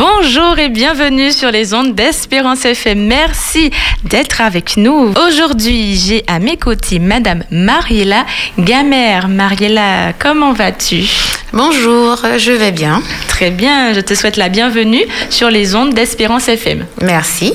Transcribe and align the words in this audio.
Bonjour 0.00 0.58
et 0.58 0.70
bienvenue 0.70 1.30
sur 1.30 1.50
les 1.50 1.74
ondes 1.74 1.94
d'Espérance 1.94 2.64
FM. 2.64 3.06
Merci 3.06 3.70
d'être 4.04 4.40
avec 4.40 4.78
nous. 4.78 5.12
Aujourd'hui, 5.28 5.94
j'ai 5.94 6.24
à 6.26 6.38
mes 6.38 6.56
côtés 6.56 6.98
Madame 6.98 7.44
Mariella 7.50 8.24
Gamère. 8.58 9.28
Mariella, 9.28 10.14
comment 10.18 10.54
vas-tu? 10.54 11.04
Bonjour, 11.52 12.16
je 12.38 12.52
vais 12.52 12.70
bien. 12.70 13.02
Très 13.28 13.50
bien, 13.50 13.92
je 13.92 14.00
te 14.00 14.14
souhaite 14.14 14.36
la 14.36 14.48
bienvenue 14.48 15.02
sur 15.30 15.50
les 15.50 15.74
ondes 15.74 15.94
d'Espérance 15.94 16.48
FM. 16.48 16.86
Merci. 17.02 17.54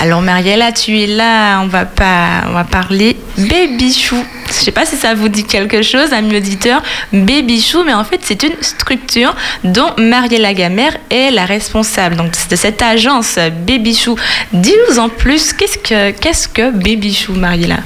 Alors 0.00 0.22
Mariella, 0.22 0.70
tu 0.72 1.00
es 1.00 1.06
là, 1.06 1.60
on 1.60 1.66
va 1.66 1.84
pas, 1.84 2.44
on 2.48 2.52
va 2.52 2.64
parler 2.64 3.16
Baby 3.38 3.92
Chou. 3.92 4.16
Je 4.48 4.52
sais 4.52 4.70
pas 4.72 4.84
si 4.86 4.96
ça 4.96 5.14
vous 5.14 5.28
dit 5.28 5.44
quelque 5.44 5.82
chose, 5.82 6.12
ami 6.12 6.36
auditeur, 6.36 6.82
Baby 7.12 7.60
Chou, 7.60 7.82
mais 7.84 7.94
en 7.94 8.04
fait 8.04 8.20
c'est 8.22 8.42
une 8.42 8.54
structure 8.60 9.34
dont 9.64 9.90
Mariella 9.98 10.52
Gamère 10.54 10.96
est 11.10 11.30
la 11.30 11.44
responsable. 11.46 12.16
Donc 12.16 12.32
de 12.50 12.56
cette 12.56 12.82
agence 12.82 13.36
Baby 13.66 13.96
Chou. 13.96 14.16
Dis-nous 14.52 14.98
en 14.98 15.08
plus, 15.08 15.52
qu'est-ce 15.52 15.78
que 15.78 16.10
qu'est-ce 16.10 16.46
que 16.48 16.70
Baby 16.70 17.14
Chou, 17.14 17.32
Mariella? 17.32 17.78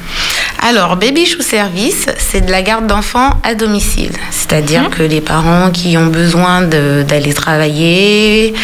Alors 0.60 0.96
Baby 0.96 1.24
Chou 1.24 1.40
Service, 1.42 2.06
c'est 2.18 2.44
de 2.44 2.50
la 2.50 2.62
garde 2.62 2.86
d'enfants 2.86 3.30
à 3.44 3.54
domicile, 3.54 4.10
c'est-à-dire 4.30 4.82
Mhm. 4.84 4.90
que 4.90 5.02
les 5.04 5.20
parents 5.20 5.37
qui 5.72 5.96
ont 5.96 6.06
besoin 6.06 6.62
d'aller 6.62 7.32
travailler, 7.32 8.54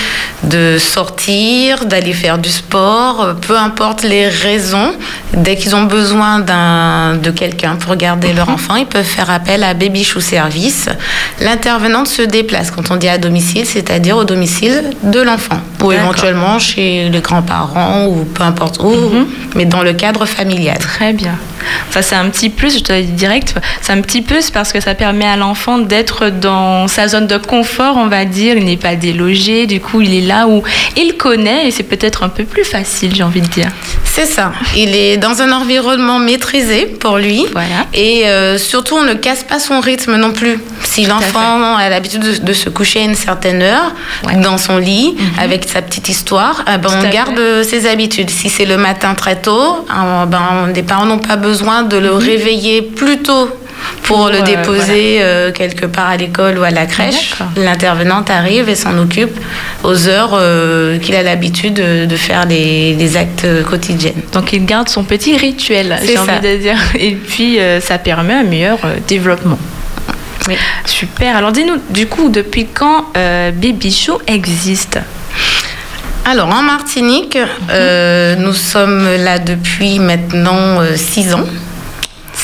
de 0.42 0.77
sortir, 0.78 1.87
d'aller 1.87 2.12
faire 2.12 2.38
du 2.38 2.50
sport, 2.50 3.34
peu 3.41 3.56
importe 3.56 4.02
les 4.02 4.28
raisons, 4.28 4.92
dès 5.34 5.56
qu'ils 5.56 5.74
ont 5.74 5.84
besoin 5.84 6.41
de 6.41 7.30
quelqu'un 7.30 7.77
pour 7.77 7.97
garder 7.97 8.33
leur 8.33 8.48
enfant, 8.48 8.77
ils 8.77 8.87
peuvent 8.87 9.05
faire 9.05 9.30
appel 9.30 9.64
à 9.64 9.74
Baby 9.74 10.05
Chou 10.05 10.20
Service. 10.20 10.88
L'intervenante 11.41 12.09
se 12.09 12.23
déplace 12.23 12.70
quand 12.70 12.91
on 12.91 12.97
dit 12.97 13.09
à 13.09 13.19
domicile, 13.19 13.66
c'est-à-dire 13.66 14.16
au 14.16 14.25
domicile 14.25 14.91
de 15.02 15.20
l'enfant 15.20 15.61
ou 15.83 15.92
éventuellement 15.92 16.59
chez 16.59 17.11
les 17.11 17.20
grands-parents 17.20 18.06
ou 18.06 18.25
peu 18.25 18.42
importe 18.42 18.78
où, 18.83 18.95
mais 19.55 19.67
dans 19.67 19.83
le 19.83 19.92
cadre 19.92 20.25
familial. 20.25 20.78
Très 20.78 21.12
bien. 21.12 21.36
Ça, 21.91 22.02
c'est 22.02 22.14
un 22.14 22.28
petit 22.28 22.50
plus, 22.50 22.78
je 22.78 22.83
te 22.83 22.92
le 22.92 23.02
dis 23.02 23.12
direct, 23.12 23.55
c'est 23.80 23.92
un 23.92 24.00
petit 24.00 24.22
plus 24.22 24.50
parce 24.50 24.72
que 24.72 24.80
ça 24.80 24.95
permet 24.95 25.27
à 25.27 25.36
l'enfant 25.36 25.78
d'être 25.78 26.28
dans 26.28 26.64
sa 26.89 27.09
zone 27.09 27.27
de 27.27 27.37
confort, 27.39 27.97
on 27.97 28.07
va 28.07 28.25
dire. 28.25 28.57
Il 28.57 28.65
n'est 28.65 28.77
pas 28.77 28.95
délogé, 28.97 29.67
du 29.67 29.81
coup, 29.81 30.01
il 30.01 30.15
est 30.15 30.27
là 30.27 30.47
où 30.48 30.62
il 30.97 31.17
connaît 31.17 31.67
et 31.67 31.70
c'est 31.70 31.83
peut-être 31.84 32.23
un 32.23 32.29
peu 32.29 32.45
plus 32.45 32.65
facile, 32.65 33.15
j'ai 33.15 33.23
envie 33.23 33.41
de 33.41 33.47
dire. 33.48 33.69
C'est 34.05 34.27
ça. 34.27 34.53
Il 34.77 34.95
est 34.95 35.17
dans 35.17 35.42
un 35.42 35.51
environnement 35.53 36.19
maîtrisé 36.19 36.87
pour 36.87 37.19
lui. 37.19 37.47
Voilà. 37.53 37.87
Et 37.92 38.27
euh, 38.29 38.59
surtout, 38.59 38.95
on 38.97 39.03
ne 39.05 39.15
casse 39.15 39.42
pas 39.42 39.59
son 39.59 39.81
rythme 39.81 40.17
non 40.17 40.33
plus. 40.33 40.59
Si 40.85 41.05
l'enfant 41.07 41.77
a 41.77 41.89
l'habitude 41.89 42.20
de, 42.23 42.39
de 42.45 42.53
se 42.53 42.69
coucher 42.69 43.01
à 43.01 43.05
une 43.05 43.15
certaine 43.17 43.62
heure 43.62 43.92
Ouais. 44.25 44.37
Mhm. 44.37 44.42
dans 44.42 44.59
son 44.59 44.79
lit 44.79 45.17
avec 45.39 45.65
sa 45.69 45.83
petite 45.83 46.09
histoire, 46.09 46.65
eh 46.73 46.79
ben, 46.79 46.89
on 47.03 47.09
garde 47.11 47.62
ses 47.62 47.87
habitudes. 47.89 48.31
Si 48.31 48.48
c'est 48.48 48.65
le 48.65 48.77
matin 48.77 49.15
très 49.15 49.37
tôt, 49.41 49.87
euh, 49.91 50.27
ben, 50.27 50.70
les 50.75 50.83
parents 50.83 51.07
n'ont 51.07 51.19
pas 51.19 51.37
besoin 51.37 51.83
de 51.83 51.97
le 51.97 52.12
réveiller 52.12 52.83
plus 52.83 53.19
tôt 53.19 53.48
pour 54.04 54.28
le 54.28 54.38
euh, 54.38 54.42
déposer 54.42 55.18
euh, 55.20 55.52
quelque 55.52 55.86
part 55.86 56.08
à 56.08 56.16
l'école 56.16 56.58
ou 56.58 56.62
à 56.62 56.70
la 56.70 56.86
crèche. 56.86 57.34
L'intervenante 57.56 58.30
arrive 58.30 58.68
et 58.68 58.74
s'en 58.74 58.96
occupe 58.98 59.36
aux 59.82 60.08
heures 60.08 60.32
euh, 60.34 60.98
qu'il 60.98 61.14
a 61.14 61.22
l'habitude 61.22 61.74
de, 61.74 62.05
de 62.05 62.16
faire 62.16 62.46
les, 62.46 62.94
les 62.94 63.16
actes 63.16 63.46
quotidiens. 63.68 64.12
Donc, 64.32 64.52
il 64.52 64.64
garde 64.64 64.88
son 64.88 65.05
petit 65.05 65.36
rituel, 65.36 65.96
j'ai 66.05 66.18
envie 66.18 66.40
de 66.40 66.56
dire. 66.56 66.77
Et 66.98 67.12
puis, 67.12 67.58
euh, 67.58 67.80
ça 67.80 67.98
permet 67.98 68.34
un 68.34 68.42
meilleur 68.44 68.78
euh, 68.84 68.96
développement. 69.06 69.58
Oui. 70.48 70.55
Super. 70.84 71.36
Alors, 71.36 71.52
dis-nous, 71.52 71.77
du 71.90 72.06
coup, 72.06 72.28
depuis 72.28 72.66
quand 72.66 73.06
euh, 73.16 73.50
Baby 73.50 73.90
Show 73.90 74.20
existe? 74.27 74.98
Alors, 76.27 76.48
en 76.48 76.62
Martinique, 76.62 77.38
euh, 77.70 78.36
nous 78.36 78.52
sommes 78.52 79.08
là 79.16 79.38
depuis 79.38 79.98
maintenant 79.98 80.80
6 80.94 81.34
ans. 81.34 81.44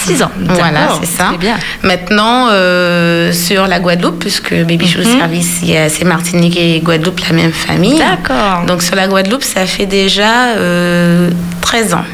6 0.06 0.22
ans. 0.22 0.30
Voilà, 0.48 0.88
c'est 1.00 1.06
ça. 1.06 1.32
Bien. 1.38 1.56
Maintenant, 1.82 2.48
euh, 2.50 3.32
sur 3.32 3.66
la 3.66 3.78
Guadeloupe, 3.80 4.18
puisque 4.20 4.54
Baby 4.54 4.86
Show 4.88 5.00
Mhm. 5.00 5.18
Service, 5.18 5.60
c'est 5.88 6.04
Martinique 6.04 6.56
et 6.56 6.80
Guadeloupe, 6.80 7.20
la 7.28 7.34
même 7.34 7.52
famille. 7.52 7.98
D'accord. 7.98 8.64
Donc, 8.66 8.82
sur 8.82 8.96
la 8.96 9.06
Guadeloupe, 9.08 9.42
ça 9.44 9.66
fait 9.66 9.86
déjà 9.86 10.48
euh, 10.56 11.30
13 11.60 11.94
ans. 11.94 12.04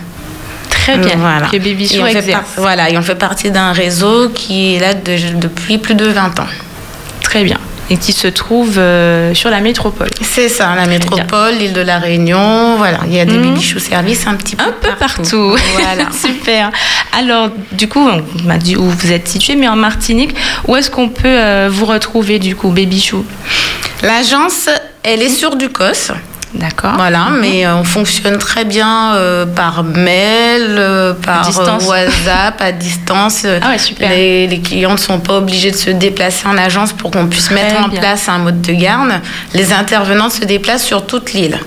Très 0.71 0.99
bien. 0.99 1.16
Voilà. 1.16 1.47
Que 1.49 1.56
Baby 1.59 1.88
Show 1.88 2.06
exerce. 2.06 2.27
par- 2.27 2.44
voilà, 2.59 2.91
et 2.91 2.97
on 2.99 3.03
fait 3.03 3.15
partie 3.16 3.50
d'un 3.50 3.72
réseau 3.72 4.28
qui 4.34 4.77
est 4.77 4.78
là 4.81 4.94
de- 4.94 5.39
depuis 5.39 5.78
plus 5.78 5.94
de 5.94 6.06
20 6.06 6.39
ans. 6.39 6.47
Très 7.22 7.43
bien. 7.44 7.59
Et 7.88 7.98
qui 7.98 8.12
se 8.12 8.26
trouve 8.26 8.78
euh, 8.78 9.32
sur 9.32 9.48
la 9.48 9.60
métropole. 9.60 10.08
C'est 10.20 10.48
ça, 10.48 10.74
la 10.74 10.86
métropole, 10.86 11.54
l'île 11.54 11.72
de 11.72 11.80
la 11.82 11.98
Réunion, 11.98 12.76
voilà. 12.76 12.98
Il 13.06 13.14
y 13.14 13.20
a 13.20 13.24
des 13.24 13.36
Mhm. 13.38 13.50
Baby 13.50 13.62
Show 13.62 13.78
Service 13.78 14.26
un 14.26 14.34
petit 14.34 14.56
peu 14.56 14.64
Un 14.64 14.72
peu 14.80 14.91
partout. 14.98 15.56
Voilà. 15.74 16.10
Super. 16.10 16.72
Alors, 17.16 17.50
du 17.72 17.88
coup, 17.88 18.00
on 18.00 18.22
m'a 18.44 18.58
dit 18.58 18.76
où 18.76 18.82
vous 18.91 19.12
êtes 19.12 19.28
situé, 19.28 19.54
mais 19.54 19.69
en 19.69 19.76
Martinique, 19.76 20.34
où 20.66 20.74
est-ce 20.74 20.91
qu'on 20.91 21.08
peut 21.10 21.22
euh, 21.26 21.69
vous 21.70 21.86
retrouver, 21.86 22.38
du 22.41 22.56
coup, 22.56 22.70
Baby 22.70 23.00
Chou? 23.00 23.24
L'agence, 24.03 24.68
elle 25.04 25.22
est 25.22 25.28
sur 25.28 25.54
Ducos. 25.56 26.10
D'accord. 26.59 26.94
Voilà, 26.97 27.28
mais 27.41 27.67
euh, 27.67 27.77
on 27.77 27.84
fonctionne 27.84 28.39
très 28.39 28.65
bien 28.65 29.15
euh, 29.15 29.47
par 29.47 29.84
mail, 29.84 30.77
euh, 30.78 31.12
par 31.12 31.47
WhatsApp, 31.87 32.61
à 32.61 32.72
distance. 32.72 33.47
Ah 33.62 33.71
ouais, 33.71 33.78
super. 33.78 34.11
Les, 34.11 34.47
les 34.47 34.61
clients 34.61 34.93
ne 34.93 34.97
sont 34.99 35.19
pas 35.19 35.39
obligés 35.39 35.71
de 35.71 35.77
se 35.77 35.91
déplacer 35.91 36.47
en 36.47 36.56
agence 36.56 36.93
pour 36.93 37.11
qu'on 37.11 37.27
puisse 37.27 37.47
Très 37.47 37.55
mettre 37.55 37.84
en 37.84 37.89
place 37.89 38.28
un 38.28 38.39
mode 38.39 38.61
de 38.61 38.72
garde. 38.72 39.12
Les 39.55 39.72
intervenants 39.72 40.31
se 40.31 40.45
déplacent 40.45 40.84
sur 40.84 41.06
toute 41.06 41.33
l'île. 41.33 41.59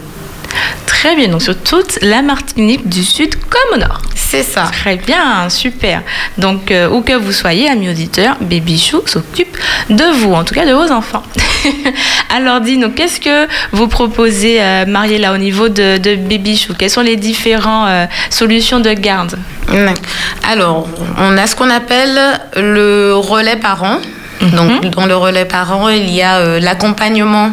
Très 0.85 1.15
bien. 1.15 1.29
Donc, 1.29 1.41
sur 1.41 1.57
toute 1.57 1.99
la 2.01 2.21
Martinique, 2.21 2.89
du 2.89 3.03
sud 3.03 3.35
comme 3.49 3.75
au 3.75 3.77
nord. 3.77 4.01
C'est 4.15 4.43
ça. 4.43 4.69
Très 4.71 4.97
bien, 4.97 5.49
super. 5.49 6.01
Donc, 6.37 6.71
euh, 6.71 6.89
où 6.89 7.01
que 7.01 7.13
vous 7.13 7.31
soyez, 7.31 7.69
amis 7.69 7.89
auditeurs, 7.89 8.35
Baby 8.41 8.77
Chou 8.77 9.01
s'occupe 9.05 9.57
de 9.89 10.03
vous, 10.19 10.33
en 10.33 10.43
tout 10.43 10.53
cas 10.53 10.65
de 10.65 10.73
vos 10.73 10.91
enfants. 10.91 11.23
Alors, 12.35 12.61
dis-nous, 12.61 12.91
qu'est-ce 12.91 13.19
que 13.19 13.47
vous 13.71 13.87
proposez, 13.87 14.61
euh, 14.61 14.85
Mariella, 14.85 15.33
au 15.33 15.37
niveau 15.37 15.69
de, 15.69 15.97
de 15.97 16.15
Baby 16.15 16.57
Chou? 16.57 16.73
Quelles 16.77 16.89
sont 16.89 17.01
les 17.01 17.15
différentes 17.15 18.09
solutions 18.29 18.79
de 18.79 18.91
garde? 18.91 19.39
Alors, 20.51 20.87
on 21.17 21.37
a 21.37 21.47
ce 21.47 21.55
qu'on 21.55 21.69
appelle 21.69 22.19
le 22.55 23.13
relais 23.15 23.55
parent. 23.55 23.99
Mhm. 24.41 24.51
Donc, 24.51 24.85
dans 24.95 25.05
le 25.05 25.15
relais 25.15 25.45
parent, 25.45 25.89
il 25.89 26.09
y 26.09 26.21
a 26.21 26.37
euh, 26.37 26.59
l'accompagnement 26.59 27.51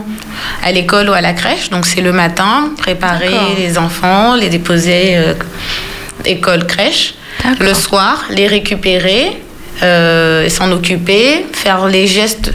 à 0.64 0.72
l'école 0.72 1.08
ou 1.08 1.12
à 1.12 1.20
la 1.20 1.32
crèche. 1.32 1.70
Donc, 1.70 1.86
c'est 1.86 2.00
le 2.00 2.12
matin, 2.12 2.70
préparer 2.78 3.34
les 3.56 3.78
enfants, 3.78 4.34
les 4.34 4.48
déposer 4.48 5.16
euh, 5.16 5.34
école, 6.24 6.66
crèche. 6.66 7.14
Le 7.60 7.74
soir, 7.74 8.24
les 8.30 8.46
récupérer, 8.46 9.40
euh, 9.82 10.48
s'en 10.48 10.72
occuper, 10.72 11.46
faire 11.52 11.86
les 11.86 12.06
gestes 12.06 12.52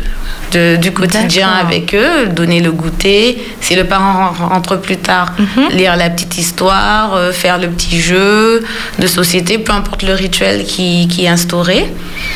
de- 0.51 0.75
du 0.77 0.91
quotidien 0.91 1.49
avec 1.49 1.93
eux, 1.95 2.27
donner 2.27 2.59
le 2.59 2.71
goûter. 2.71 3.41
Si 3.61 3.75
le 3.75 3.83
parent 3.85 4.31
rentre 4.49 4.77
plus 4.77 4.97
tard, 4.97 5.33
Mhm. 5.37 5.77
lire 5.77 5.95
la 5.95 6.09
petite 6.09 6.37
histoire, 6.37 7.15
euh, 7.15 7.31
faire 7.31 7.57
le 7.57 7.67
petit 7.69 7.99
jeu 8.01 8.63
de 8.99 9.07
société, 9.07 9.57
peu 9.57 9.71
importe 9.73 10.03
le 10.03 10.13
rituel 10.13 10.65
qui, 10.65 11.07
qui 11.07 11.25
est 11.25 11.29
instauré. 11.29 11.85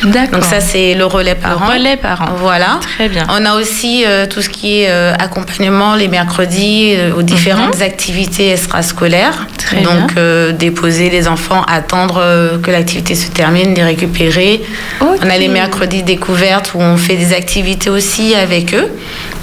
D'accord. 0.02 0.40
Donc 0.40 0.44
ça, 0.44 0.60
c'est 0.60 0.94
le 0.94 1.04
relais 1.04 1.34
Le 1.34 1.40
parent. 1.40 1.66
relais 1.72 1.96
parent. 1.96 2.28
Voilà. 2.38 2.78
Très 2.96 3.08
bien. 3.08 3.26
On 3.30 3.44
a 3.44 3.54
aussi 3.54 4.04
euh, 4.06 4.26
tout 4.26 4.42
ce 4.42 4.48
qui 4.48 4.80
est 4.82 4.90
euh, 4.90 5.14
accompagnement 5.18 5.94
les 5.94 6.08
mercredis 6.08 6.94
euh, 6.96 7.14
aux 7.14 7.22
différentes 7.22 7.80
activités 7.82 8.50
extrascolaires. 8.52 9.38
Mhm. 9.48 9.56
Très 9.56 9.80
Donc 9.82 10.06
bien. 10.14 10.22
euh, 10.22 10.52
déposer 10.52 11.10
les 11.10 11.26
enfants, 11.28 11.62
attendre 11.68 12.18
euh, 12.22 12.58
que 12.58 12.70
l'activité 12.70 13.14
se 13.14 13.28
termine, 13.30 13.74
les 13.74 13.82
récupérer. 13.82 14.62
On 15.00 15.28
a 15.30 15.38
les 15.38 15.48
mercredis 15.48 16.02
découvertes 16.02 16.72
où 16.74 16.80
on 16.80 16.96
fait 16.96 17.16
des 17.16 17.32
activités 17.32 17.90
aussi 17.90 18.05
avec 18.34 18.74
eux. 18.74 18.88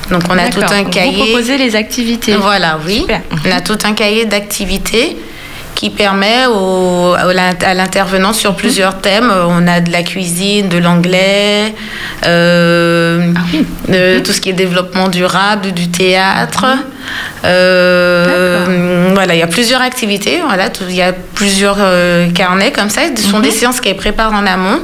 Donc 0.09 0.23
on 0.29 0.37
a 0.37 0.49
tout 0.49 0.61
un 0.61 0.83
Vous 0.83 0.89
cahier. 0.89 1.31
proposez 1.31 1.57
les 1.57 1.75
activités. 1.75 2.35
Voilà, 2.35 2.79
oui. 2.85 2.99
Super. 3.01 3.21
On 3.45 3.51
a 3.51 3.61
tout 3.61 3.77
un 3.83 3.93
cahier 3.93 4.25
d'activités 4.25 5.17
qui 5.83 5.89
permet 5.89 6.45
au- 6.47 7.13
à 7.13 7.73
l'intervenant 7.73 8.29
Mhm. 8.29 8.33
sur 8.33 8.55
plusieurs 8.55 8.99
thèmes. 9.01 9.29
On 9.49 9.67
a 9.67 9.81
de 9.81 9.91
la 9.91 10.01
cuisine, 10.03 10.69
de 10.69 10.77
l'anglais, 10.77 11.75
euh, 12.25 13.33
Ah 13.35 13.39
oui. 13.53 13.65
tout 14.23 14.31
ce 14.31 14.39
qui 14.39 14.49
est 14.49 14.53
développement 14.53 15.09
durable, 15.09 15.73
du 15.73 15.89
théâtre. 15.89 16.65
Euh, 17.43 19.09
voilà, 19.13 19.33
il 19.35 19.39
y 19.39 19.43
a 19.43 19.47
plusieurs 19.47 19.81
activités. 19.81 20.41
Voilà, 20.47 20.69
il 20.87 20.95
y 20.95 21.01
a 21.01 21.11
plusieurs 21.11 21.75
euh, 21.79 22.29
carnets 22.31 22.71
comme 22.71 22.89
ça. 22.89 23.01
Ce 23.13 23.23
sont 23.23 23.37
Mhm. 23.39 23.43
des 23.43 23.51
séances 23.51 23.81
qu'elles 23.81 23.97
préparent 23.97 24.31
en 24.33 24.45
amont. 24.47 24.79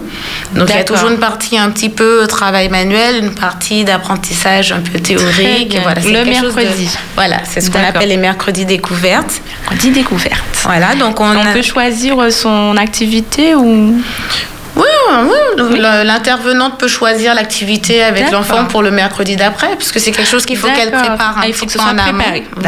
Donc 0.54 0.70
il 0.70 0.76
y 0.76 0.80
a 0.80 0.84
toujours 0.84 1.10
une 1.10 1.18
partie 1.20 1.58
un 1.58 1.70
petit 1.70 1.90
peu 1.90 2.28
travail 2.28 2.68
manuel, 2.68 3.24
une 3.24 3.34
partie 3.36 3.86
d'apprentissage 3.86 4.74
un 4.74 4.82
peu 4.82 5.00
théorique. 5.00 5.78
Voilà, 5.82 6.02
Le 6.02 6.26
de- 6.26 6.30
mercredi. 6.30 6.90
Voilà, 7.16 7.38
c'est 7.46 7.62
ce 7.62 7.72
qu'on 7.72 7.84
appelle 7.84 8.10
les 8.10 8.18
mercredis 8.18 8.66
découvertes. 8.66 9.42
Mercredi 9.62 9.92
découverte. 9.92 10.44
Voilà, 10.64 10.89
donc 10.96 11.20
on, 11.20 11.26
On 11.26 11.46
a- 11.46 11.54
peut 11.54 11.62
choisir 11.62 12.32
son 12.32 12.76
activité 12.78 13.56
ou 13.56 14.02
Oui, 15.24 15.64
oui, 15.72 15.80
l'intervenante 15.80 16.78
peut 16.78 16.88
choisir 16.88 17.34
l'activité 17.34 18.04
avec 18.04 18.32
l'enfant 18.32 18.66
pour 18.66 18.82
le 18.82 18.92
mercredi 18.92 19.36
d'après, 19.36 19.76
puisque 19.78 20.00
c'est 20.00 20.12
quelque 20.12 20.30
chose 20.30 20.46
qu'il 20.46 20.58
faut 20.58 20.68
qu'elle 20.68 20.92
prépare 20.92 21.38
un 21.38 21.42
ah, 21.44 21.52
petit 21.52 21.66
peu 21.66 21.80
en 21.80 21.98
amont. 21.98 22.24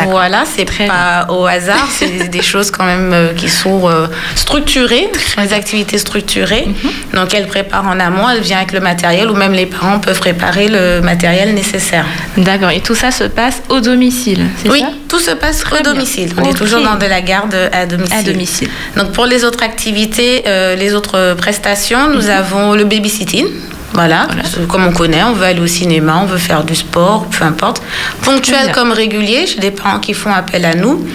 Voilà, 0.07 0.43
c'est 0.45 0.65
pas 0.65 1.27
au 1.29 1.45
hasard, 1.45 1.87
c'est 1.91 2.29
des 2.29 2.41
choses 2.41 2.71
quand 2.71 2.85
même 2.85 3.11
euh, 3.13 3.33
qui 3.33 3.49
sont 3.49 3.89
euh, 3.89 4.07
structurées, 4.35 5.09
des 5.37 5.53
activités 5.53 5.97
structurées. 5.97 6.67
Mhm. 6.67 7.19
Donc 7.19 7.33
elle 7.33 7.47
prépare 7.47 7.87
en 7.87 7.99
amont, 7.99 8.29
elle 8.29 8.41
vient 8.41 8.57
avec 8.57 8.71
le 8.71 8.79
matériel, 8.79 9.29
ou 9.29 9.35
même 9.35 9.53
les 9.53 9.65
parents 9.65 9.99
peuvent 9.99 10.19
préparer 10.19 10.67
le 10.67 11.01
matériel 11.01 11.53
nécessaire. 11.53 12.05
D'accord, 12.37 12.71
et 12.71 12.81
tout 12.81 12.95
ça 12.95 13.11
se 13.11 13.25
passe 13.25 13.61
au 13.69 13.79
domicile, 13.79 14.45
Oui, 14.65 14.83
tout 15.07 15.19
se 15.19 15.31
passe 15.31 15.63
au 15.71 15.83
domicile. 15.83 16.33
On 16.37 16.49
est 16.49 16.53
toujours 16.53 16.81
dans 16.81 16.95
de 16.95 17.05
la 17.05 17.21
garde 17.21 17.55
à 17.71 17.85
domicile. 17.85 18.17
À 18.17 18.23
domicile. 18.23 18.69
Donc 18.97 19.11
pour 19.11 19.25
les 19.25 19.43
autres 19.43 19.63
activités, 19.63 20.43
euh, 20.47 20.75
les 20.75 20.93
autres 20.93 21.35
prestations, 21.35 22.09
nous 22.09 22.23
mhm. 22.23 22.30
Avons 22.31 22.73
le 22.73 22.85
babysitting. 22.85 23.45
Voilà, 23.93 24.27
comme 24.69 24.85
on 24.85 24.93
connaît, 24.93 25.21
on 25.23 25.33
veut 25.33 25.45
aller 25.45 25.59
au 25.59 25.67
cinéma, 25.67 26.19
on 26.23 26.25
veut 26.25 26.37
faire 26.37 26.63
du 26.63 26.75
sport, 26.75 27.25
peu 27.25 27.43
importe. 27.43 27.81
Ponctuel 28.23 28.71
comme 28.71 28.93
régulier, 28.93 29.45
j'ai 29.45 29.59
des 29.59 29.71
parents 29.71 29.99
qui 29.99 30.13
font 30.13 30.31
appel 30.31 30.63
à 30.63 30.75
nous 30.75 31.05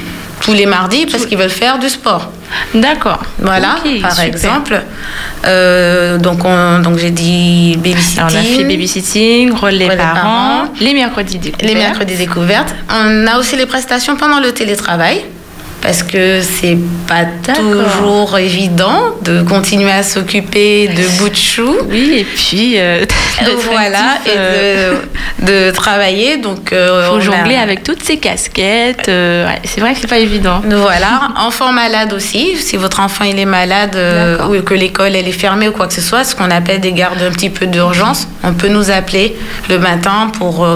tous 0.41 0.53
les 0.53 0.67
mardis 0.67 1.07
parce 1.07 1.25
qu'ils 1.25 1.39
veulent 1.39 1.49
faire 1.49 1.79
du 1.79 1.89
sport. 1.89 2.31
D'accord. 2.75 3.23
Voilà, 3.39 3.77
par 4.03 4.21
exemple. 4.21 4.83
Euh, 5.47 6.19
donc, 6.19 6.43
donc 6.83 6.99
j'ai 6.99 7.11
dit 7.11 7.77
babysitting. 7.79 8.23
on 8.23 8.27
a 8.27 8.43
fait 8.43 8.65
babysitting, 8.65 9.53
relais, 9.53 9.97
parents, 9.97 10.15
parents, 10.15 10.65
les 10.79 10.93
mercredis 10.93 11.39
découvertes. 11.39 11.63
Les 11.63 11.75
mercredis 11.75 12.17
découvertes. 12.17 12.75
On 12.91 13.27
a 13.27 13.39
aussi 13.39 13.57
les 13.57 13.67
prestations 13.67 14.17
pendant 14.17 14.41
le 14.41 14.53
télétravail 14.53 15.25
parce 15.87 16.03
que 16.03 16.41
c'est 16.43 16.77
pas 17.07 17.27
toujours 17.55 18.37
évident 18.37 19.15
de 19.23 19.43
continuer 19.43 19.93
à 19.93 20.03
s'occuper 20.03 20.89
de 20.89 21.19
bout 21.19 21.29
de 21.29 21.37
chou. 21.37 21.77
Oui, 21.89 22.17
et 22.19 22.25
puis 22.25 22.75
euh, 22.77 23.05
voilà, 23.71 24.17
et 24.27 24.31
euh, 24.37 24.99
de, 25.39 25.71
travailler. 25.71 26.39
Donc, 26.39 26.73
euh, 26.73 27.07
faut 27.07 27.21
jongler 27.21 27.55
avec 27.55 27.85
toutes 27.85 28.03
ces 28.03 28.17
casquettes. 28.17 29.09
Euh, 29.09 29.49
c'est 29.63 29.81
vrai 29.81 29.95
que 29.95 30.01
c'est 30.01 30.09
pas 30.09 30.19
évident. 30.19 30.61
Voilà, 30.65 31.29
enfant 31.37 31.71
malade 31.71 32.13
aussi. 32.13 32.57
Si 32.57 32.77
votre 32.77 32.99
enfant 32.99 33.25
il 33.25 33.39
est 33.39 33.45
malade 33.45 33.97
ou 34.51 34.61
que 34.63 34.75
l'école 34.75 35.15
elle 35.15 35.29
est 35.29 35.33
fermée 35.33 35.69
ou 35.69 35.73
quoi 35.73 35.87
que 35.87 35.95
ce 35.95 36.01
soit, 36.01 36.25
ce 36.25 36.35
qu'on 36.35 36.51
appelle 36.51 36.81
des 36.81 36.95
gardes 36.95 37.23
un 37.23 37.31
petit 37.31 37.51
peu 37.51 37.67
d'urgence, 37.67 38.27
on 38.43 38.55
peut 38.55 38.69
nous 38.69 38.91
appeler 38.91 39.37
le 39.71 39.79
matin 39.79 40.33
pour 40.37 40.67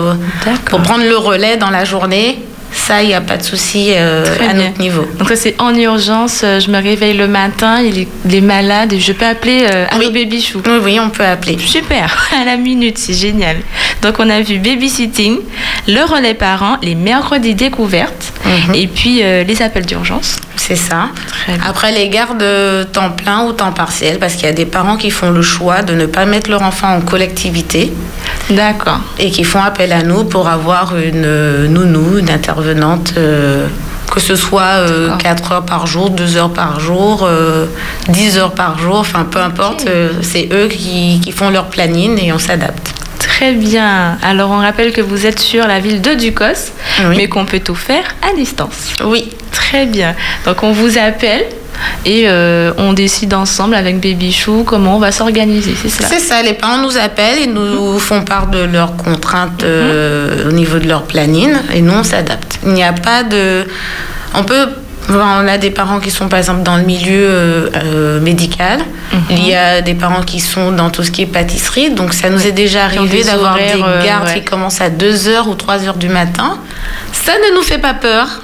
pour 0.66 0.82
prendre 0.82 1.04
le 1.04 1.16
relais 1.16 1.56
dans 1.56 1.70
la 1.70 1.84
journée 1.84 2.38
ça, 2.72 3.02
il 3.02 3.08
n'y 3.08 3.14
a 3.14 3.20
pas 3.20 3.37
de 3.37 3.43
souci 3.43 3.88
euh, 3.90 4.25
à 4.49 4.55
notre 4.55 4.78
niveau. 4.81 5.06
Donc 5.19 5.28
ça, 5.28 5.37
c'est 5.37 5.61
en 5.61 5.75
urgence. 5.75 6.43
Euh, 6.44 6.61
je 6.61 6.70
me 6.70 6.81
réveille 6.81 7.17
le 7.17 7.26
matin, 7.26 7.81
il 7.81 8.06
est, 8.34 8.40
malade 8.40 8.93
et 8.93 9.00
je 9.00 9.12
peux 9.12 9.26
appeler 9.26 9.67
euh, 9.70 9.87
oui. 9.99 10.11
Baby 10.11 10.40
Chou. 10.40 10.62
Oui, 10.67 10.78
oui, 10.82 11.00
on 11.00 11.11
peut 11.11 11.25
appeler. 11.25 11.58
Super, 11.58 12.31
à 12.40 12.44
la 12.44 12.56
minute, 12.56 12.99
c'est 12.99 13.14
génial. 13.14 13.56
Donc 14.02 14.17
on 14.19 14.28
a 14.31 14.40
vu 14.40 14.58
babysitting, 14.58 15.38
le 15.88 16.05
relais 16.05 16.34
parents, 16.34 16.78
les 16.82 16.94
mercredis 16.94 17.55
découvertes 17.55 18.32
mhm. 18.44 18.75
et 18.75 18.87
puis 18.87 19.22
les 19.22 19.62
appels 19.62 19.87
d'urgence. 19.87 20.37
C'est 20.62 20.76
ça. 20.76 21.08
Après, 21.66 21.90
les 21.90 22.10
gardes 22.10 22.44
temps 22.92 23.10
plein 23.10 23.44
ou 23.44 23.52
temps 23.52 23.72
partiel, 23.72 24.18
parce 24.18 24.34
qu'il 24.34 24.44
y 24.44 24.48
a 24.48 24.52
des 24.52 24.66
parents 24.66 24.98
qui 24.98 25.10
font 25.10 25.30
le 25.30 25.40
choix 25.40 25.80
de 25.80 25.94
ne 25.94 26.04
pas 26.04 26.26
mettre 26.26 26.50
leur 26.50 26.62
enfant 26.62 26.94
en 26.94 27.00
collectivité. 27.00 27.90
D'accord. 28.50 29.00
Et 29.18 29.30
qui 29.30 29.42
font 29.42 29.62
appel 29.62 29.90
à 29.90 30.02
nous 30.02 30.24
pour 30.24 30.48
avoir 30.48 30.96
une 30.98 31.66
nounou, 31.66 32.18
une 32.18 32.30
intervenante. 32.30 33.14
Euh, 33.16 33.66
que 34.12 34.20
ce 34.20 34.36
soit 34.36 34.84
4 35.18 35.52
euh, 35.52 35.54
heures 35.54 35.64
par 35.64 35.86
jour, 35.86 36.10
2 36.10 36.36
heures 36.36 36.52
par 36.52 36.78
jour, 36.78 37.28
10 38.08 38.36
euh, 38.36 38.40
heures 38.40 38.54
par 38.54 38.78
jour, 38.78 38.96
enfin 38.96 39.24
peu 39.30 39.38
importe, 39.38 39.86
c'est 40.20 40.48
eux 40.52 40.66
qui, 40.66 41.20
qui, 41.20 41.30
font 41.30 41.48
leur 41.50 41.66
planning 41.66 42.20
et 42.20 42.32
on 42.32 42.38
s'adapte. 42.38 42.92
Très 43.20 43.52
bien. 43.52 44.18
Alors 44.22 44.50
on 44.50 44.58
rappelle 44.58 44.92
que 44.92 45.00
vous 45.00 45.26
êtes 45.26 45.38
sur 45.38 45.66
la 45.66 45.78
ville 45.78 46.02
de 46.02 46.14
Ducos, 46.14 46.72
mais 47.16 47.28
qu'on 47.28 47.44
peut 47.44 47.60
tout 47.60 47.76
faire 47.76 48.02
à 48.28 48.34
distance. 48.34 48.94
Oui. 49.04 49.30
Très 49.70 49.87
bien. 49.87 50.17
Donc 50.44 50.64
on 50.64 50.72
vous 50.72 50.99
appelle 50.99 51.44
et 52.05 52.25
euh, 52.26 52.72
on 52.76 52.93
décide 52.93 53.34
ensemble 53.34 53.76
avec 53.76 54.00
Baby 54.00 54.32
Chou 54.32 54.64
comment 54.67 54.96
on 54.96 54.99
va 54.99 55.12
s'organiser, 55.12 55.75
c'est 55.81 55.88
ça? 55.88 56.08
C'est 56.08 56.19
ça, 56.19 56.43
les 56.43 56.55
parents 56.55 56.78
nous 56.78 56.99
appellent 56.99 57.38
et 57.38 57.46
nous 57.46 57.99
font 58.00 58.22
part 58.22 58.49
de 58.49 58.58
leurs 58.58 58.96
contraintes 58.96 59.62
euh, 59.62 60.49
au 60.49 60.52
niveau 60.52 60.81
de 60.81 60.88
leur 60.88 61.05
planning 61.05 61.52
et 61.72 61.82
nous 61.82 61.93
on 61.93 62.02
s'adapte. 62.02 62.58
Il 62.64 62.72
n'y 62.72 62.82
a 62.82 62.93
pas 62.93 63.22
de... 63.22 63.64
On 64.34 64.43
peut 64.43 64.67
on 65.08 65.49
a 65.49 65.58
des 65.58 65.70
parents 65.70 65.99
qui 65.99 66.11
sont 66.11 66.28
par 66.28 66.38
exemple 66.38 66.62
dans 66.62 66.76
le 66.76 66.84
milieu 66.84 67.70
euh, 67.75 68.20
médical. 68.20 68.81
Mhm. 69.12 69.20
Il 69.31 69.49
y 69.49 69.55
a 69.55 69.82
des 69.82 69.94
parents 69.94 70.22
qui 70.22 70.40
sont 70.40 70.72
dans 70.72 70.90
tout 70.90 71.02
ce 71.02 71.11
qui 71.11 71.22
est 71.22 71.26
pâtisserie. 71.26 71.90
Donc 71.90 72.12
ça 72.12 72.28
nous 72.28 72.46
est 72.46 72.52
déjà 72.52 72.84
arrivé 72.84 73.25
d'avoir 73.25 73.55
des 73.55 73.82
gardes 74.05 74.32
qui 74.34 74.44
commencent 74.44 74.81
à 74.81 74.88
2h 74.90 75.49
ou 75.49 75.55
3h 75.55 75.96
du 75.99 76.08
matin. 76.08 76.58
Ça 77.12 77.32
ne 77.32 77.56
nous 77.56 77.62
fait 77.62 77.78
pas 77.78 77.94
peur. 77.94 78.40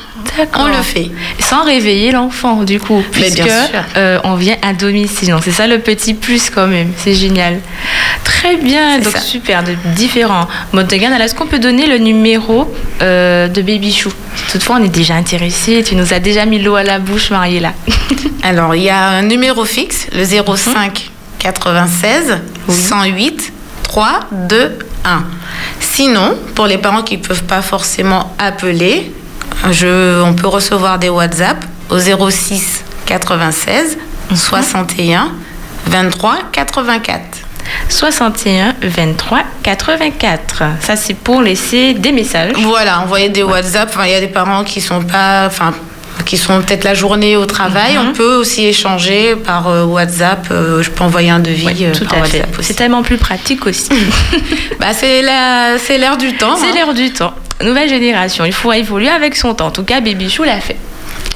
On 0.58 0.66
le 0.66 0.82
fait. 0.82 1.10
Sans 1.40 1.64
réveiller 1.64 2.12
l'enfant, 2.12 2.62
du 2.62 2.80
coup, 2.80 3.02
puisque 3.10 3.42
euh, 3.96 4.18
on 4.24 4.34
vient 4.34 4.56
à 4.62 4.72
domicile. 4.72 5.34
c'est 5.42 5.50
ça 5.50 5.66
le 5.66 5.78
petit 5.78 6.14
plus 6.14 6.50
quand 6.50 6.66
même. 6.66 6.92
C'est 6.96 7.14
génial. 7.14 7.60
Très 8.24 8.56
bien. 8.56 8.98
Donc 8.98 9.16
super, 9.18 9.62
de 9.62 9.74
différents 9.94 10.48
modes 10.72 10.88
de 10.88 10.96
garde. 10.96 11.20
est-ce 11.20 11.34
qu'on 11.34 11.46
peut 11.46 11.58
donner 11.58 11.86
le 11.86 11.98
numéro 11.98 12.72
euh, 13.02 13.48
de 13.48 13.62
Baby 13.62 13.92
Chou? 13.92 14.12
Toutefois, 14.50 14.76
on 14.80 14.84
est 14.84 14.88
déjà 14.88 15.14
intéressé. 15.14 15.82
Tu 15.82 15.96
nous 15.96 16.12
as 16.12 16.18
déjà 16.20 16.44
mis 16.44 16.58
l'eau 16.60 16.76
à 16.76 16.82
la 16.82 16.98
bouche, 16.98 17.30
Mariella. 17.30 17.72
Alors, 18.42 18.74
il 18.74 18.82
y 18.82 18.90
a 18.90 19.08
un 19.08 19.22
numéro 19.22 19.64
fixe, 19.64 20.06
le 20.12 20.24
05 20.24 21.10
96 21.38 22.38
108 22.68 23.52
3 23.82 24.20
2 24.32 24.78
1. 25.04 25.24
Sinon, 25.80 26.36
pour 26.54 26.66
les 26.66 26.78
parents 26.78 27.02
qui 27.02 27.18
ne 27.18 27.22
peuvent 27.22 27.44
pas 27.44 27.62
forcément 27.62 28.34
appeler, 28.38 29.12
je, 29.70 30.22
on 30.22 30.34
peut 30.34 30.48
recevoir 30.48 30.98
des 30.98 31.08
WhatsApp 31.08 31.64
au 31.90 31.98
06 31.98 32.84
96 33.06 33.98
61 34.34 35.30
23 35.86 36.38
84. 36.52 37.22
61 37.88 38.74
23 38.82 39.42
84. 39.62 40.62
Ça, 40.80 40.96
c'est 40.96 41.14
pour 41.14 41.42
laisser 41.42 41.94
des 41.94 42.12
messages. 42.12 42.52
Voilà, 42.58 43.00
envoyer 43.00 43.28
des 43.28 43.42
WhatsApp. 43.42 43.96
il 44.04 44.10
y 44.10 44.14
a 44.14 44.20
des 44.20 44.28
parents 44.28 44.64
qui 44.64 44.80
sont 44.80 45.02
pas, 45.02 45.46
enfin, 45.46 45.74
qui 46.24 46.36
sont 46.36 46.60
peut-être 46.62 46.84
la 46.84 46.94
journée 46.94 47.36
au 47.36 47.46
travail. 47.46 47.94
Mhm. 47.94 48.08
On 48.08 48.12
peut 48.12 48.36
aussi 48.36 48.66
échanger 48.66 49.36
par 49.36 49.68
euh, 49.68 49.84
WhatsApp. 49.84 50.48
Euh, 50.50 50.82
je 50.82 50.90
peux 50.90 51.04
envoyer 51.04 51.30
un 51.30 51.40
devis 51.40 51.84
euh, 51.86 51.92
tout 51.92 52.06
à 52.14 52.20
WhatsApp 52.20 52.48
C'est 52.60 52.74
tellement 52.74 53.02
plus 53.02 53.18
pratique 53.18 53.66
aussi. 53.66 53.90
bah, 54.80 54.92
c'est 54.92 55.22
l'air 55.22 56.16
du 56.16 56.36
temps. 56.36 56.56
C'est 56.56 56.66
hein. 56.66 56.72
l'air 56.74 56.94
du 56.94 57.12
temps 57.12 57.34
nouvelle 57.62 57.88
génération. 57.88 58.44
Il 58.44 58.52
faut 58.52 58.72
évoluer 58.72 59.08
avec 59.08 59.36
son 59.36 59.54
temps. 59.54 59.68
En 59.68 59.70
tout 59.70 59.84
cas, 59.84 60.00
Baby 60.00 60.30
Chou 60.30 60.42
l'a 60.42 60.60
fait. 60.60 60.76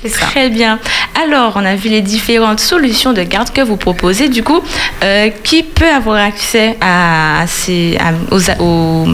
Très 0.08 0.48
bien. 0.48 0.78
Alors, 1.22 1.52
on 1.56 1.64
a 1.64 1.74
vu 1.74 1.90
les 1.90 2.00
différentes 2.00 2.60
solutions 2.60 3.12
de 3.12 3.22
garde 3.22 3.50
que 3.50 3.60
vous 3.60 3.76
proposez. 3.76 4.28
Du 4.28 4.42
coup, 4.42 4.60
euh, 5.02 5.28
qui 5.44 5.62
peut 5.62 5.88
avoir 5.88 6.16
accès 6.16 6.76
à, 6.80 7.44
ces, 7.46 7.98
aux, 8.30 9.06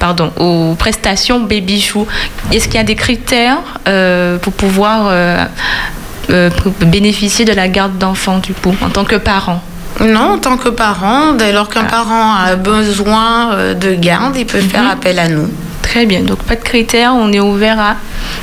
pardon, 0.00 0.32
aux 0.36 0.74
prestations 0.74 1.40
Baby 1.40 1.80
Chou? 1.80 2.06
Est-ce 2.50 2.66
qu'il 2.66 2.74
y 2.74 2.78
a 2.78 2.84
des 2.84 2.96
critères 2.96 3.58
euh, 3.86 4.38
pour 4.38 4.52
pouvoir 4.52 5.06
euh, 5.10 6.50
bénéficier 6.80 7.44
de 7.44 7.52
la 7.52 7.68
garde 7.68 7.96
d'enfant, 7.98 8.38
du 8.38 8.52
coup, 8.52 8.74
en 8.82 8.90
tant 8.90 9.04
que 9.04 9.16
parent? 9.16 9.62
Non, 10.00 10.32
en 10.32 10.38
tant 10.38 10.56
que 10.56 10.70
parent, 10.70 11.34
dès 11.34 11.52
lors 11.52 11.68
qu'un 11.68 11.84
ah. 11.86 11.90
parent 11.90 12.34
a 12.34 12.56
besoin 12.56 13.74
de 13.74 13.94
garde, 13.94 14.36
il 14.36 14.46
peut 14.46 14.60
faire 14.60 14.82
mhm. 14.82 14.90
appel 14.90 15.18
à 15.20 15.28
nous. 15.28 15.48
Très 15.92 16.06
bien, 16.06 16.22
donc 16.22 16.38
pas 16.44 16.56
de 16.56 16.62
critères, 16.62 17.12
on 17.14 17.30
est 17.32 17.38
ouvert 17.38 17.78
à 17.78 17.96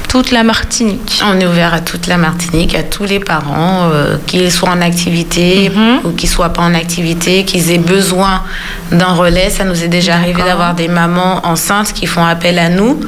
toute 0.08 0.30
la 0.30 0.44
Martinique. 0.44 1.20
On 1.26 1.40
est 1.40 1.48
ouvert 1.48 1.74
à 1.74 1.80
toute 1.80 2.06
la 2.06 2.18
Martinique, 2.18 2.76
à 2.76 2.84
tous 2.84 3.06
les 3.06 3.20
parents, 3.20 3.90
euh, 3.92 4.18
qu'ils 4.28 4.52
soient 4.52 4.70
en 4.70 4.82
activité 4.82 5.72
mhm. 5.72 6.02
ou 6.04 6.12
qu'ils 6.12 6.30
soient 6.30 6.54
pas 6.54 6.62
en 6.62 6.76
activité, 6.76 7.46
qu'ils 7.46 7.72
aient 7.72 7.80
besoin 7.80 8.44
d'un 8.92 9.14
relais. 9.14 9.50
Ça 9.50 9.64
nous 9.64 9.84
est 9.84 9.88
déjà 9.88 10.14
arrivé 10.14 10.44
d'avoir 10.44 10.76
des 10.76 10.88
mamans 10.88 11.44
enceintes 11.44 11.92
qui 11.92 12.06
font 12.06 12.24
appel 12.24 12.60
à 12.60 12.70
nous, 12.70 13.00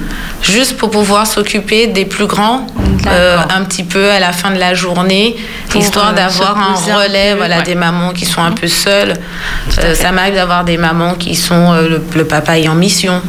juste 0.41 0.75
pour 0.75 0.89
pouvoir 0.89 1.27
s'occuper 1.27 1.85
des 1.85 2.05
plus 2.05 2.25
grands 2.25 2.65
euh, 3.05 3.37
un 3.47 3.63
petit 3.63 3.83
peu 3.83 4.09
à 4.09 4.19
la 4.19 4.31
fin 4.31 4.49
de 4.49 4.57
la 4.57 4.73
journée, 4.73 5.35
histoire 5.75 6.13
euh, 6.13 6.15
d'avoir 6.15 6.57
un 6.57 6.73
relais, 6.95 7.35
voilà, 7.35 7.61
des 7.61 7.75
mamans 7.75 8.09
qui 8.09 8.25
sont 8.25 8.41
un 8.41 8.53
peu 8.53 8.67
seules. 8.67 9.13
ça 9.69 10.11
m'arrive 10.11 10.33
d'avoir 10.33 10.63
des 10.63 10.77
mamans 10.77 11.13
qui 11.13 11.35
sont 11.35 11.75
le, 12.15 12.25
papa 12.25 12.57
est 12.57 12.67
en 12.67 12.73
mission 12.73 13.21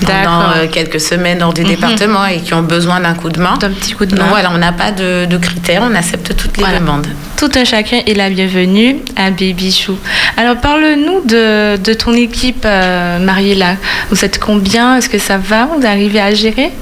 pendant 0.00 0.50
euh, 0.56 0.66
quelques 0.70 1.00
semaines 1.00 1.42
hors 1.42 1.52
du 1.52 1.62
mhm. 1.62 1.68
département 1.68 2.26
et 2.26 2.40
qui 2.40 2.54
ont 2.54 2.62
besoin 2.62 3.00
d'un 3.00 3.14
coup 3.14 3.30
de 3.30 3.40
main. 3.40 3.56
D'un 3.58 3.70
petit 3.70 3.92
coup 3.92 4.06
de 4.06 4.16
main. 4.16 4.26
voilà, 4.28 4.50
on 4.54 4.58
n'a 4.58 4.72
pas 4.72 4.92
de, 4.92 5.36
critères, 5.38 5.82
on 5.84 5.94
accepte 5.94 6.36
toutes 6.36 6.56
les 6.56 6.78
demandes. 6.78 7.06
Tout 7.36 7.50
un 7.54 7.64
chacun 7.64 8.00
est 8.06 8.14
la 8.14 8.30
bienvenue 8.30 8.96
à 9.16 9.30
Baby 9.30 9.72
Chou. 9.72 9.96
Alors 10.36 10.56
parle-nous 10.56 11.22
de, 11.24 11.76
de, 11.76 11.92
ton 11.94 12.12
équipe, 12.14 12.64
euh, 12.64 13.18
Mariella. 13.18 13.76
Vous 14.10 14.24
êtes 14.24 14.38
combien? 14.38 14.96
Est-ce 14.96 15.08
que 15.08 15.18
ça 15.18 15.38
va? 15.38 15.66
Vous 15.66 15.86
arrivez 15.86 16.20
à 16.20 16.34
gérer? 16.34 16.72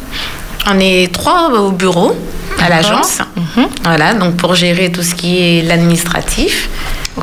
On 0.69 0.79
est 0.81 1.13
trois 1.13 1.51
au 1.51 1.71
bureau, 1.71 2.17
à 2.61 2.69
l'agence. 2.69 3.21
Mhm. 3.37 3.67
Voilà, 3.85 4.15
donc 4.15 4.37
pour 4.37 4.55
gérer 4.55 4.91
tout 4.91 5.03
ce 5.03 5.15
qui 5.15 5.39
est 5.39 5.63
l'administratif. 5.63 6.69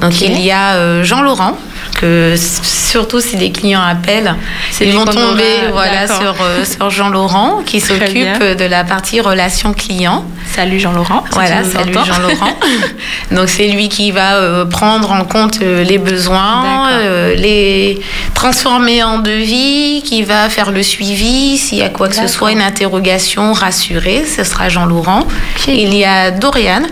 Donc 0.02 0.22
il 0.22 0.40
y 0.40 0.52
a 0.52 1.04
Jean 1.04 1.22
Laurent 1.22 1.58
que 2.04 2.36
surtout 2.38 3.22
si 3.22 3.38
les 3.38 3.52
clients 3.52 3.82
appellent, 3.82 4.36
ils 4.82 4.94
vont 4.94 5.06
tomber 5.06 5.70
voilà, 5.72 6.06
sur, 6.08 6.36
euh, 6.42 6.66
sur 6.66 6.90
Jean 6.90 7.10
Laurent 7.10 7.62
qui 7.66 7.80
s'occupe 7.80 8.44
de 8.44 8.66
la 8.66 8.84
partie 8.84 9.22
relation 9.22 9.74
client. 9.74 10.26
Salut 10.54 10.80
Jean 10.80 10.92
Laurent. 10.92 11.24
voilà, 11.32 11.64
salut 11.64 11.94
Jean 11.94 12.20
Laurent. 12.20 12.52
Donc 13.32 13.48
c'est 13.48 13.68
lui 13.70 13.88
qui 13.88 14.12
va 14.12 14.36
euh, 14.36 14.66
prendre 14.66 15.12
en 15.12 15.24
compte 15.24 15.60
euh, 15.62 15.84
les 15.84 15.98
besoins, 15.98 16.90
les 17.38 18.02
transformer 18.34 19.02
en 19.02 19.20
devis, 19.20 20.04
qui 20.04 20.24
va 20.24 20.50
faire 20.50 20.72
le 20.72 20.84
suivi, 20.84 21.58
s'il 21.58 21.78
y 21.78 21.84
a 21.84 21.90
quoi 21.90 22.10
que 22.10 22.16
ce 22.16 22.28
soit, 22.28 22.52
une 22.52 22.62
interrogation, 22.62 23.54
rassurer, 23.54 24.26
ce 24.26 24.44
sera 24.44 24.68
Jean 24.68 24.86
Laurent. 24.86 25.26
Il 25.68 25.96
y 25.96 26.04
a 26.04 26.32
Doriane 26.32 26.88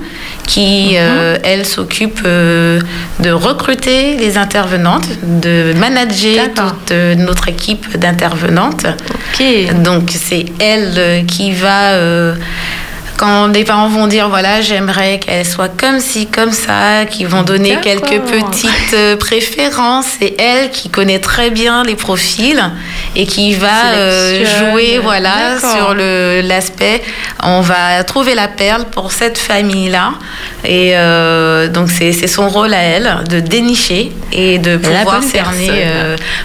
qui, 0.52 0.98
mhm. 0.98 1.40
elle, 1.44 1.66
s'occupe 1.66 2.22
de 2.24 3.32
recruter 3.32 4.18
les 4.18 4.38
intervenantes, 4.38 5.08
de 5.24 5.74
manager 5.78 6.50
toute 6.54 6.92
notre 7.18 7.48
équipe 7.48 7.98
d'intervenantes. 7.98 8.86
Donc 9.84 10.12
c'est 10.12 10.46
elle 10.60 11.26
qui 11.26 11.52
va 11.54 11.94
euh, 11.94 12.36
quand 13.22 13.50
des 13.50 13.64
parents 13.64 13.88
vont 13.88 14.08
dire 14.08 14.30
voilà 14.30 14.62
j'aimerais 14.62 15.20
qu'elle 15.20 15.46
soit 15.46 15.70
comme 15.70 16.00
ci 16.00 16.26
comme 16.26 16.52
ça 16.52 17.06
qui 17.06 17.24
vont 17.24 17.44
donner 17.44 17.78
quelques 17.80 18.20
petites 18.20 18.96
euh, 18.96 19.16
préférences. 19.16 20.08
C'est 20.20 20.42
elle 20.42 20.72
qui 20.72 20.90
connaît 20.90 21.20
très 21.20 21.52
bien 21.52 21.84
les 21.84 21.94
profils 21.94 22.64
et 23.16 23.28
qui 23.28 23.54
va 23.54 23.92
euh, 23.94 24.44
jouer 24.58 25.00
voilà 25.04 25.60
sur 25.60 25.94
le 25.94 26.42
l'aspect 26.42 27.04
on 27.44 27.62
va 27.62 28.04
trouver 28.04 28.34
la 28.34 28.48
perle 28.48 28.86
pour 28.86 29.12
cette 29.12 29.38
famille 29.38 29.90
là 29.90 30.14
et 30.66 30.94
euh, 30.96 31.68
donc 31.68 31.90
c'est 31.92 32.28
son 32.28 32.50
rôle 32.50 32.74
à 32.74 32.82
elle 32.82 33.24
de 33.30 33.40
dénicher 33.40 34.12
et 34.32 34.58
de 34.58 34.78
pouvoir 34.78 35.22
cerner 35.22 35.86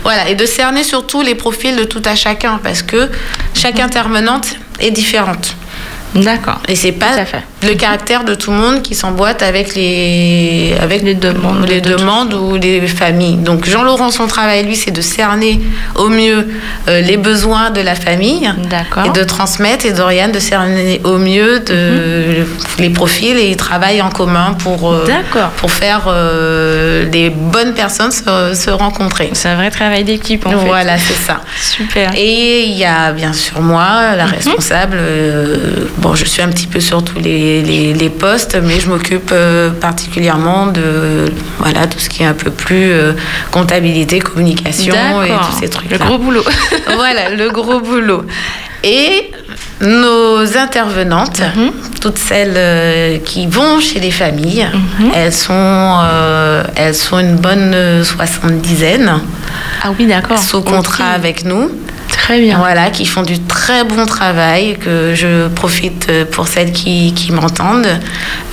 voilà 0.03 0.29
et 0.29 0.35
de 0.35 0.45
cerner 0.45 0.85
surtout 0.85 1.23
les 1.23 1.35
profils 1.35 1.75
de 1.75 1.85
tout 1.85 2.03
à 2.05 2.15
chacun 2.17 2.61
parce 2.63 2.83
que 2.83 3.09
chaque 3.55 3.77
mhm. 3.77 3.87
intervenante 3.87 4.57
est 4.79 4.91
différente 4.91 5.57
D'accord. 6.23 6.61
Et 6.69 6.77
c'est 6.77 6.93
pas 6.93 7.13
le 7.63 7.75
caractère 7.75 8.25
de 8.25 8.35
tout 8.35 8.51
le 8.51 8.57
monde 8.57 8.83
qui 8.83 8.95
s'emboîte 8.95 9.43
avec 9.43 9.75
les, 9.75 10.75
avec 10.81 11.03
les 11.03 11.15
demandes, 11.15 11.67
les 11.67 11.81
demandes 11.81 12.35
ou 12.35 12.57
les 12.57 12.87
familles. 12.87 13.37
Donc 13.37 13.69
Jean-Laurent, 13.69 14.11
son 14.11 14.27
travail, 14.27 14.65
lui, 14.65 14.77
c'est 14.77 14.91
de 14.91 15.01
cerner 15.01 15.61
au 15.95 16.09
mieux 16.09 16.47
euh, 16.89 17.01
les 17.01 17.17
besoins 17.17 17.71
de 17.71 17.81
la 17.81 17.95
famille 17.95 18.51
et 19.05 19.09
de 19.11 19.25
transmettre, 19.25 19.87
et 19.87 19.93
Dorian 19.93 20.29
de 20.29 20.39
cerner 20.39 21.01
au 21.05 21.19
mieux 21.19 21.61
de, 21.61 21.75
mhm. 22.41 22.47
les 22.79 22.91
profils 22.91 23.37
et 23.37 23.51
ils 23.51 23.57
travaillent 23.57 24.03
en 24.03 24.11
commun 24.11 24.55
pour, 24.59 24.93
euh, 24.93 25.07
pour 25.57 25.71
faire 25.71 26.05
euh, 26.07 27.07
des 27.07 27.31
bonnes 27.31 27.75
personnes 27.75 28.11
se, 28.11 28.55
se 28.55 28.71
rencontrer. 28.71 29.31
C'est 29.33 29.49
un 29.49 29.57
vrai 29.57 29.71
travail 29.71 30.05
d'équipe 30.05 30.47
en 30.47 30.51
fait. 30.51 30.67
Voilà, 30.67 30.99
c'est 30.99 31.15
ça. 31.15 31.41
Super. 31.61 32.13
Et 32.17 32.65
il 32.65 32.77
y 32.77 32.85
a 32.85 33.13
bien 33.13 33.33
sûr 33.33 33.61
moi, 33.61 34.15
la 34.17 34.27
mhm. 34.27 34.33
responsable 34.33 34.99
Bon, 35.99 36.06
je 36.15 36.25
suis 36.25 36.43
un 36.43 36.49
petit 36.49 36.67
peu 36.67 36.81
sur 36.81 37.03
tous 37.03 37.19
les, 37.19 37.63
les, 37.93 38.11
postes, 38.11 38.57
mais 38.63 38.81
je 38.81 38.89
m'occupe 38.89 39.31
euh, 39.33 39.71
particulièrement 39.71 40.67
de 40.67 41.33
voilà, 41.59 41.87
tout 41.87 41.99
ce 41.99 42.09
qui 42.09 42.23
est 42.23 42.27
un 42.27 42.35
peu 42.35 42.51
plus 42.51 42.93
euh, 42.93 43.13
comptabilité, 43.51 44.19
communication 44.21 45.23
et 45.23 45.29
tous 45.29 45.61
ces 45.61 45.69
trucs-là. 45.69 45.99
Le 45.99 46.05
gros 46.05 46.19
boulot. 46.19 46.45
voilà, 46.95 47.31
le 47.31 47.51
gros 47.51 47.81
boulot. 47.81 48.25
Et 48.85 49.31
nos 49.81 50.57
intervenantes, 50.57 51.41
mhm. 51.41 51.73
toutes 52.01 52.19
celles 52.19 52.55
euh, 52.57 53.19
qui 53.19 53.47
vont 53.47 53.81
chez 53.81 54.01
les 54.01 54.11
familles, 54.11 54.69
mhm. 55.01 55.11
elles, 55.15 55.33
sont, 55.33 56.01
elles 56.77 56.95
sont 56.95 57.19
une 57.19 57.37
bonne 57.37 58.05
soixante-dizaine. 58.05 59.21
Ah 59.83 59.91
oui, 59.99 60.07
d'accord. 60.07 60.39
Sous 60.39 60.63
contrat 60.63 61.11
avec 61.11 61.45
nous. 61.45 61.71
Très 62.09 62.41
bien. 62.41 62.59
Voilà, 62.59 62.91
qui 62.91 63.07
font 63.07 63.23
du 63.23 63.41
très 63.41 63.85
bon 63.85 64.07
travail, 64.07 64.77
que 64.79 65.15
je 65.15 65.49
profite 65.49 66.11
pour 66.31 66.49
celles 66.49 66.73
qui, 66.73 67.13
qui 67.15 67.33
m'entendent, 67.33 68.01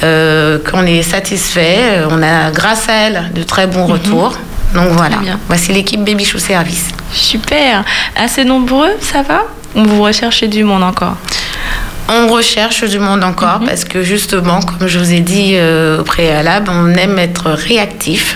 euh, 0.03 0.59
qu'on 0.69 0.85
est 0.85 1.03
satisfait. 1.03 2.03
On 2.09 2.21
a, 2.21 2.51
grâce 2.51 2.89
à 2.89 2.93
elles, 2.93 3.31
de 3.33 3.43
très 3.43 3.67
bons 3.67 3.85
mhm. 3.85 3.93
retours. 3.93 4.37
Donc 4.73 4.89
voilà, 4.91 5.17
voici 5.47 5.71
l'équipe 5.71 6.03
Baby 6.03 6.25
Show 6.25 6.39
Service. 6.39 6.89
Super. 7.11 7.83
Assez 8.15 8.43
nombreux, 8.43 8.89
ça 9.01 9.21
va? 9.21 9.43
Ou 9.75 9.83
vous 9.83 10.01
recherchez 10.01 10.47
du 10.47 10.63
monde 10.63 10.83
encore? 10.83 11.15
On 12.09 12.27
recherche 12.27 12.83
du 12.83 12.99
monde 12.99 13.23
encore 13.23 13.59
mhm. 13.59 13.67
parce 13.67 13.85
que 13.85 14.03
justement, 14.03 14.59
comme 14.61 14.87
je 14.87 14.99
vous 14.99 15.13
ai 15.13 15.19
dit 15.19 15.53
euh, 15.53 16.01
au 16.01 16.03
préalable, 16.03 16.69
on 16.71 16.89
aime 16.95 17.19
être 17.19 17.51
réactif. 17.51 18.35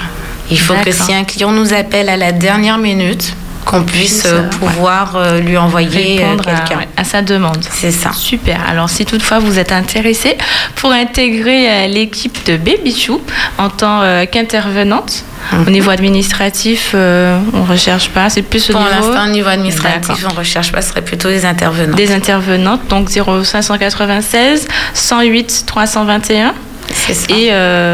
Il 0.50 0.60
faut 0.60 0.76
que 0.76 0.92
si 0.92 1.14
un 1.14 1.26
client 1.26 1.52
nous 1.52 1.74
appelle 1.74 2.08
à 2.08 2.16
la 2.16 2.32
dernière 2.32 2.78
minute, 2.78 3.34
qu'on 3.68 3.84
puisse 3.84 4.24
euh, 4.26 4.44
pouvoir 4.44 5.16
euh, 5.16 5.40
lui 5.40 5.58
envoyer 5.58 6.24
euh, 6.24 6.38
quelqu'un. 6.38 6.86
À, 6.96 7.04
sa 7.04 7.22
demande. 7.22 7.64
C'est 7.70 7.92
ça. 7.92 8.14
Super. 8.14 8.62
Alors, 8.68 8.90
si 8.90 9.06
toutefois 9.06 9.40
vous 9.40 9.60
êtes 9.60 9.74
intéressé 9.74 10.38
pour 10.76 10.92
intégrer 10.92 11.88
l'équipe 11.90 12.46
de 12.46 12.56
Baby 12.56 12.96
Chou 12.98 13.22
en 13.58 13.70
tant 13.70 14.02
qu'intervenante, 14.32 15.24
au 15.52 15.58
mhm. 15.58 15.72
niveau 15.72 15.90
administratif, 15.90 16.92
on 16.94 16.98
ne 16.98 17.70
recherche 17.70 18.10
pas, 18.10 18.30
c'est 18.30 18.42
plus 18.42 18.70
au 18.70 18.74
Pour 18.74 18.82
niveau... 18.82 18.96
Pour 18.96 19.10
l'instant, 19.10 19.30
au 19.30 19.32
niveau 19.32 19.50
administratif, 19.50 20.26
on 20.30 20.34
ne 20.34 20.38
recherche 20.40 20.72
pas, 20.72 20.82
ce 20.82 20.90
serait 20.90 21.04
plutôt 21.04 21.30
des 21.30 21.46
intervenants. 21.46 21.96
Des 21.96 22.14
intervenantes, 22.14 22.88
donc 22.88 23.10
0596 23.10 24.68
108 24.94 25.64
321. 25.68 26.54
Ça. 26.94 27.34
Et 27.36 27.52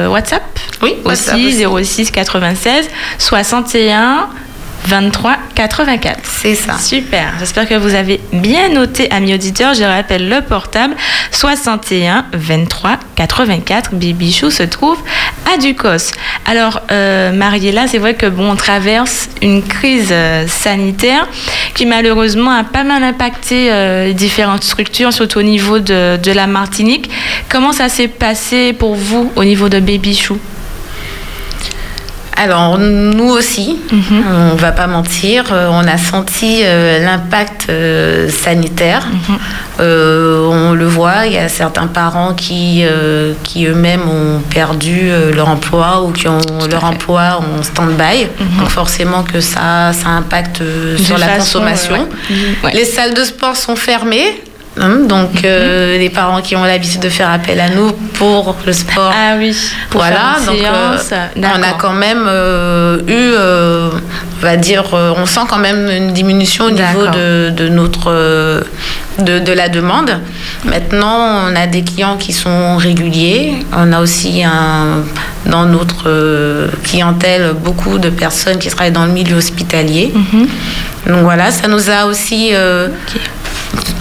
WhatsApp 0.08 0.44
Oui, 0.84 0.96
WhatsApp 1.04 1.36
aussi, 1.36 1.66
aussi, 1.66 2.06
06 2.06 2.12
96 2.12 2.90
61 3.18 4.30
23 4.88 5.38
84. 5.56 6.20
C'est 6.24 6.56
ça. 6.56 6.78
Super. 6.78 7.34
J'espère 7.40 7.68
que 7.68 7.76
vous 7.76 7.96
avez 7.96 8.20
bien 8.32 8.70
noté, 8.70 9.10
amis 9.12 9.34
auditeurs. 9.34 9.74
Je 9.74 9.84
rappelle 9.84 10.30
le 10.30 10.42
portable 10.42 10.96
61 11.32 12.26
23 12.34 13.00
84. 13.16 13.94
Bibichou 13.94 14.50
se 14.50 14.64
trouve 14.64 14.98
à 15.54 15.58
Ducos. 15.58 16.12
Alors, 16.46 16.82
euh, 16.92 17.32
Mariella, 17.32 17.88
c'est 17.88 17.98
vrai 17.98 18.16
que 18.16 18.26
bon, 18.26 18.52
on 18.52 18.56
traverse 18.56 19.30
une 19.42 19.64
crise 19.64 20.10
euh, 20.12 20.48
sanitaire 20.48 21.28
qui 21.74 21.86
malheureusement 21.86 22.52
a 22.52 22.64
pas 22.64 22.84
mal 22.84 23.04
impacté 23.04 23.72
euh, 23.72 24.14
différentes 24.14 24.64
structures, 24.64 25.14
surtout 25.14 25.40
au 25.40 25.44
niveau 25.44 25.80
de, 25.80 26.18
de 26.18 26.32
la 26.32 26.48
Martinique. 26.48 27.10
Comment 27.50 27.72
ça 27.72 27.90
s'est 27.90 28.08
passé 28.08 28.74
pour 28.74 28.96
vous 28.96 29.32
au 29.36 29.44
niveau 29.44 29.70
de 29.70 29.80
Baby 29.80 30.16
alors, 32.36 32.78
nous 32.78 33.30
aussi, 33.30 33.78
mhm. 33.92 34.24
on 34.28 34.54
ne 34.56 34.60
va 34.60 34.72
pas 34.72 34.88
mentir, 34.88 35.46
euh, 35.52 35.68
on 35.72 35.88
a 35.88 35.98
senti 35.98 36.62
euh, 36.64 37.00
l'impact 37.04 37.68
euh, 37.70 38.30
sanitaire. 38.30 39.06
Mhm. 39.08 39.38
on 39.80 40.74
le 40.74 40.86
voit, 40.86 41.26
il 41.26 41.34
y 41.34 41.38
a 41.38 41.50
certains 41.50 41.88
parents 41.88 42.34
qui, 42.34 42.84
qui 43.44 43.66
eux-mêmes 43.66 44.08
ont 44.08 44.40
perdu 44.50 45.10
leur 45.34 45.50
emploi 45.50 46.04
ou 46.04 46.12
qui 46.12 46.28
ont 46.28 46.42
leur 46.70 46.84
emploi 46.84 47.40
en 47.40 47.64
stand-by. 47.64 48.28
Mhm. 48.40 48.60
Donc, 48.60 48.70
forcément 48.70 49.24
que 49.24 49.40
ça, 49.40 49.94
ça 49.94 50.10
impacte 50.10 50.62
sur 50.98 51.18
la 51.18 51.38
consommation. 51.38 52.08
Les 52.74 52.86
salles 52.86 53.14
de 53.14 53.24
sport 53.24 53.56
sont 53.56 53.76
fermées. 53.76 54.42
Hein, 54.80 55.06
donc, 55.08 55.46
euh, 55.46 56.00
les 56.00 56.10
parents 56.10 56.42
qui 56.42 56.56
ont 56.56 56.64
l'habitude 56.64 57.02
de 57.02 57.10
faire 57.10 57.30
appel 57.30 57.60
à 57.60 57.70
nous 57.70 57.92
pour 57.92 58.56
le 58.66 58.74
sport. 58.74 59.14
Ah 59.16 59.36
oui, 59.38 59.56
pour 59.92 60.02
voilà. 60.02 60.38
donc, 60.46 60.56
euh, 60.56 60.98
on 61.38 61.62
a 61.62 61.74
quand 61.78 61.94
même 61.94 62.26
euh, 62.28 63.00
eu, 63.08 63.36
on 64.40 64.42
va 64.42 64.58
dire, 64.58 64.86
on 64.94 65.26
sent 65.28 65.42
quand 65.48 65.60
même 65.60 65.90
une 65.90 66.12
diminution 66.12 66.66
au 66.66 66.72
niveau 66.72 67.06
de, 67.14 67.52
de 67.52 67.70
notre, 67.70 68.64
de, 69.20 69.40
de, 69.40 69.54
la 69.54 69.70
demande. 69.70 70.20
Maintenant, 70.66 71.48
on 71.48 71.56
a 71.56 71.68
des 71.68 71.84
clients 71.84 72.18
qui 72.18 72.34
sont 72.34 72.78
réguliers. 72.78 73.64
On 73.74 73.94
a 73.94 74.02
aussi 74.02 74.44
un, 74.44 75.04
dans 75.46 75.66
notre 75.66 76.72
clientèle 76.84 77.54
beaucoup 77.64 78.00
de 78.00 78.10
personnes 78.10 78.58
qui 78.58 78.70
travaillent 78.70 78.92
dans 78.92 79.06
le 79.06 79.12
milieu 79.12 79.36
hospitalier. 79.36 80.12
Mhm. 80.16 80.48
Donc 81.06 81.24
voilà, 81.24 81.52
ça 81.52 81.68
nous 81.68 81.92
a 81.92 82.06
aussi 82.06 82.54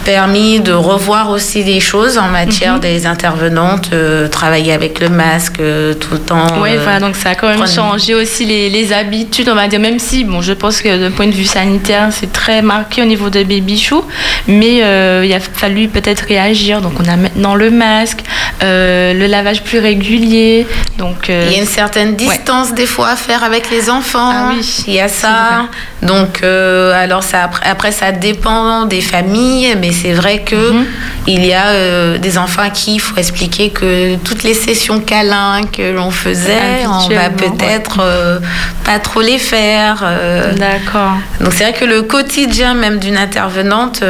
permis 0.05 0.61
de 0.61 0.73
revoir 0.73 1.31
aussi 1.31 1.64
des 1.64 1.81
choses 1.81 2.19
en 2.19 2.29
matière 2.29 2.75
mhm. 2.75 2.81
des 2.81 3.07
intervenantes, 3.07 3.91
euh, 3.93 4.29
travailler 4.29 4.73
avec 4.73 5.00
le 5.00 5.09
masque 5.09 5.61
euh, 5.61 5.95
tout 5.95 6.12
le 6.12 6.21
temps. 6.21 6.47
Oui, 6.61 6.71
voilà, 6.83 7.00
donc 7.00 7.17
ça 7.17 7.31
a 7.31 7.35
quand 7.35 7.49
même 7.49 7.67
changé 7.67 8.14
aussi 8.14 8.45
les, 8.45 8.69
les, 8.69 8.93
habitudes, 8.93 9.49
on 9.49 9.55
va 9.55 9.69
dire, 9.69 9.81
même 9.81 9.99
si, 9.99 10.25
bon, 10.25 10.41
je 10.41 10.52
pense 10.52 10.83
que 10.83 10.99
d'un 10.99 11.11
point 11.11 11.26
de 11.26 11.33
vue 11.33 11.45
sanitaire, 11.45 12.09
c'est 12.11 12.33
très 12.33 12.62
marqué 12.62 13.02
au 13.02 13.05
niveau 13.05 13.31
de 13.31 13.43
Baby 13.43 13.79
Chou, 13.79 14.05
mais 14.47 14.83
euh, 14.83 15.25
il 15.25 15.33
a 15.33 15.41
fallu 15.41 15.88
peut-être 15.88 16.25
réagir. 16.29 16.81
Donc 16.81 16.95
on 17.00 17.09
a 17.09 17.17
maintenant 17.17 17.55
le 17.55 17.71
masque, 17.71 18.21
le 18.61 19.26
lavage 19.26 19.62
plus 19.62 19.79
régulier. 19.79 20.67
Donc, 20.99 21.29
il 21.29 21.52
y 21.52 21.57
a 21.57 21.59
une 21.59 21.67
certaine 21.67 22.14
distance 22.14 22.75
des 22.75 22.87
fois 22.87 23.11
à 23.11 23.17
faire 23.17 23.45
avec 23.45 23.71
les 23.71 23.91
enfants. 23.91 24.31
Ah 24.33 24.52
oui, 24.52 24.85
il 24.87 24.95
y 24.95 25.00
a 25.00 25.09
ça. 25.09 25.69
Donc, 26.02 26.43
alors 26.43 27.23
ça, 27.23 27.50
après, 27.64 27.93
ça 27.93 28.12
dépend 28.12 28.85
des 28.85 29.00
familles, 29.00 29.62
mais 29.81 29.92
c'est 29.92 30.12
vrai 30.12 30.42
que 30.45 30.73
mhm. 30.73 30.87
Il 31.26 31.45
y 31.47 31.52
a 31.52 31.69
euh, 31.69 32.19
des 32.19 32.37
enfants 32.37 32.62
à 32.62 32.71
qui 32.71 32.95
il 32.95 32.99
faut 33.00 33.16
expliquer 33.16 33.71
que 33.71 34.16
toutes 34.16 34.42
les 34.42 34.54
sessions 34.54 34.99
câlins 34.99 35.61
que 35.71 35.92
l'on 35.95 36.11
faisait, 36.11 36.85
on 36.87 37.09
va 37.09 37.31
peut-être 37.31 37.99
euh, 38.00 38.40
pas 38.85 38.99
trop 38.99 39.21
les 39.21 39.38
faire. 39.38 40.02
euh. 40.04 40.52
D'accord. 40.54 41.12
Donc 41.40 41.52
c'est 41.52 41.62
vrai 41.64 41.73
que 41.73 41.85
le 41.85 42.02
quotidien 42.02 42.75
même 42.75 42.99
d'une 42.99 43.16
intervenante, 43.16 44.02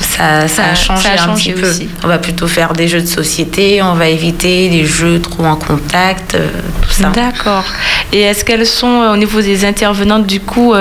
ça, 0.00 0.48
ça, 0.48 0.64
a 0.72 0.74
changé 0.74 1.08
ça 1.16 1.24
a 1.24 1.30
un 1.30 1.34
petit 1.34 1.52
peu. 1.52 1.70
On 2.04 2.08
va 2.08 2.18
plutôt 2.18 2.46
faire 2.46 2.74
des 2.74 2.88
jeux 2.88 3.00
de 3.00 3.06
société, 3.06 3.82
on 3.82 3.94
va 3.94 4.08
éviter 4.08 4.68
les 4.68 4.84
jeux 4.84 5.20
trop 5.20 5.46
en 5.46 5.56
contact, 5.56 6.36
tout 6.82 6.90
ça. 6.90 7.08
D'accord. 7.08 7.64
Et 8.12 8.20
est-ce 8.20 8.44
qu'elles 8.44 8.66
sont, 8.66 9.08
au 9.12 9.16
niveau 9.16 9.40
des 9.40 9.64
intervenantes, 9.64 10.26
du 10.26 10.40
coup, 10.40 10.74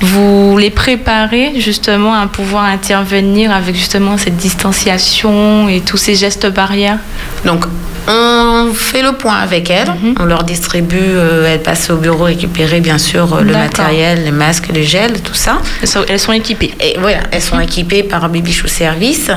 vous 0.00 0.56
les 0.58 0.70
préparez 0.70 1.60
justement 1.60 2.14
à 2.14 2.26
pouvoir 2.26 2.64
intervenir 2.64 3.25
avec 3.50 3.74
justement 3.74 4.16
cette 4.16 4.36
distanciation 4.36 5.68
et 5.68 5.80
tous 5.80 5.96
ces 5.96 6.14
gestes 6.14 6.46
barrières? 6.46 6.98
Donc, 7.44 7.66
on 8.08 8.72
fait 8.74 9.02
le 9.02 9.12
point 9.12 9.36
avec 9.36 9.70
elles, 9.70 9.88
Mhm. 9.88 10.14
on 10.20 10.24
leur 10.24 10.44
distribue, 10.44 10.96
euh, 11.00 11.52
elles 11.52 11.62
passent 11.62 11.90
au 11.90 11.96
bureau 11.96 12.24
récupérer 12.24 12.80
bien 12.80 12.98
sûr 12.98 13.34
euh, 13.34 13.42
le 13.42 13.52
matériel, 13.52 14.24
les 14.24 14.30
masques, 14.30 14.68
les 14.72 14.84
gels, 14.84 15.20
tout 15.22 15.34
ça. 15.34 15.58
elles 15.82 15.88
sont, 15.88 16.04
elles 16.08 16.20
sont 16.20 16.32
équipées. 16.32 16.72
Et 16.80 16.96
voilà, 17.00 17.18
elles 17.32 17.42
sont 17.42 17.58
équipées 17.60 18.02
par 18.02 18.28
Baby 18.28 18.52
Chou 18.52 18.68
Service. 18.68 19.30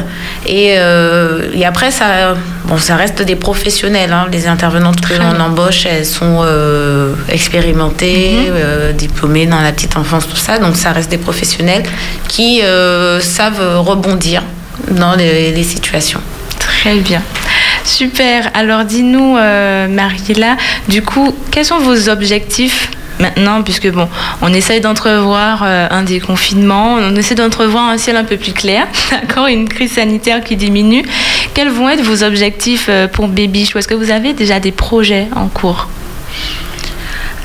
Et, 0.46 0.76
euh, 0.78 1.50
et 1.54 1.66
après, 1.66 1.92
ça, 1.92 2.36
bon, 2.66 2.78
ça 2.78 2.96
reste 2.96 3.22
des 3.24 3.36
professionnels. 3.36 4.12
hein. 4.14 4.28
Les 4.32 4.48
intervenantes 4.48 5.02
que 5.02 5.14
l'on 5.14 5.40
embauche, 5.44 5.86
elles 5.86 6.06
sont 6.06 6.46
expérimentées, 7.30 8.32
Mhm. 8.52 8.94
diplômées 8.98 9.46
dans 9.46 9.62
la 9.62 9.72
petite 9.72 9.96
enfance, 9.98 10.28
tout 10.28 10.36
ça. 10.36 10.58
Donc, 10.60 10.76
ça 10.76 10.92
reste 10.92 11.10
des 11.12 11.18
professionnels 11.18 11.84
qui 12.28 12.62
savent 13.22 13.78
rebondir 13.80 14.44
dans 14.92 15.16
les, 15.16 15.52
les 15.52 15.64
situations. 15.64 16.22
Très 16.60 16.96
bien. 16.96 17.22
Super. 17.84 18.50
Alors 18.54 18.86
dis-nous, 18.86 19.38
euh, 19.38 19.88
Mariella, 19.88 20.58
du 20.88 21.02
coup, 21.02 21.36
quels 21.52 21.66
sont 21.66 21.80
vos 21.80 22.10
objectifs 22.10 22.90
maintenant? 23.20 23.62
Puisque 23.64 23.90
bon, 23.90 24.08
on 24.42 24.54
essaye 24.54 24.82
d'entrevoir 24.82 25.62
euh, 25.64 25.88
un 25.90 26.04
déconfinement, 26.04 26.96
on 26.96 27.16
essaie 27.16 27.36
d'entrevoir 27.36 27.90
un 27.90 27.98
ciel 27.98 28.16
un 28.16 28.24
peu 28.24 28.38
plus 28.38 28.54
clair, 28.54 28.88
d'accord, 29.12 29.48
une 29.48 29.68
crise 29.68 29.94
sanitaire 29.94 30.44
qui 30.44 30.56
diminue. 30.56 31.04
Quels 31.54 31.70
vont 31.70 31.90
être 31.90 32.04
vos 32.04 32.24
objectifs 32.24 32.88
euh, 32.90 33.08
pour 33.08 33.28
Baby 33.28 33.66
Chou 33.66 33.78
Est-ce 33.78 33.88
que 33.88 33.96
vous 33.96 34.12
avez 34.12 34.34
déjà 34.34 34.60
des 34.60 34.72
projets 34.72 35.28
en 35.36 35.48
cours? 35.48 35.88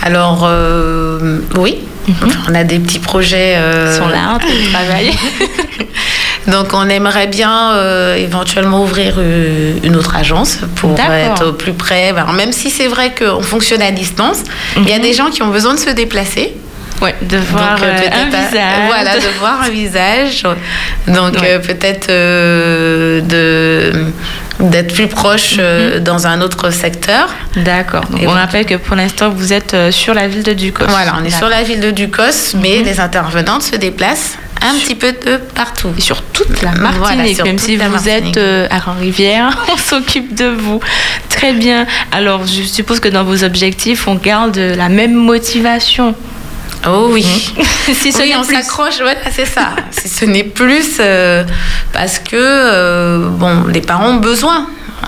Alors, 0.02 0.44
euh, 0.44 1.40
oui, 1.56 1.78
on 2.48 2.54
a 2.54 2.64
des 2.64 2.78
petits 2.78 2.98
projets. 2.98 3.56
Ils 3.56 3.94
sont 3.94 4.08
là, 4.08 4.38
travailler. 4.72 5.12
Donc 6.46 6.74
on 6.74 6.88
aimerait 6.88 7.26
bien 7.26 7.72
euh, 7.72 8.16
éventuellement 8.16 8.82
ouvrir 8.82 9.14
euh, 9.18 9.74
une 9.82 9.96
autre 9.96 10.14
agence 10.16 10.58
pour 10.76 10.98
être 10.98 11.46
au 11.46 11.52
plus 11.52 11.72
près. 11.72 12.12
Ben, 12.12 12.26
même 12.34 12.52
si 12.52 12.68
c'est 12.70 12.86
vrai 12.88 13.14
qu'on 13.18 13.40
fonctionne 13.42 13.80
à 13.82 13.90
distance, 13.90 14.38
il 14.76 14.88
y 14.88 14.92
a 14.92 14.96
Mhm. 14.96 15.02
des 15.02 15.12
gens 15.14 15.30
qui 15.30 15.42
ont 15.42 15.48
besoin 15.48 15.74
de 15.74 15.80
se 15.80 15.90
déplacer. 15.90 16.54
Ouais, 17.02 17.14
de 17.22 17.38
voir 17.38 17.74
Donc, 17.76 17.84
euh, 17.84 18.08
un 18.12 18.26
visage. 18.26 18.86
Voilà, 18.86 19.16
de 19.16 19.38
voir 19.40 19.62
un 19.62 19.68
visage. 19.68 20.42
Donc 21.08 21.34
Ouais. 21.40 21.54
euh, 21.54 21.58
peut-être 21.58 22.08
de 22.08 23.92
d'être 24.60 24.94
plus 24.94 25.08
proche 25.08 25.56
euh, 25.58 25.98
dans 26.00 26.26
un 26.26 26.40
autre 26.40 26.70
secteur. 26.70 27.28
D'accord. 27.56 28.04
Donc 28.06 28.22
Et 28.22 28.26
on 28.26 28.30
donc- 28.30 28.38
rappelle 28.40 28.66
que 28.66 28.74
pour 28.76 28.96
l'instant, 28.96 29.28
vous 29.30 29.52
êtes 29.52 29.74
euh, 29.74 29.90
sur 29.90 30.14
la 30.14 30.28
ville 30.28 30.42
de 30.42 30.52
Ducos. 30.52 30.84
Voilà, 30.88 31.14
on 31.20 31.24
est 31.24 31.30
sur 31.30 31.48
la 31.48 31.62
ville 31.62 31.80
de 31.80 31.90
Ducos, 31.90 32.54
mais 32.60 32.78
Mhm. 32.78 32.84
les 32.84 33.00
intervenantes 33.00 33.62
se 33.62 33.76
déplacent 33.76 34.38
un 34.62 34.74
petit 34.78 34.94
peu 34.94 35.12
de 35.12 35.36
partout. 35.54 35.90
Et 35.98 36.00
sur 36.00 36.22
toute 36.22 36.62
la 36.62 36.72
Martinique, 36.72 37.42
même 37.44 37.58
si 37.58 37.76
vous 37.76 38.08
êtes 38.08 38.36
euh, 38.38 38.66
à 38.70 38.78
Grand-Rivière, 38.78 39.58
on 39.72 39.76
s'occupe 39.76 40.34
de 40.34 40.46
vous. 40.46 40.80
Très 41.28 41.52
bien. 41.52 41.86
Alors, 42.12 42.46
je 42.46 42.62
suppose 42.62 43.00
que 43.00 43.08
dans 43.08 43.24
vos 43.24 43.44
objectifs, 43.44 44.06
on 44.08 44.14
garde 44.14 44.56
la 44.56 44.88
même 44.88 45.12
motivation. 45.14 46.14
Oh 46.86 47.08
oui. 47.10 47.22
si 47.92 48.12
ce 48.12 48.18
oui, 48.18 48.30
n'est 48.30 48.36
on 48.36 48.42
plus. 48.44 48.54
s'accroche, 48.56 48.98
voilà, 49.00 49.20
c'est 49.30 49.46
ça. 49.46 49.70
si 49.90 50.08
ce 50.08 50.24
n'est 50.24 50.44
plus 50.44 50.96
euh, 51.00 51.44
parce 51.92 52.18
que 52.18 52.36
euh, 52.36 53.28
bon, 53.30 53.64
les 53.72 53.80
parents 53.80 54.10
ont 54.10 54.16
besoin. 54.16 54.66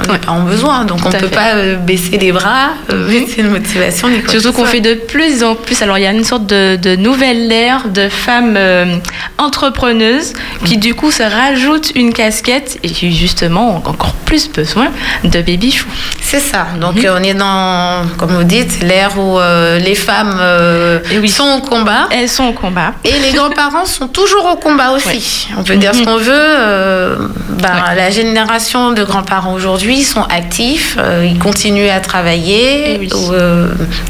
Ouais. 0.08 0.18
besoin, 0.46 0.84
donc 0.84 1.00
on 1.04 1.08
ne 1.08 1.14
peut 1.14 1.28
fait. 1.28 1.34
pas 1.34 1.54
euh, 1.54 1.76
baisser 1.76 2.18
les 2.18 2.32
bras, 2.32 2.70
euh, 2.92 3.08
baisser 3.08 3.40
une 3.40 3.48
motivation. 3.48 4.08
ni 4.08 4.20
Surtout 4.28 4.52
qu'on 4.52 4.64
fait 4.64 4.80
de 4.80 4.94
plus 4.94 5.42
en 5.42 5.54
plus. 5.54 5.80
Alors, 5.82 5.98
il 5.98 6.04
y 6.04 6.06
a 6.06 6.12
une 6.12 6.24
sorte 6.24 6.46
de, 6.46 6.76
de 6.76 6.96
nouvelle 6.96 7.50
ère 7.50 7.88
de 7.88 8.08
femmes 8.08 8.54
euh, 8.56 8.96
entrepreneuses 9.38 10.34
qui, 10.64 10.76
du 10.76 10.94
coup, 10.94 11.10
se 11.10 11.22
rajoutent 11.22 11.92
une 11.94 12.12
casquette 12.12 12.78
et 12.82 12.88
qui, 12.90 13.14
justement, 13.14 13.76
encore 13.76 14.12
plus 14.26 14.50
besoin 14.50 14.88
de 15.24 15.40
baby 15.48 15.70
chou. 15.72 15.86
C'est 16.20 16.40
ça. 16.52 16.66
Donc 16.80 16.96
Mhm. 16.96 17.04
euh, 17.06 17.18
on 17.18 17.22
est 17.22 17.34
dans, 17.34 18.04
comme 18.18 18.32
vous 18.38 18.44
dites, 18.44 18.82
l'ère 18.82 19.16
où 19.18 19.38
euh, 19.38 19.78
les 19.78 19.94
femmes 19.94 20.36
euh, 20.40 20.98
Et 21.12 21.18
oui. 21.18 21.28
sont 21.30 21.48
au 21.58 21.60
combat. 21.72 22.08
Elles 22.10 22.28
sont 22.28 22.44
au 22.44 22.52
combat. 22.52 22.90
Et 23.04 23.12
les 23.24 23.32
grands-parents 23.32 23.86
sont 23.86 24.08
toujours 24.08 24.44
au 24.52 24.56
combat 24.56 24.90
aussi. 24.90 25.48
On 25.56 25.62
peut 25.62 25.76
dire 25.76 25.94
ce 25.94 26.00
Mhm. 26.00 26.06
qu'on 26.06 26.16
veut. 26.18 26.32
euh, 26.34 27.16
ben, 27.62 27.74
Ouais. 27.88 27.94
La 27.96 28.10
génération 28.10 28.92
de 28.92 29.02
grands-parents 29.04 29.54
aujourd'hui 29.54 30.02
sont 30.02 30.24
actifs, 30.40 30.98
ils 31.32 31.38
continuent 31.38 31.90
à 31.90 32.00
travailler. 32.00 32.96
Oui. 33.00 33.08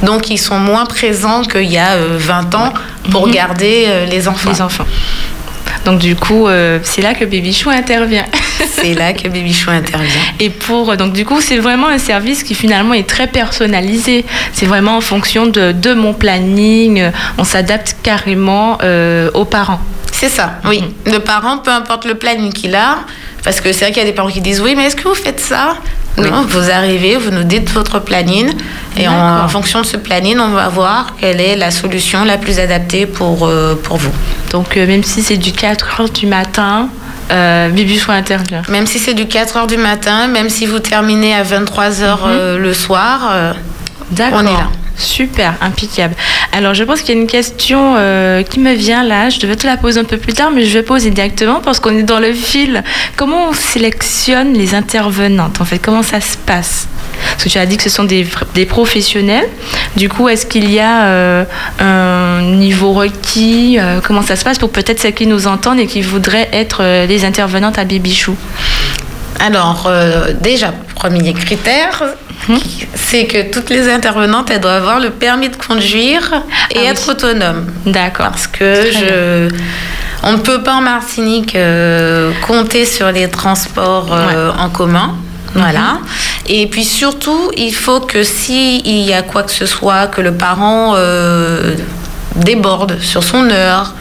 donc 0.02 0.30
ils 0.30 0.38
sont 0.38 0.58
moins 0.58 0.86
présents 0.86 1.42
qu'il 1.42 1.70
y 1.70 1.78
a 1.78 1.92
euh, 1.96 2.16
20 2.18 2.54
ans 2.54 2.72
pour 3.12 3.26
Mhm. 3.26 3.32
garder 3.40 3.76
les 4.10 4.26
enfants. 4.28 4.50
Les 4.50 4.62
enfants. 4.62 4.86
Donc, 5.84 5.98
du 5.98 6.16
coup, 6.16 6.46
euh, 6.46 6.78
c'est 6.82 7.02
là 7.02 7.14
que 7.14 7.24
baby 7.24 7.52
chou 7.52 7.70
intervient. 7.70 8.24
C'est 8.68 8.94
là 8.94 9.12
que 9.12 9.28
Baby 9.28 9.52
Chou 9.52 9.70
intervient. 9.70 10.08
Et 10.40 10.50
pour 10.50 10.96
donc 10.96 11.12
du 11.12 11.24
coup 11.24 11.40
c'est 11.40 11.58
vraiment 11.58 11.88
un 11.88 11.98
service 11.98 12.42
qui 12.42 12.54
finalement 12.54 12.94
est 12.94 13.08
très 13.08 13.26
personnalisé. 13.26 14.24
C'est 14.52 14.66
vraiment 14.66 14.96
en 14.96 15.00
fonction 15.00 15.46
de, 15.46 15.72
de 15.72 15.94
mon 15.94 16.14
planning. 16.14 17.10
On 17.38 17.44
s'adapte 17.44 17.96
carrément 18.02 18.78
euh, 18.82 19.30
aux 19.34 19.44
parents. 19.44 19.80
C'est 20.12 20.28
ça, 20.28 20.58
oui. 20.64 20.80
Mhm. 20.80 21.12
Le 21.12 21.18
parent, 21.18 21.58
peu 21.58 21.70
importe 21.70 22.06
le 22.06 22.14
planning 22.14 22.52
qu'il 22.52 22.74
a, 22.74 22.98
parce 23.44 23.60
que 23.60 23.72
c'est 23.72 23.86
vrai 23.86 23.92
qu'il 23.92 24.02
y 24.02 24.06
a 24.06 24.08
des 24.08 24.14
parents 24.14 24.30
qui 24.30 24.40
disent 24.40 24.60
oui, 24.60 24.74
mais 24.76 24.84
est-ce 24.84 24.96
que 24.96 25.08
vous 25.08 25.14
faites 25.14 25.40
ça? 25.40 25.76
Oui. 26.18 26.30
Non, 26.30 26.42
vous 26.48 26.70
arrivez, 26.70 27.16
vous 27.16 27.30
nous 27.30 27.44
dites 27.44 27.70
votre 27.72 27.98
planning, 27.98 28.50
et 28.96 29.06
en, 29.06 29.46
fonction 29.48 29.80
de 29.82 29.86
ce 29.86 29.96
planning, 29.98 30.38
on 30.38 30.50
va 30.50 30.68
voir 30.68 31.14
quelle 31.20 31.40
est 31.40 31.56
la 31.56 31.70
solution 31.70 32.24
la 32.24 32.38
plus 32.38 32.58
adaptée 32.58 33.04
pour, 33.06 33.46
euh, 33.46 33.74
pour 33.82 33.96
vous. 33.98 34.12
Donc 34.50 34.76
euh, 34.76 34.86
même 34.86 35.02
si 35.04 35.22
c'est 35.22 35.36
du 35.36 35.52
4 35.52 36.00
heures 36.00 36.08
du 36.10 36.26
matin, 36.26 36.88
euh, 37.30 37.68
Bibi 37.68 37.98
Chou 37.98 38.12
intervient. 38.12 38.62
Même 38.68 38.86
si 38.86 38.98
c'est 38.98 39.12
du 39.14 39.26
4 39.26 39.56
heures 39.58 39.66
du 39.66 39.76
matin, 39.76 40.26
même 40.28 40.48
si 40.48 40.64
vous 40.64 40.78
terminez 40.78 41.34
à 41.34 41.42
23 41.42 42.02
heures 42.02 42.26
Mhm. 42.26 42.32
euh, 42.32 42.58
le 42.58 42.72
soir. 42.72 43.54
On 44.32 44.40
est 44.40 44.44
là. 44.44 44.68
Super, 44.98 45.54
impeccable. 45.60 46.14
Alors, 46.52 46.72
je 46.74 46.82
pense 46.82 47.02
qu'il 47.02 47.14
y 47.14 47.18
a 47.18 47.20
une 47.20 47.26
question 47.26 47.94
euh, 47.96 48.42
qui 48.42 48.60
me 48.60 48.72
vient 48.72 49.04
là. 49.04 49.28
Je 49.28 49.38
devais 49.38 49.56
te 49.56 49.66
la 49.66 49.76
poser 49.76 50.00
un 50.00 50.04
peu 50.04 50.16
plus 50.16 50.32
tard, 50.32 50.50
mais 50.50 50.64
je 50.64 50.72
vais 50.72 50.82
poser 50.82 51.10
directement 51.10 51.60
parce 51.60 51.80
qu'on 51.80 51.96
est 51.98 52.02
dans 52.02 52.18
le 52.18 52.32
fil. 52.32 52.82
Comment 53.16 53.50
on 53.50 53.52
sélectionne 53.52 54.54
les 54.54 54.74
intervenantes 54.74 55.60
En 55.60 55.64
fait, 55.64 55.78
comment 55.78 56.02
ça 56.02 56.20
se 56.20 56.36
passe? 56.38 56.88
Parce 57.30 57.44
que 57.44 57.48
tu 57.48 57.58
as 57.58 57.66
dit 57.66 57.76
que 57.76 57.82
ce 57.82 57.90
sont 57.90 58.04
des, 58.04 58.26
professionnels. 58.66 59.48
Du 59.96 60.08
coup, 60.08 60.28
est-ce 60.28 60.46
qu'il 60.46 60.70
y 60.70 60.80
a 60.80 61.04
euh, 61.04 61.44
un 61.78 62.42
niveau 62.56 62.92
requis? 62.92 63.78
Euh, 63.78 64.00
Comment 64.02 64.22
ça 64.22 64.36
se 64.36 64.44
passe 64.44 64.58
pour 64.58 64.70
peut-être 64.70 65.00
celles 65.00 65.14
qui 65.14 65.26
nous 65.26 65.46
entendent 65.46 65.78
et 65.78 65.86
qui 65.86 66.00
voudraient 66.00 66.48
être 66.52 67.06
les 67.06 67.24
intervenantes 67.24 67.78
à 67.78 67.84
Bibichou? 67.84 68.34
Alors 69.40 69.84
euh, 69.86 70.32
déjà, 70.40 70.72
premier 70.94 71.32
critère, 71.34 72.02
Mhm. 72.48 72.58
c'est 72.94 73.24
que 73.26 73.50
toutes 73.50 73.70
les 73.70 73.88
intervenantes, 73.90 74.50
elles 74.50 74.60
doivent 74.60 74.82
avoir 74.82 75.00
le 75.00 75.10
permis 75.10 75.48
de 75.48 75.56
conduire 75.56 76.32
et 76.70 76.76
Ah 76.76 76.80
oui. 76.82 76.86
être 76.86 77.10
autonomes. 77.10 77.66
D'accord. 77.86 78.26
Parce 78.28 78.46
que 78.46 78.82
je, 78.92 79.48
on 80.22 80.32
ne 80.32 80.36
peut 80.38 80.62
pas 80.62 80.74
en 80.74 80.82
Martinique 80.82 81.56
euh, 81.56 82.30
compter 82.46 82.84
sur 82.84 83.10
les 83.10 83.28
transports 83.30 84.08
euh, 84.12 84.52
en 84.58 84.68
commun. 84.68 85.14
Voilà. 85.54 85.98
Et 86.46 86.66
puis 86.66 86.84
surtout, 86.84 87.50
il 87.56 87.74
faut 87.74 88.00
que 88.00 88.22
si 88.22 88.80
il 88.84 89.00
y 89.00 89.14
a 89.14 89.22
quoi 89.22 89.42
que 89.42 89.50
ce 89.52 89.64
soit, 89.66 90.06
que 90.08 90.20
le 90.20 90.32
parent 90.34 90.94
déborde 92.36 93.00
sur 93.00 93.22
son 93.24 93.50
heure, 93.50 93.94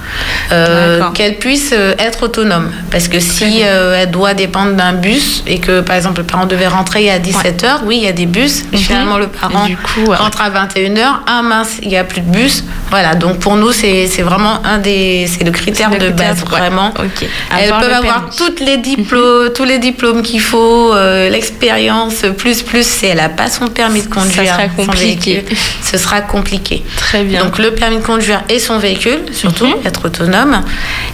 euh, 0.51 1.01
qu'elle 1.13 1.37
puisse 1.37 1.71
euh, 1.73 1.93
être 1.97 2.23
autonome. 2.23 2.71
Parce 2.91 3.07
que 3.07 3.19
si 3.19 3.61
euh, 3.63 3.99
elle 4.01 4.11
doit 4.11 4.33
dépendre 4.33 4.73
d'un 4.73 4.93
bus 4.93 5.43
et 5.47 5.59
que 5.59 5.81
par 5.81 5.95
exemple 5.95 6.19
le 6.21 6.25
parent 6.27 6.45
devait 6.45 6.67
rentrer 6.67 7.09
à 7.09 7.19
17h, 7.19 7.81
oui, 7.85 7.97
il 7.97 8.03
y 8.03 8.07
a 8.07 8.11
des 8.11 8.25
bus, 8.25 8.63
Mhm. 8.71 8.77
finalement 8.79 9.17
le 9.17 9.27
parent 9.27 9.65
Et 9.65 9.69
du 9.69 9.77
coup, 9.77 10.01
ouais. 10.07 10.15
rentre 10.17 10.41
à 10.41 10.49
21h, 10.49 11.21
ah 11.27 11.41
mince, 11.41 11.77
il 11.81 11.87
n'y 11.89 11.97
a 11.97 12.03
plus 12.03 12.21
de 12.21 12.29
bus. 12.29 12.63
Voilà, 12.89 13.15
donc 13.15 13.39
pour 13.39 13.55
nous, 13.55 13.71
c'est 13.71 14.05
vraiment 14.21 14.63
un 14.63 14.77
des. 14.77 15.27
C'est 15.27 15.43
le 15.43 15.51
critère 15.51 15.89
de 15.89 15.95
critère, 15.97 16.13
base, 16.35 16.43
ouais. 16.43 16.49
vraiment. 16.59 16.93
Ok. 16.99 17.27
Elles 17.57 17.65
Avoir 17.65 17.81
peuvent 17.81 17.93
avoir 17.93 18.29
toutes 18.37 18.59
les 18.59 18.77
diplômes, 18.77 19.49
tous 19.53 19.63
les 19.63 19.79
diplômes 19.79 20.21
qu'il 20.21 20.39
faut, 20.41 20.93
euh, 20.93 21.29
l'expérience, 21.29 22.23
plus, 22.37 22.61
plus, 22.61 22.85
si 22.85 23.07
elle 23.07 23.17
n'a 23.17 23.29
pas 23.29 23.47
son 23.49 23.67
permis 23.67 24.01
de 24.01 24.07
Ça 24.13 24.21
conduire, 24.21 24.53
sera 24.53 24.67
compliqué. 24.67 25.33
véhicule, 25.35 25.57
ce 25.83 25.97
sera 25.97 26.21
compliqué. 26.21 26.83
Très 26.97 27.23
bien. 27.23 27.43
Donc 27.43 27.57
le 27.57 27.71
permis 27.71 27.97
de 27.97 28.03
conduire 28.03 28.41
et 28.49 28.59
son 28.59 28.77
véhicule, 28.77 29.19
surtout, 29.31 29.65
Mhm. 29.65 29.85
être 29.85 30.04
autonome. 30.05 30.61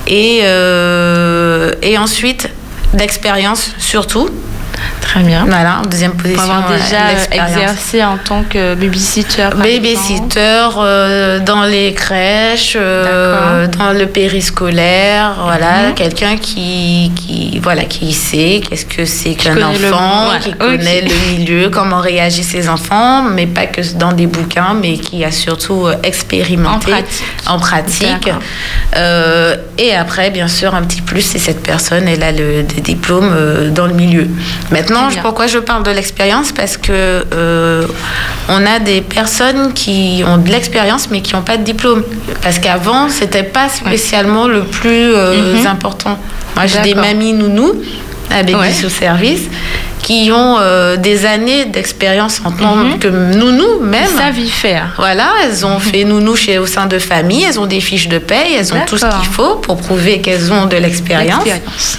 Et, 0.07 0.41
euh, 0.43 1.73
et 1.81 1.97
ensuite, 1.97 2.49
d'expérience 2.93 3.73
surtout. 3.77 4.29
Très 5.01 5.23
bien. 5.23 5.45
Voilà, 5.45 5.79
en 5.79 5.81
deuxième 5.81 6.13
position. 6.13 6.41
Pour 6.41 6.53
avoir 6.53 6.71
déjà 6.71 7.11
exercé 7.31 8.01
en 8.03 8.17
tant 8.17 8.43
que 8.43 8.75
babysitter. 8.75 9.49
Babysitter 9.57 10.67
euh, 10.77 11.39
dans 11.39 11.63
les 11.63 11.93
crèches, 11.93 12.77
euh, 12.79 13.67
dans 13.67 13.91
le 13.91 14.05
périscolaire, 14.05 15.35
voilà, 15.43 15.89
mhm. 15.89 15.95
quelqu'un 15.95 16.37
qui, 16.37 17.11
qui, 17.15 17.59
voilà, 17.59 17.83
qui 17.83 18.13
sait 18.13 18.61
qu'est-ce 18.67 18.85
que 18.85 19.03
c'est 19.03 19.33
qu'un 19.33 19.61
enfant, 19.61 20.29
qui 20.39 20.53
connaît 20.53 21.01
le 21.01 21.33
milieu, 21.33 21.69
comment 21.73 21.99
réagissent 21.99 22.51
ses 22.51 22.69
enfants, 22.69 23.23
mais 23.23 23.47
pas 23.47 23.65
que 23.65 23.81
dans 23.95 24.13
des 24.13 24.27
bouquins, 24.27 24.75
mais 24.81 24.97
qui 24.97 25.25
a 25.25 25.31
surtout 25.31 25.87
euh, 25.87 25.95
expérimenté 26.03 26.93
en 27.47 27.59
pratique. 27.59 28.29
et 29.77 29.95
après, 29.95 30.29
bien 30.29 30.47
sûr, 30.47 30.73
un 30.73 30.83
petit 30.83 31.01
plus, 31.01 31.21
c'est 31.21 31.39
cette 31.39 31.63
personne, 31.63 32.07
elle 32.07 32.23
a 32.23 32.31
le, 32.31 32.63
des 32.63 32.81
diplômes 32.81 33.71
dans 33.75 33.87
le 33.87 33.93
milieu. 33.93 34.27
Maintenant, 34.71 35.09
pourquoi 35.21 35.47
je 35.47 35.59
parle 35.59 35.83
de 35.83 35.91
l'expérience? 35.91 36.51
Parce 36.51 36.77
que 36.77 37.25
euh, 37.33 37.85
on 38.47 38.65
a 38.65 38.79
des 38.79 39.01
personnes 39.01 39.73
qui 39.73 40.23
ont 40.25 40.37
de 40.37 40.49
l'expérience 40.49 41.09
mais 41.11 41.21
qui 41.21 41.35
n'ont 41.35 41.41
pas 41.41 41.57
de 41.57 41.63
diplôme. 41.63 42.03
Parce 42.41 42.59
qu'avant, 42.59 43.09
c'était 43.09 43.43
pas 43.43 43.69
spécialement 43.69 44.47
le 44.47 44.63
plus 44.63 45.13
euh, 45.13 45.59
mhm. 45.59 45.67
important. 45.67 46.17
Moi, 46.55 46.65
j'ai 46.67 46.81
des 46.81 46.95
mamies 46.95 47.33
nounous 47.33 47.73
avec 48.29 48.55
des 48.57 48.71
sous-services 48.71 49.49
qui 50.01 50.31
ont 50.31 50.57
euh, 50.59 50.97
des 50.97 51.25
années 51.25 51.65
d'expérience 51.65 52.41
en 52.43 52.51
tant 52.51 52.75
mhm. 52.75 52.99
que 52.99 53.07
nounou 53.07 53.79
même. 53.81 54.07
Ils 54.11 54.17
savent 54.17 54.39
y 54.39 54.49
faire. 54.49 54.93
Voilà, 54.97 55.29
elles 55.43 55.65
ont 55.65 55.79
fait 55.79 56.03
nounou 56.03 56.35
chez, 56.35 56.57
au 56.57 56.65
sein 56.65 56.85
de 56.85 56.99
famille, 56.99 57.43
elles 57.43 57.59
ont 57.59 57.65
des 57.65 57.81
fiches 57.81 58.07
de 58.07 58.17
paye, 58.17 58.55
elles 58.57 58.73
ont 58.73 58.81
tout 58.85 58.97
ce 58.97 59.05
qu'il 59.05 59.29
faut 59.29 59.55
pour 59.55 59.77
prouver 59.77 60.21
qu'elles 60.21 60.51
ont 60.51 60.65
de 60.65 60.77
l'expérience, 60.77 61.43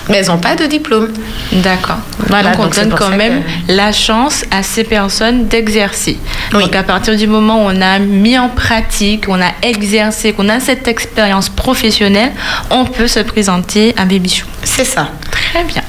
mais 0.08 0.18
elles 0.18 0.26
n'ont 0.26 0.38
pas 0.38 0.56
de 0.56 0.66
diplôme. 0.66 1.08
D'accord. 1.52 1.98
Voilà, 2.28 2.52
donc 2.52 2.66
on 2.66 2.68
donne 2.68 2.94
quand 2.94 3.16
même 3.16 3.42
la 3.68 3.92
chance 3.92 4.44
à 4.50 4.62
ces 4.62 4.84
personnes 4.84 5.46
d'exercer. 5.46 6.18
Donc 6.52 6.74
à 6.74 6.82
partir 6.82 7.16
du 7.16 7.26
moment 7.26 7.64
où 7.64 7.70
on 7.70 7.80
a 7.80 7.98
mis 7.98 8.38
en 8.38 8.48
pratique, 8.48 9.26
on 9.28 9.40
a 9.40 9.52
exercé, 9.62 10.32
qu'on 10.32 10.48
a 10.48 10.60
cette 10.60 10.88
expérience 10.88 11.48
professionnelle, 11.48 12.32
on 12.70 12.84
peut 12.84 13.08
se 13.08 13.20
présenter 13.20 13.94
à 13.96 14.04
Baby 14.04 14.42
C'est 14.64 14.84
ça. 14.84 15.08
Très 15.30 15.64
bien. 15.64 15.82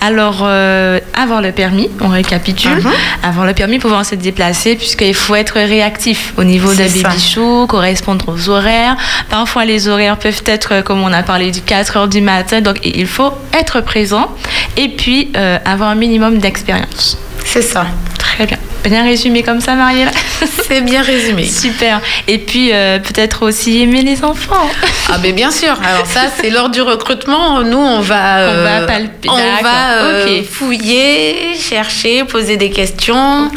Alors, 0.00 0.40
euh, 0.42 1.00
avoir 1.14 1.42
le 1.42 1.52
permis, 1.52 1.88
on 2.00 2.08
récapitule. 2.08 2.76
Mhm. 2.76 2.92
Avoir 3.22 3.46
le 3.46 3.52
permis, 3.52 3.78
pouvoir 3.78 4.04
se 4.06 4.14
déplacer, 4.14 4.76
puisqu'il 4.76 5.14
faut 5.14 5.34
être 5.34 5.54
réactif 5.54 6.34
au 6.36 6.44
niveau 6.44 6.72
d'un 6.72 6.86
baby 6.86 7.20
show, 7.20 7.66
correspondre 7.66 8.28
aux 8.28 8.48
horaires. 8.48 8.96
Parfois, 9.28 9.64
les 9.64 9.88
horaires 9.88 10.16
peuvent 10.16 10.42
être, 10.46 10.82
comme 10.82 11.02
on 11.02 11.12
a 11.12 11.22
parlé, 11.22 11.50
du 11.50 11.62
4 11.62 11.96
heures 11.96 12.08
du 12.08 12.20
matin. 12.20 12.60
Donc, 12.60 12.78
il 12.84 13.06
faut 13.06 13.32
être 13.52 13.80
présent 13.80 14.30
et 14.76 14.88
puis 14.88 15.30
euh, 15.36 15.58
avoir 15.64 15.90
un 15.90 15.94
minimum 15.94 16.38
d'expérience. 16.38 17.18
C'est 17.44 17.62
ça. 17.62 17.86
Très 18.18 18.46
bien. 18.46 18.58
Bien 18.88 19.04
résumé 19.04 19.42
comme 19.42 19.60
ça, 19.60 19.74
Marielle 19.74 20.10
C'est 20.68 20.80
bien 20.80 21.02
résumé. 21.02 21.44
Super. 21.44 22.00
Et 22.26 22.38
puis, 22.38 22.70
euh, 22.72 22.98
peut-être 22.98 23.42
aussi 23.42 23.82
aimer 23.82 24.02
les 24.02 24.24
enfants. 24.24 24.68
Ah, 25.08 25.16
mais 25.22 25.32
bien 25.32 25.50
sûr. 25.50 25.74
Alors, 25.84 26.06
ça, 26.06 26.22
c'est 26.40 26.50
lors 26.50 26.68
du 26.68 26.80
recrutement. 26.80 27.62
Nous, 27.62 27.78
on 27.78 28.00
va, 28.00 28.50
on 28.50 28.62
va, 28.62 28.80
euh, 28.80 29.06
on 29.28 29.62
va 29.62 29.90
euh, 30.02 30.42
fouiller, 30.48 31.54
chercher, 31.58 32.24
poser 32.24 32.56
des 32.56 32.70
questions. 32.70 33.50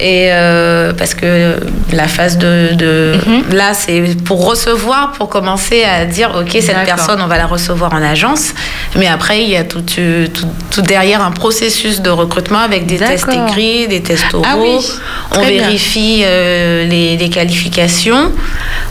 Et 0.00 0.30
parce 0.96 1.14
que 1.14 1.56
la 1.92 2.08
phase 2.08 2.38
de. 2.38 2.70
Mhm. 3.26 3.54
Là, 3.54 3.74
c'est 3.74 4.02
pour 4.24 4.46
recevoir, 4.46 5.12
pour 5.12 5.28
commencer 5.28 5.84
à 5.84 6.04
dire 6.04 6.32
OK, 6.38 6.50
cette 6.60 6.84
personne, 6.84 7.20
on 7.22 7.26
va 7.26 7.38
la 7.38 7.46
recevoir 7.46 7.92
en 7.92 8.02
agence. 8.02 8.52
Mais 8.96 9.06
après, 9.06 9.42
il 9.42 9.50
y 9.50 9.56
a 9.56 9.64
tout, 9.64 9.82
tout, 9.82 10.82
derrière 10.82 11.22
un 11.22 11.30
processus 11.30 12.00
de 12.00 12.10
recrutement 12.10 12.58
avec 12.60 12.86
des 12.86 12.98
tests 12.98 13.28
écrits, 13.28 13.88
des 13.88 14.02
tests 14.02 14.34
oraux. 14.34 14.44
Ah 14.46 14.56
on 15.36 15.40
vérifie 15.40 16.22
euh, 16.24 16.86
les, 16.86 17.30
qualifications. 17.30 18.32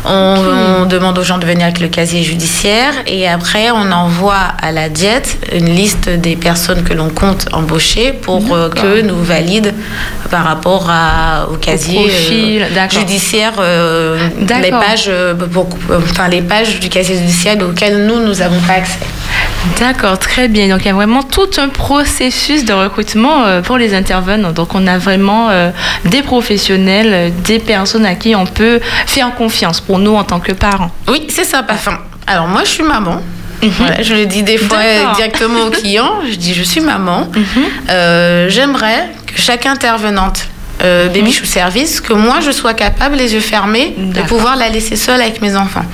On, 0.06 0.86
demande 0.86 1.18
aux 1.18 1.24
gens 1.24 1.38
de 1.38 1.46
venir 1.46 1.66
avec 1.66 1.80
le 1.80 1.88
casier 1.88 2.24
judiciaire 2.24 2.94
et 3.06 3.28
après 3.28 3.70
on 3.70 3.92
envoie 3.92 4.48
à 4.62 4.72
la 4.72 4.90
diète 4.90 5.38
une 5.54 5.70
liste 5.70 6.10
des 6.10 6.36
personnes 6.36 6.84
que 6.84 6.94
l'on 6.94 7.10
compte 7.10 7.48
embaucher 7.52 8.14
pour 8.14 8.56
euh, 8.56 8.70
que 8.70 9.02
nous 9.02 9.22
valide 9.22 9.74
par 10.32 10.46
rapport 10.46 10.90
au 11.52 11.56
casier 11.58 12.10
euh, 12.10 12.90
judiciaire 12.90 13.54
les 14.62 14.72
pages 14.72 15.12
enfin 15.92 16.28
les 16.30 16.42
pages 16.42 16.80
du 16.80 16.90
casier 16.90 17.18
judiciaire 17.18 17.58
auxquelles 17.62 18.06
nous 18.06 18.20
nous 18.26 18.36
n'avons 18.36 18.60
pas 18.62 18.74
accès. 18.74 19.00
D'accord, 19.80 20.18
très 20.18 20.48
bien. 20.48 20.68
Donc 20.70 20.82
il 20.82 20.88
y 20.88 20.92
a 20.92 20.94
vraiment 20.94 21.24
tout 21.24 21.50
un 21.58 21.68
processus 21.70 22.64
de 22.66 22.74
recrutement 22.74 23.44
euh, 23.46 23.62
pour 23.62 23.78
les 23.78 23.94
intervenants. 23.94 24.52
Donc 24.52 24.74
on 24.74 24.88
a 24.88 24.98
vraiment 24.98 25.50
euh, 25.60 25.72
des 26.06 26.22
professionnels, 26.22 27.12
euh, 27.14 27.30
des 27.44 27.60
personnes 27.60 28.06
à 28.06 28.16
qui 28.16 28.36
on 28.36 28.46
peut 28.46 28.80
faire 29.06 29.34
confiance 29.36 29.82
pour 29.82 30.00
nous 30.00 30.16
en 30.16 30.24
tant 30.24 30.40
que 30.40 30.52
parents. 30.52 30.92
Oui, 31.08 31.28
c'est 31.30 31.44
ça, 31.44 31.64
Parfum. 31.64 31.98
Alors 32.28 32.48
moi 32.48 32.62
je 32.64 32.70
suis 32.70 32.84
maman. 32.84 33.22
Mhm. 33.62 33.72
je 34.04 34.14
le 34.14 34.26
dis 34.26 34.44
des 34.44 34.58
fois 34.58 34.80
directement 35.16 35.66
aux 35.66 35.70
clients. 35.82 36.22
Je 36.30 36.36
dis 36.36 36.54
je 36.54 36.64
suis 36.64 36.82
maman. 36.82 37.28
Mhm. 37.36 38.50
J'aimerais 38.50 39.10
que 39.26 39.40
chaque 39.40 39.66
intervenante 39.66 40.48
Baby 40.80 41.24
mhm. 41.24 41.32
Chou 41.32 41.46
Service, 41.46 42.00
que 42.00 42.14
moi 42.14 42.38
je 42.40 42.52
sois 42.52 42.74
capable, 42.74 43.16
les 43.18 43.34
yeux 43.34 43.42
fermés, 43.42 43.96
de 43.98 44.22
pouvoir 44.22 44.56
la 44.56 44.70
laisser 44.70 44.96
seule 44.96 45.22
avec 45.22 45.42
mes 45.42 45.56
enfants. 45.56 45.86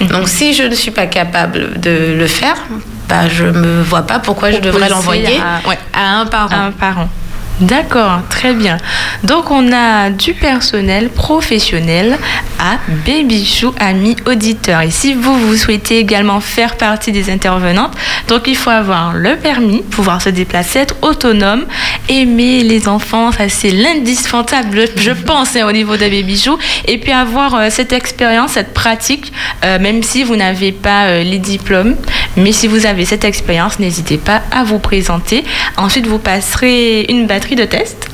Donc 0.00 0.28
si 0.28 0.54
je 0.54 0.62
ne 0.62 0.74
suis 0.74 0.92
pas 0.92 1.06
capable 1.06 1.78
de 1.78 2.14
le 2.18 2.26
faire, 2.26 2.56
bah, 3.10 3.28
je 3.28 3.44
ne 3.44 3.50
me 3.50 3.82
vois 3.82 4.02
pas 4.02 4.20
pourquoi 4.20 4.52
je 4.52 4.58
devrais 4.58 4.88
l'envoyer 4.88 5.40
à, 5.92 6.20
un 6.20 6.26
parent. 6.26 6.54
À 6.54 6.60
un 6.66 6.70
parent. 6.70 7.08
D'accord, 7.60 8.22
très 8.30 8.54
bien. 8.54 8.78
Donc 9.22 9.50
on 9.50 9.70
a 9.70 10.08
du 10.08 10.32
personnel 10.32 11.10
professionnel 11.10 12.16
à 12.58 12.78
Baby 13.06 13.44
Chou, 13.44 13.74
amis 13.78 14.16
auditeurs. 14.26 14.80
Et 14.80 14.90
si 14.90 15.12
vous, 15.12 15.38
vous 15.38 15.56
souhaitez 15.56 15.98
également 15.98 16.40
faire 16.40 16.76
partie 16.76 17.12
des 17.12 17.30
intervenantes, 17.30 17.94
donc 18.28 18.46
il 18.46 18.56
faut 18.56 18.70
avoir 18.70 19.12
le 19.12 19.36
permis, 19.36 19.82
pouvoir 19.82 20.22
se 20.22 20.30
déplacer, 20.30 20.80
être 20.80 20.96
autonome, 21.02 21.66
aimer 22.08 22.62
les 22.62 22.88
enfants, 22.88 23.30
ça 23.30 23.50
c'est 23.50 23.70
l'indispensable, 23.70 24.84
je 24.96 25.10
pense, 25.10 25.54
hein, 25.54 25.66
au 25.68 25.72
niveau 25.72 25.96
de 25.96 26.08
Baby 26.08 26.38
Chou. 26.38 26.58
Et 26.86 26.96
puis 26.96 27.12
avoir 27.12 27.54
euh, 27.54 27.66
cette 27.68 27.92
expérience, 27.92 28.52
cette 28.52 28.72
pratique, 28.72 29.32
euh, 29.64 29.78
même 29.78 30.02
si 30.02 30.22
vous 30.22 30.36
n'avez 30.36 30.72
pas 30.72 31.08
euh, 31.08 31.22
les 31.22 31.38
diplômes, 31.38 31.96
mais 32.36 32.52
si 32.52 32.66
vous 32.66 32.86
avez 32.86 33.04
cette 33.04 33.24
expérience, 33.24 33.78
n'hésitez 33.78 34.18
pas 34.18 34.42
à 34.50 34.64
vous 34.64 34.78
présenter. 34.78 35.44
Ensuite, 35.76 36.06
vous 36.06 36.18
passerez 36.18 37.06
une 37.08 37.26
batterie 37.26 37.56
de 37.56 37.64
test 37.64 38.08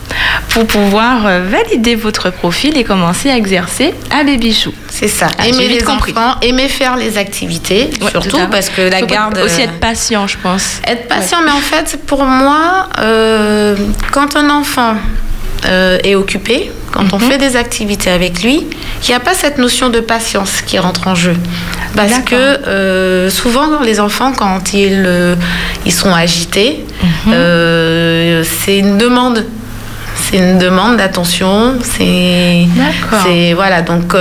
pour 0.50 0.66
pouvoir 0.66 1.26
euh, 1.26 1.42
valider 1.48 1.94
votre 1.94 2.30
profil 2.30 2.76
et 2.76 2.84
commencer 2.84 3.30
à 3.30 3.36
exercer 3.36 3.94
à 4.10 4.24
Babychou. 4.24 4.72
C'est 4.88 5.08
ça. 5.08 5.28
Ah, 5.38 5.46
aimer 5.46 5.68
les 5.68 5.86
enfants, 5.86 6.36
aimer 6.42 6.68
faire 6.68 6.96
les 6.96 7.18
activités, 7.18 7.90
surtout 8.10 8.38
parce 8.50 8.70
que 8.70 8.82
la 8.82 9.02
garde. 9.02 9.38
Aussi 9.38 9.60
être 9.60 9.78
patient, 9.78 10.26
je 10.26 10.38
pense. 10.38 10.80
Être 10.86 11.08
patient, 11.08 11.38
mais 11.44 11.50
en 11.50 11.60
fait, 11.60 11.98
pour 12.06 12.24
moi, 12.24 12.88
euh, 12.98 13.76
quand 14.12 14.36
un 14.36 14.48
enfant 14.50 14.96
euh, 15.66 15.98
est 16.04 16.14
occupé, 16.14 16.70
quand 16.96 17.12
on 17.12 17.18
mhm. 17.18 17.30
fait 17.30 17.38
des 17.38 17.56
activités 17.56 18.10
avec 18.10 18.42
lui, 18.42 18.66
il 19.02 19.08
n'y 19.08 19.14
a 19.14 19.20
pas 19.20 19.34
cette 19.34 19.58
notion 19.58 19.90
de 19.90 20.00
patience 20.00 20.62
qui 20.62 20.78
rentre 20.78 21.08
en 21.08 21.14
jeu. 21.14 21.36
Parce 21.94 22.20
que 22.20 22.34
euh, 22.34 23.28
souvent, 23.28 23.80
les 23.84 24.00
enfants, 24.00 24.32
quand 24.32 24.72
ils, 24.72 25.04
euh, 25.06 25.34
ils 25.84 25.92
sont 25.92 26.14
agités, 26.14 26.84
mhm. 27.26 28.44
c'est 28.44 28.78
une 28.78 28.98
demande 28.98 29.44
c'est 30.18 30.38
une 30.38 30.58
demande 30.58 30.96
d'attention. 30.96 31.74
C'est, 31.82 32.66
c'est 33.22 33.52
voilà 33.52 33.82
donc 33.82 34.14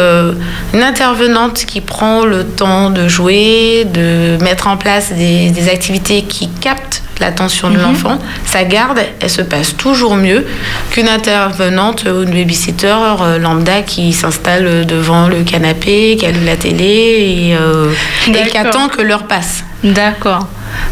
une 0.73 0.83
intervenante 0.83 1.65
qui 1.65 1.81
prend 1.81 2.25
le 2.25 2.43
temps 2.43 2.89
de 2.89 3.07
jouer, 3.07 3.87
de 3.91 4.37
mettre 4.43 4.67
en 4.67 4.77
place 4.77 5.13
des, 5.13 5.49
des 5.49 5.69
activités 5.69 6.21
qui 6.23 6.49
captent 6.49 7.01
l'attention 7.19 7.69
de 7.69 7.77
mhm. 7.77 7.83
l'enfant, 7.83 8.19
sa 8.45 8.63
garde, 8.63 8.99
elle 9.19 9.29
se 9.29 9.41
passe 9.41 9.75
toujours 9.77 10.15
mieux 10.15 10.45
qu'une 10.91 11.07
intervenante 11.07 12.05
ou 12.05 12.23
une 12.23 12.31
babysitter 12.31 12.95
euh, 13.21 13.37
lambda 13.37 13.81
qui 13.81 14.13
s'installe 14.13 14.85
devant 14.85 15.27
le 15.27 15.43
canapé, 15.43 16.15
qui 16.19 16.25
allume 16.25 16.45
la 16.45 16.57
télé 16.57 16.85
et, 16.85 17.55
euh, 17.55 17.91
qui 18.25 18.57
attend 18.57 18.87
que 18.87 19.01
l'heure 19.01 19.27
passe. 19.27 19.63
D'accord. 19.83 20.47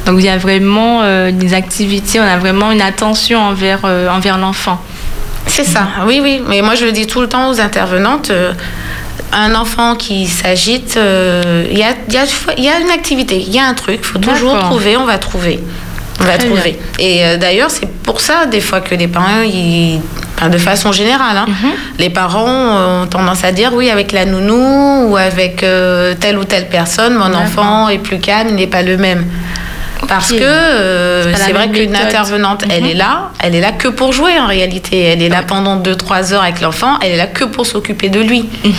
Donc 0.05 0.15
il 0.19 0.25
y 0.25 0.29
a 0.29 0.37
vraiment 0.37 1.01
euh, 1.03 1.31
des 1.31 1.53
activités, 1.53 2.19
on 2.19 2.23
a 2.23 2.37
vraiment 2.37 2.71
une 2.71 2.81
attention 2.81 3.39
envers, 3.39 3.83
envers 3.83 4.37
l'enfant. 4.37 4.81
C'est 5.47 5.65
ça, 5.65 5.87
oui, 6.07 6.19
oui. 6.23 6.41
Mais 6.47 6.61
moi 6.61 6.75
je 6.75 6.85
le 6.85 6.91
dis 6.91 7.05
tout 7.05 7.21
le 7.21 7.27
temps 7.27 7.49
aux 7.49 7.59
intervenantes 7.59 8.31
un 9.31 9.55
enfant 9.55 9.95
qui 9.95 10.27
s'agite, 10.27 10.95
il 10.95 11.77
y, 11.77 11.83
a, 11.83 11.93
y, 12.07 12.69
a, 12.69 12.79
une 12.79 12.91
activité, 12.91 13.43
il 13.45 13.53
y 13.53 13.59
a 13.59 13.65
un 13.65 13.73
truc, 13.73 13.99
il 14.01 14.05
faut 14.05 14.19
toujours 14.19 14.57
trouver, 14.59 14.95
on 14.95 15.05
va 15.05 15.17
trouver. 15.17 15.59
On 16.23 16.25
va 16.25 16.37
trouver. 16.37 16.79
Et 16.99 17.25
euh, 17.25 17.37
d'ailleurs, 17.37 17.69
c'est 17.69 17.87
pour 17.87 18.21
ça, 18.21 18.45
des 18.45 18.61
fois, 18.61 18.81
que 18.81 18.95
les 18.95 19.07
parents, 19.07 19.41
ils, 19.43 19.99
de 20.49 20.57
façon 20.57 20.91
générale, 20.91 21.37
hein, 21.37 21.45
mhm. 21.47 21.71
les 21.99 22.09
parents 22.09 23.03
ont 23.03 23.07
tendance 23.07 23.43
à 23.43 23.51
dire 23.51 23.71
oui, 23.73 23.89
avec 23.89 24.11
la 24.11 24.25
nounou 24.25 25.09
ou 25.09 25.17
avec 25.17 25.63
euh, 25.63 26.13
telle 26.19 26.37
ou 26.37 26.43
telle 26.43 26.67
personne, 26.67 27.15
mon 27.15 27.33
enfant 27.33 27.89
est 27.89 27.99
plus 27.99 28.19
calme, 28.19 28.49
il 28.49 28.55
n'est 28.55 28.67
pas 28.67 28.81
le 28.81 28.97
même. 28.97 29.25
Parce 30.07 30.31
que 30.31 30.37
euh, 30.41 31.33
c'est 31.35 31.53
vrai 31.53 31.69
qu'une 31.69 31.95
intervenante, 31.95 32.63
elle 32.69 32.85
est 32.85 32.93
mhm. 32.93 32.99
là, 32.99 33.31
elle 33.39 33.55
est 33.55 33.61
là 33.61 33.71
que 33.71 33.87
pour 33.87 34.13
jouer 34.13 34.39
en 34.39 34.47
réalité. 34.47 35.01
Elle 35.01 35.21
est 35.21 35.29
là 35.29 35.43
pendant 35.45 35.79
2-3 35.79 36.33
heures 36.33 36.43
avec 36.43 36.61
l'enfant, 36.61 36.99
elle 37.01 37.13
est 37.13 37.17
là 37.17 37.27
que 37.27 37.43
pour 37.43 37.65
s'occuper 37.65 38.09
de 38.09 38.19
lui. 38.19 38.45
Mhm. 38.63 38.73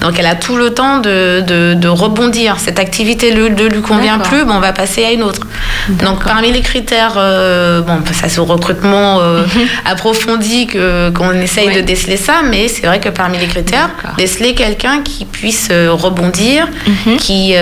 Donc 0.00 0.18
elle 0.18 0.26
a 0.26 0.34
tout 0.34 0.56
le 0.56 0.70
temps 0.74 0.98
de, 0.98 1.40
de, 1.40 1.88
rebondir. 1.88 2.56
Cette 2.58 2.78
activité 2.78 3.34
ne 3.34 3.46
lui 3.46 3.82
convient 3.82 4.18
plus, 4.18 4.44
bon, 4.44 4.54
on 4.54 4.60
va 4.60 4.72
passer 4.72 5.04
à 5.04 5.12
une 5.12 5.22
autre. 5.22 5.46
Donc 5.88 6.24
parmi 6.24 6.52
les 6.52 6.60
critères, 6.60 7.14
euh, 7.16 7.80
bon, 7.82 8.00
ça 8.12 8.28
c'est 8.28 8.40
au 8.40 8.44
recrutement 8.44 9.20
euh, 9.20 9.42
mhm. 9.42 9.66
approfondi 9.86 10.66
qu'on 10.66 11.32
essaye 11.32 11.74
de 11.74 11.80
déceler 11.80 12.16
ça, 12.16 12.42
mais 12.48 12.68
c'est 12.68 12.86
vrai 12.86 13.00
que 13.00 13.08
parmi 13.08 13.38
les 13.38 13.46
critères, 13.46 13.90
déceler 14.16 14.54
quelqu'un 14.54 15.02
qui 15.02 15.24
puisse 15.24 15.68
rebondir, 15.70 16.68
qui, 17.18 17.54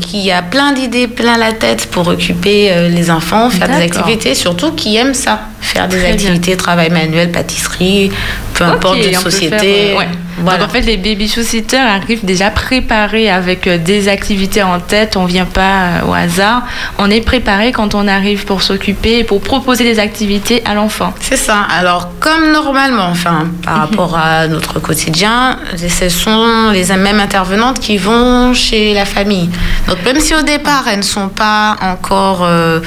qui 0.00 0.30
a 0.30 0.42
plein 0.42 0.72
d'idées, 0.72 1.08
plein 1.08 1.38
la 1.38 1.52
tête 1.52 1.86
pour 1.90 2.16
occuper 2.26 2.72
euh, 2.72 2.88
les 2.88 3.10
enfants, 3.10 3.50
faire 3.50 3.68
des 3.68 3.84
activités, 3.84 4.34
surtout 4.34 4.72
qui 4.72 4.96
aiment 4.96 5.14
ça, 5.14 5.40
faire 5.60 5.88
des 5.88 6.04
activités, 6.04 6.56
travail 6.56 6.90
manuel, 6.90 7.30
pâtisserie, 7.30 8.10
peu 8.54 8.64
importe 8.64 8.98
de 8.98 9.12
société. 9.14 9.94
Euh, 10.38 10.42
Donc 10.42 10.62
en 10.62 10.68
fait, 10.68 10.82
les 10.82 10.96
baby 10.96 11.28
sitters 11.28 11.78
arrivent 11.78 12.24
déjà 12.24 12.50
préparés 12.50 13.30
avec 13.30 13.66
euh, 13.66 13.78
des 13.78 14.08
activités 14.08 14.62
en 14.62 14.80
tête. 14.80 15.16
On 15.16 15.24
vient 15.24 15.46
pas 15.46 16.04
au 16.06 16.12
hasard. 16.14 16.62
On 16.98 17.10
est 17.10 17.20
préparé 17.20 17.72
quand 17.72 17.94
on 17.94 18.06
arrive 18.08 18.44
pour 18.44 18.62
s'occuper, 18.62 19.24
pour 19.24 19.40
proposer 19.40 19.84
des 19.84 19.98
activités 19.98 20.62
à 20.64 20.74
l'enfant. 20.74 21.12
C'est 21.20 21.36
ça. 21.36 21.66
Alors 21.70 22.10
comme 22.20 22.52
normalement, 22.52 23.08
enfin 23.10 23.46
par 23.62 23.74
mhm. 23.74 23.80
rapport 23.80 24.18
à 24.18 24.48
notre 24.48 24.80
quotidien, 24.80 25.58
ce 25.76 26.08
sont 26.08 26.70
les 26.72 26.86
mêmes 26.96 27.20
intervenantes 27.20 27.80
qui 27.80 27.98
vont 27.98 28.54
chez 28.54 28.94
la 28.94 29.04
famille. 29.04 29.50
Donc 29.88 29.98
même 30.04 30.20
si 30.20 30.34
au 30.34 30.42
départ 30.42 30.84
elles 30.88 30.98
ne 30.98 31.02
sont 31.02 31.28
pas 31.28 31.76
encore 31.80 32.44
euh, 32.44 32.80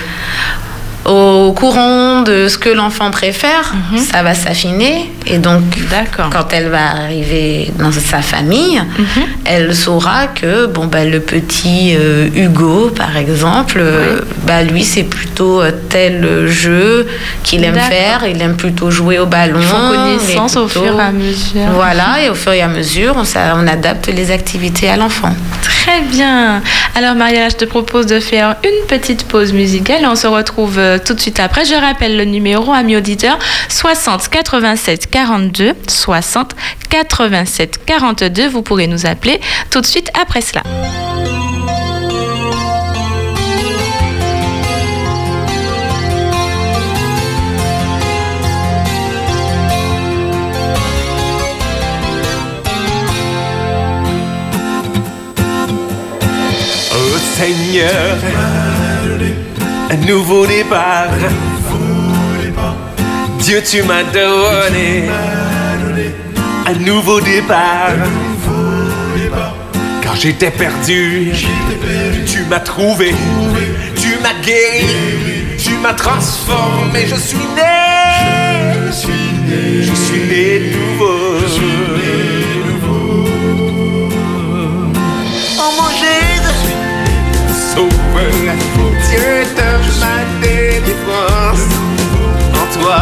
au 1.05 1.53
courant 1.53 2.21
de 2.21 2.47
ce 2.47 2.57
que 2.57 2.69
l'enfant 2.69 3.09
préfère, 3.09 3.73
mhm. 3.91 3.97
ça 3.97 4.21
va 4.21 4.33
s'affiner. 4.33 5.11
Et 5.25 5.37
donc, 5.37 5.61
quand 6.31 6.47
elle 6.51 6.69
va 6.69 6.89
arriver 6.91 7.71
dans 7.79 7.91
sa 7.91 8.21
famille, 8.21 8.79
mhm. 8.79 9.23
elle 9.45 9.75
saura 9.75 10.27
que 10.27 10.65
bon, 10.65 10.87
bah, 10.87 11.05
le 11.05 11.19
petit 11.19 11.95
euh, 11.95 12.27
Hugo, 12.35 12.91
par 12.95 13.15
exemple, 13.17 13.77
euh, 13.79 14.21
bah, 14.45 14.63
lui, 14.63 14.83
c'est 14.83 15.03
plutôt 15.03 15.61
euh, 15.61 15.71
tel 15.89 16.47
jeu 16.47 17.07
qu'il 17.43 17.63
aime 17.63 17.75
faire. 17.75 18.25
Il 18.27 18.41
aime 18.41 18.55
plutôt 18.55 18.91
jouer 18.91 19.19
au 19.19 19.25
ballon. 19.25 19.61
connaissance 19.61 20.57
au 20.57 20.67
fur 20.67 20.99
et 20.99 21.01
à 21.01 21.11
mesure. 21.11 21.69
Voilà, 21.73 22.21
et 22.23 22.29
au 22.29 22.35
fur 22.35 22.51
et 22.51 22.61
à 22.61 22.67
mesure, 22.67 23.15
on, 23.17 23.23
on 23.55 23.67
adapte 23.67 24.07
les 24.07 24.31
activités 24.31 24.89
à 24.89 24.97
l'enfant. 24.97 25.33
Très 25.89 26.01
bien. 26.01 26.61
Alors, 26.93 27.15
Maria, 27.15 27.49
je 27.49 27.55
te 27.55 27.65
propose 27.65 28.05
de 28.05 28.19
faire 28.19 28.57
une 28.63 28.85
petite 28.87 29.27
pause 29.27 29.53
musicale 29.53 30.05
on 30.05 30.15
se 30.15 30.27
retrouve 30.27 30.79
tout 31.03 31.15
de 31.15 31.19
suite 31.19 31.39
après. 31.39 31.65
Je 31.65 31.73
rappelle 31.73 32.15
le 32.15 32.25
numéro, 32.25 32.71
ami 32.71 32.95
auditeur, 32.95 33.39
60 33.69 34.29
87 34.29 35.09
42 35.09 35.73
60 35.87 36.55
87 36.89 37.85
42. 37.87 38.47
Vous 38.49 38.61
pourrez 38.61 38.85
nous 38.85 39.07
appeler 39.07 39.41
tout 39.71 39.81
de 39.81 39.85
suite 39.87 40.11
après 40.21 40.41
cela. 40.41 40.61
Seigneur. 57.39 58.17
Un 59.89 59.95
nouveau 60.05 60.45
départ. 60.45 61.07
Dieu, 63.39 63.63
tu 63.63 63.81
m'as 63.83 64.03
donné 64.03 65.07
un 66.65 66.73
nouveau 66.85 67.21
départ. 67.21 67.95
Quand 70.03 70.15
j'étais 70.19 70.51
perdu, 70.51 71.31
tu 72.27 72.43
m'as 72.49 72.59
trouvé, 72.59 73.15
tu 73.95 74.17
m'as 74.21 74.37
guéri, 74.45 75.55
tu 75.57 75.75
m'as 75.81 75.93
transformé. 75.93 77.05
Je 77.07 77.15
suis 77.15 77.47
né, 77.55 78.83
je 78.85 79.93
suis 79.95 80.27
né, 80.27 80.71
délivrance. 90.99 91.67
En 92.53 92.81
toi, 92.81 93.01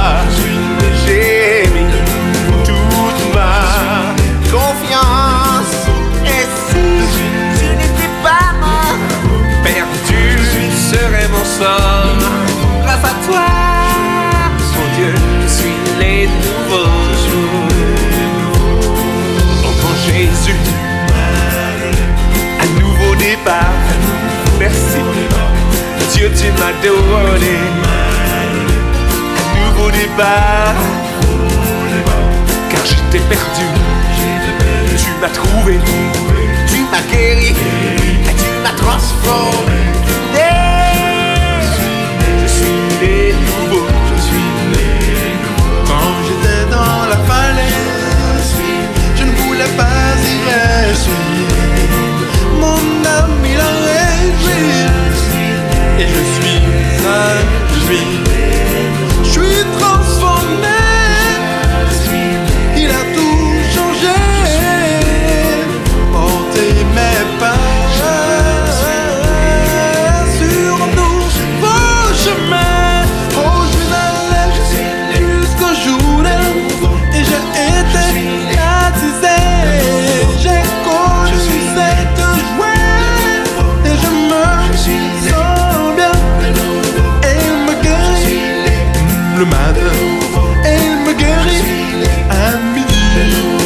guéris, 91.18 92.08
ami. 92.30 93.57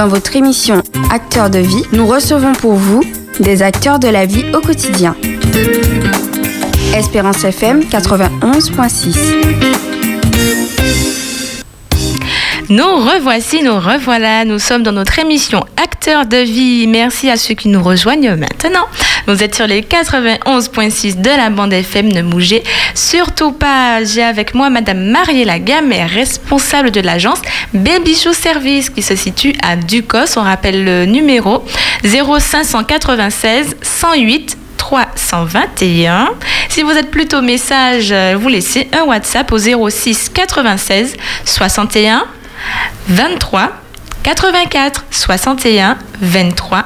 Dans 0.00 0.08
votre 0.08 0.34
émission 0.34 0.82
Acteurs 1.12 1.50
de 1.50 1.58
vie, 1.58 1.84
nous 1.92 2.06
recevons 2.06 2.54
pour 2.54 2.72
vous 2.72 3.02
des 3.38 3.60
acteurs 3.60 3.98
de 3.98 4.08
la 4.08 4.24
vie 4.24 4.46
au 4.54 4.60
quotidien. 4.62 5.14
Espérance 6.96 7.44
FM 7.44 7.80
91.6. 7.80 9.50
Nous 12.70 12.82
revoici, 12.82 13.62
nous 13.62 13.78
revoilà. 13.78 14.46
Nous 14.46 14.58
sommes 14.58 14.84
dans 14.84 14.92
notre 14.92 15.18
émission 15.18 15.66
Acteurs 15.76 16.24
de 16.24 16.38
vie. 16.38 16.86
Merci 16.86 17.28
à 17.28 17.36
ceux 17.36 17.52
qui 17.52 17.68
nous 17.68 17.82
rejoignent 17.82 18.36
maintenant. 18.36 18.86
Vous 19.30 19.44
êtes 19.44 19.54
sur 19.54 19.68
les 19.68 19.82
91.6 19.82 21.20
de 21.20 21.30
la 21.30 21.50
bande 21.50 21.72
FM. 21.72 22.08
Ne 22.08 22.22
bougez 22.22 22.64
surtout 22.96 23.52
pas. 23.52 24.02
J'ai 24.02 24.24
avec 24.24 24.54
moi 24.54 24.70
Madame 24.70 25.04
Mariella 25.04 25.60
Gamet, 25.60 26.04
responsable 26.04 26.90
de 26.90 27.00
l'agence 27.00 27.40
Baby 27.72 28.16
Shoe 28.16 28.32
Service 28.32 28.90
qui 28.90 29.02
se 29.02 29.14
situe 29.14 29.54
à 29.62 29.76
Ducos. 29.76 30.36
On 30.36 30.42
rappelle 30.42 30.84
le 30.84 31.06
numéro 31.06 31.64
0596 32.02 33.76
108 33.80 34.58
321. 34.76 36.30
Si 36.68 36.82
vous 36.82 36.90
êtes 36.90 37.12
plutôt 37.12 37.40
message, 37.40 38.12
vous 38.34 38.48
laissez 38.48 38.88
un 38.92 39.04
WhatsApp 39.04 39.52
au 39.52 39.58
06 39.58 40.30
96 40.34 41.16
61 41.44 42.24
23 43.06 43.79
84 44.22 45.04
61 45.10 45.96
23 46.20 46.84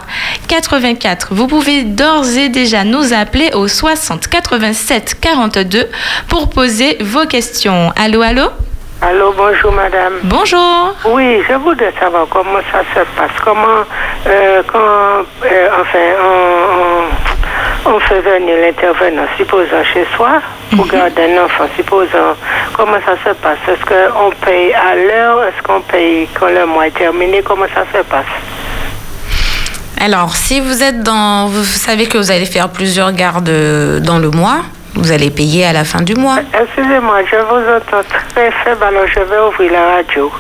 84. 0.49 1.29
Vous 1.33 1.47
pouvez 1.47 1.83
d'ores 1.83 2.37
et 2.37 2.49
déjà 2.49 2.85
nous 2.85 3.13
appeler 3.13 3.51
au 3.55 3.69
60 3.69 4.29
87 4.29 5.17
42 5.21 5.89
pour 6.29 6.51
poser 6.51 6.97
vos 7.01 7.27
questions. 7.27 7.93
Allô, 7.97 8.23
allô? 8.23 8.49
Allô, 9.01 9.35
bonjour 9.37 9.73
madame. 9.73 10.15
Bonjour. 10.23 10.95
Oui, 11.07 11.43
je 11.49 11.55
voudrais 11.55 11.93
savoir 12.01 12.27
comment 12.31 12.61
ça 12.73 12.81
se 12.95 13.01
passe. 13.17 13.31
Comment, 13.45 13.85
euh, 14.27 14.63
quand, 14.73 14.79
euh, 15.45 15.69
enfin, 15.81 15.99
on, 16.23 17.03
on 17.33 17.34
fait 18.01 18.21
venir 18.21 18.57
l'intervenant, 18.61 19.27
supposons 19.37 19.85
chez 19.93 20.07
soi, 20.17 20.41
pour 20.77 20.87
garder 20.87 21.23
un 21.37 21.45
enfant, 21.45 21.65
supposons, 21.77 22.35
comment 22.77 22.99
ça 23.05 23.17
se 23.25 23.35
passe 23.37 23.59
Est-ce 23.69 23.85
qu'on 23.85 24.31
paye 24.45 24.73
à 24.75 24.95
l'heure? 24.95 25.45
Est-ce 25.45 25.63
qu'on 25.63 25.81
paye 25.81 26.29
quand 26.39 26.49
le 26.49 26.67
mois 26.67 26.87
est 26.89 26.97
terminé? 26.97 27.43
Comment 27.43 27.67
ça 27.75 27.85
se 27.93 28.03
passe? 28.05 28.25
Alors, 30.01 30.35
si 30.37 30.61
vous 30.61 30.83
êtes 30.83 31.03
dans. 31.03 31.47
Vous 31.47 31.65
savez 31.65 32.07
que 32.07 32.19
vous 32.19 32.31
allez 32.31 32.47
faire 32.47 32.69
plusieurs 32.69 33.13
gardes 33.13 33.49
euh, 33.49 34.01
dans 34.01 34.19
le 34.19 34.31
mois, 34.31 34.59
vous 34.95 35.13
allez 35.13 35.31
payer 35.31 35.65
à 35.65 35.73
la 35.73 35.85
fin 35.85 36.03
du 36.03 36.15
mois. 36.15 36.39
Excusez-moi, 36.53 37.21
je 37.31 37.37
vous 37.37 37.71
entends 37.77 38.07
très 38.35 38.51
faible, 38.65 38.83
alors 38.83 39.07
je 39.07 39.21
vais 39.21 39.39
ouvrir 39.49 39.73
la 39.73 39.97
radio. 39.97 40.31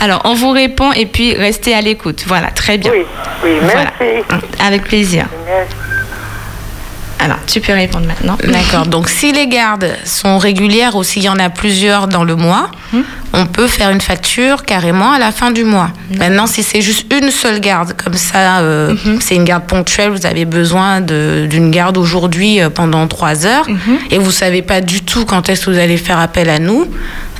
Alors, 0.00 0.20
on 0.24 0.34
vous 0.34 0.50
répond 0.50 0.92
et 0.92 1.06
puis 1.06 1.34
restez 1.34 1.74
à 1.74 1.80
l'écoute. 1.80 2.22
Voilà, 2.26 2.48
très 2.50 2.76
bien. 2.76 2.90
Oui, 2.92 3.04
oui, 3.44 3.58
Voilà. 3.62 3.90
merci. 4.00 4.24
Avec 4.64 4.84
plaisir. 4.84 5.26
Merci. 5.46 5.91
Alors, 7.22 7.38
tu 7.46 7.60
peux 7.60 7.72
répondre 7.72 8.06
maintenant. 8.06 8.36
D'accord. 8.44 8.86
Donc, 8.86 9.08
si 9.08 9.30
les 9.32 9.46
gardes 9.46 9.88
sont 10.04 10.38
régulières 10.38 10.96
ou 10.96 11.04
s'il 11.04 11.22
y 11.22 11.28
en 11.28 11.38
a 11.38 11.50
plusieurs 11.50 12.08
dans 12.08 12.24
le 12.24 12.34
mois, 12.34 12.70
on 13.32 13.46
peut 13.46 13.68
faire 13.68 13.90
une 13.90 14.00
facture 14.00 14.64
carrément 14.64 15.12
à 15.12 15.18
la 15.20 15.30
fin 15.30 15.52
du 15.52 15.62
mois. 15.62 15.90
Maintenant, 16.18 16.46
si 16.48 16.64
c'est 16.64 16.82
juste 16.82 17.06
une 17.12 17.30
seule 17.30 17.60
garde, 17.60 17.92
comme 18.02 18.14
ça, 18.14 18.58
euh, 18.60 18.94
c'est 19.20 19.36
une 19.36 19.44
garde 19.44 19.64
ponctuelle, 19.66 20.10
vous 20.10 20.26
avez 20.26 20.44
besoin 20.44 21.00
d'une 21.00 21.70
garde 21.70 21.96
aujourd'hui 21.96 22.60
euh, 22.60 22.70
pendant 22.70 23.06
trois 23.06 23.46
heures 23.46 23.66
et 24.10 24.18
vous 24.18 24.32
savez 24.32 24.62
pas 24.62 24.80
du 24.80 25.02
tout 25.02 25.24
quand 25.24 25.48
est-ce 25.48 25.66
que 25.66 25.70
vous 25.70 25.78
allez 25.78 25.96
faire 25.98 26.18
appel 26.18 26.50
à 26.50 26.58
nous, 26.58 26.86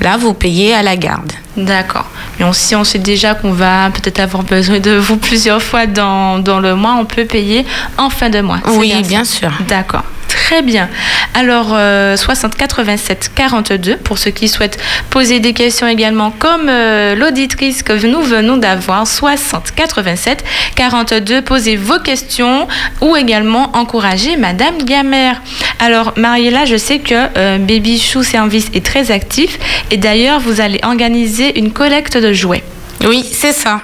là, 0.02 0.16
vous 0.16 0.34
payez 0.34 0.74
à 0.74 0.82
la 0.82 0.96
garde. 0.96 1.32
D'accord. 1.56 2.06
Mais 2.38 2.44
on, 2.44 2.52
si 2.52 2.74
on 2.74 2.84
sait 2.84 2.98
déjà 2.98 3.34
qu'on 3.34 3.52
va 3.52 3.90
peut-être 3.90 4.20
avoir 4.20 4.42
besoin 4.42 4.80
de 4.80 4.92
vous 4.92 5.16
plusieurs 5.28 5.62
fois 5.62 5.86
dans, 5.86 6.38
dans 6.38 6.60
le 6.60 6.74
mois, 6.74 6.96
on 6.98 7.04
peut 7.04 7.24
payer 7.24 7.64
en 7.98 8.10
fin 8.10 8.30
de 8.30 8.40
mois. 8.40 8.58
Oui, 8.76 8.94
bien 9.06 9.24
sûr. 9.24 9.50
D'accord. 9.68 10.04
Très 10.52 10.60
bien. 10.60 10.90
Alors, 11.32 11.70
euh, 11.72 12.14
60 12.14 12.54
87 12.56 13.30
42 13.34 13.96
pour 13.96 14.18
ceux 14.18 14.32
qui 14.32 14.48
souhaitent 14.48 14.78
poser 15.08 15.40
des 15.40 15.54
questions 15.54 15.88
également, 15.88 16.30
comme 16.30 16.68
euh, 16.68 17.14
l'auditrice 17.14 17.82
que 17.82 17.94
nous 18.06 18.20
venons 18.20 18.58
d'avoir, 18.58 19.06
60 19.06 19.70
87 19.74 20.44
42. 20.76 21.40
Posez 21.40 21.76
vos 21.76 21.98
questions 22.00 22.68
ou 23.00 23.16
également 23.16 23.74
encouragez 23.74 24.36
Madame 24.36 24.76
Gamère. 24.82 25.40
Alors, 25.78 26.12
Mariella, 26.18 26.66
je 26.66 26.76
sais 26.76 26.98
que 26.98 27.14
euh, 27.14 27.56
Baby 27.56 27.98
Shoe 27.98 28.22
Service 28.22 28.66
est 28.74 28.84
très 28.84 29.10
actif 29.10 29.58
et 29.90 29.96
d'ailleurs, 29.96 30.38
vous 30.38 30.60
allez 30.60 30.80
organiser 30.82 31.58
une 31.58 31.72
collecte 31.72 32.18
de 32.18 32.34
jouets. 32.34 32.62
Oui, 33.06 33.24
c'est 33.24 33.54
ça. 33.54 33.80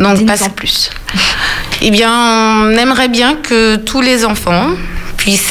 Donc, 0.00 0.26
parce 0.26 0.42
en 0.42 0.50
plus. 0.50 0.90
Eh 1.80 1.92
bien, 1.92 2.10
on 2.10 2.70
aimerait 2.76 3.06
bien 3.06 3.36
que 3.36 3.76
tous 3.76 4.00
les 4.00 4.24
enfants 4.24 4.70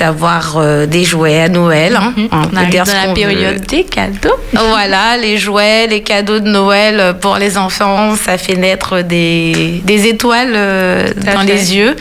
avoir 0.01 0.55
euh, 0.57 0.85
des 0.85 1.03
jouets 1.03 1.41
à 1.41 1.49
Noël. 1.49 1.95
hein. 1.95 2.13
On 2.31 2.37
On 2.43 2.47
peut 2.47 2.57
arrive 2.57 2.69
dire 2.69 2.83
dans 2.85 2.91
ce 2.91 3.07
la 3.07 3.13
période 3.13 3.61
des 3.65 3.83
cadeaux. 3.83 4.29
veut. 4.53 4.59
Voilà, 4.69 5.17
les 5.17 5.37
jouets, 5.37 5.87
les 5.87 6.01
cadeaux 6.01 6.39
de 6.39 6.47
Noël 6.49 7.15
pour 7.21 7.37
les 7.37 7.57
enfants, 7.57 8.15
ça 8.15 8.37
fait 8.37 8.55
naître 8.55 9.01
des, 9.01 9.81
des 9.83 10.07
étoiles 10.07 10.53
euh, 10.55 11.07
dans 11.25 11.41
fait. 11.41 11.45
les 11.45 11.75
yeux. 11.75 11.95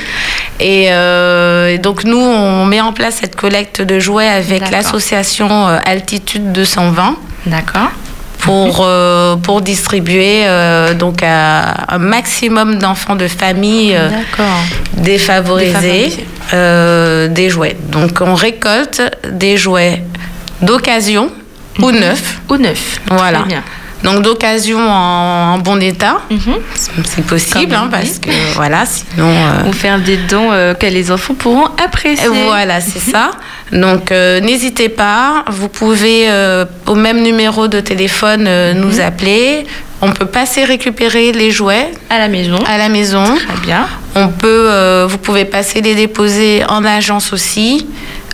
Et, 0.60 0.86
euh, 0.90 1.68
et 1.74 1.78
donc, 1.78 2.04
nous, 2.04 2.18
on 2.18 2.64
met 2.64 2.80
en 2.80 2.92
place 2.92 3.16
cette 3.20 3.36
collecte 3.36 3.82
de 3.82 3.98
jouets 3.98 4.28
avec 4.28 4.70
l'association 4.70 5.68
euh, 5.68 5.78
Altitude 5.84 6.52
220 6.52 7.16
D'accord. 7.46 7.90
Pour, 8.46 8.78
euh, 8.80 9.36
pour 9.36 9.60
distribuer 9.60 10.42
euh, 10.46 10.94
donc 10.94 11.22
à 11.22 11.92
un 11.94 11.98
maximum 11.98 12.76
d'enfants 12.78 13.16
de 13.16 13.28
famille 13.28 13.94
euh, 13.94 14.08
défavorisés 14.92 16.26
des 16.52 17.50
jouets. 17.50 17.76
Donc 17.90 18.18
on 18.20 18.34
récolte 18.34 19.02
des 19.30 19.56
jouets 19.56 20.02
d'occasion 20.62 21.30
ou 21.82 21.90
neufs. 21.90 22.40
Ou 22.48 22.56
neuf. 22.56 23.00
Voilà. 23.10 23.40
Très 23.40 23.48
bien. 23.48 23.62
Donc 24.04 24.22
d'occasion 24.22 24.78
en, 24.78 25.54
en 25.54 25.58
bon 25.58 25.80
état, 25.82 26.18
Mhm. 26.30 26.56
c'est 27.04 27.24
possible 27.26 27.74
hein, 27.74 27.88
parce 27.90 28.18
que 28.18 28.30
voilà, 28.54 28.84
sinon. 28.86 29.26
euh, 29.28 29.68
Ou 29.68 29.72
faire 29.72 29.98
des 29.98 30.18
dons 30.18 30.50
euh, 30.52 30.74
que 30.74 30.86
les 30.86 31.10
enfants 31.10 31.34
pourront 31.34 31.66
apprécier. 31.82 32.28
Voilà, 32.46 32.80
c'est 32.80 33.00
ça. 33.00 33.30
Donc, 33.72 34.12
euh, 34.12 34.40
n'hésitez 34.40 34.88
pas. 34.88 35.44
Vous 35.50 35.68
pouvez, 35.68 36.26
euh, 36.30 36.64
au 36.86 36.94
même 36.94 37.22
numéro 37.22 37.66
de 37.68 37.80
téléphone, 37.80 38.44
euh, 38.46 38.74
Mhm. 38.74 38.80
nous 38.80 39.00
appeler. 39.00 39.66
On 40.02 40.12
peut 40.12 40.26
passer 40.26 40.64
récupérer 40.64 41.32
les 41.32 41.50
jouets 41.50 41.90
À 42.10 42.18
la 42.18 42.28
maison. 42.28 42.58
à 42.66 42.76
la 42.78 42.88
maison. 42.90 43.24
Très 43.24 43.60
bien. 43.64 43.86
On 44.14 44.28
peut, 44.28 44.68
euh, 44.70 45.06
vous 45.08 45.18
pouvez 45.18 45.44
passer 45.46 45.80
les 45.80 45.94
déposer 45.94 46.62
en 46.68 46.84
agence 46.84 47.32
aussi. 47.32 47.86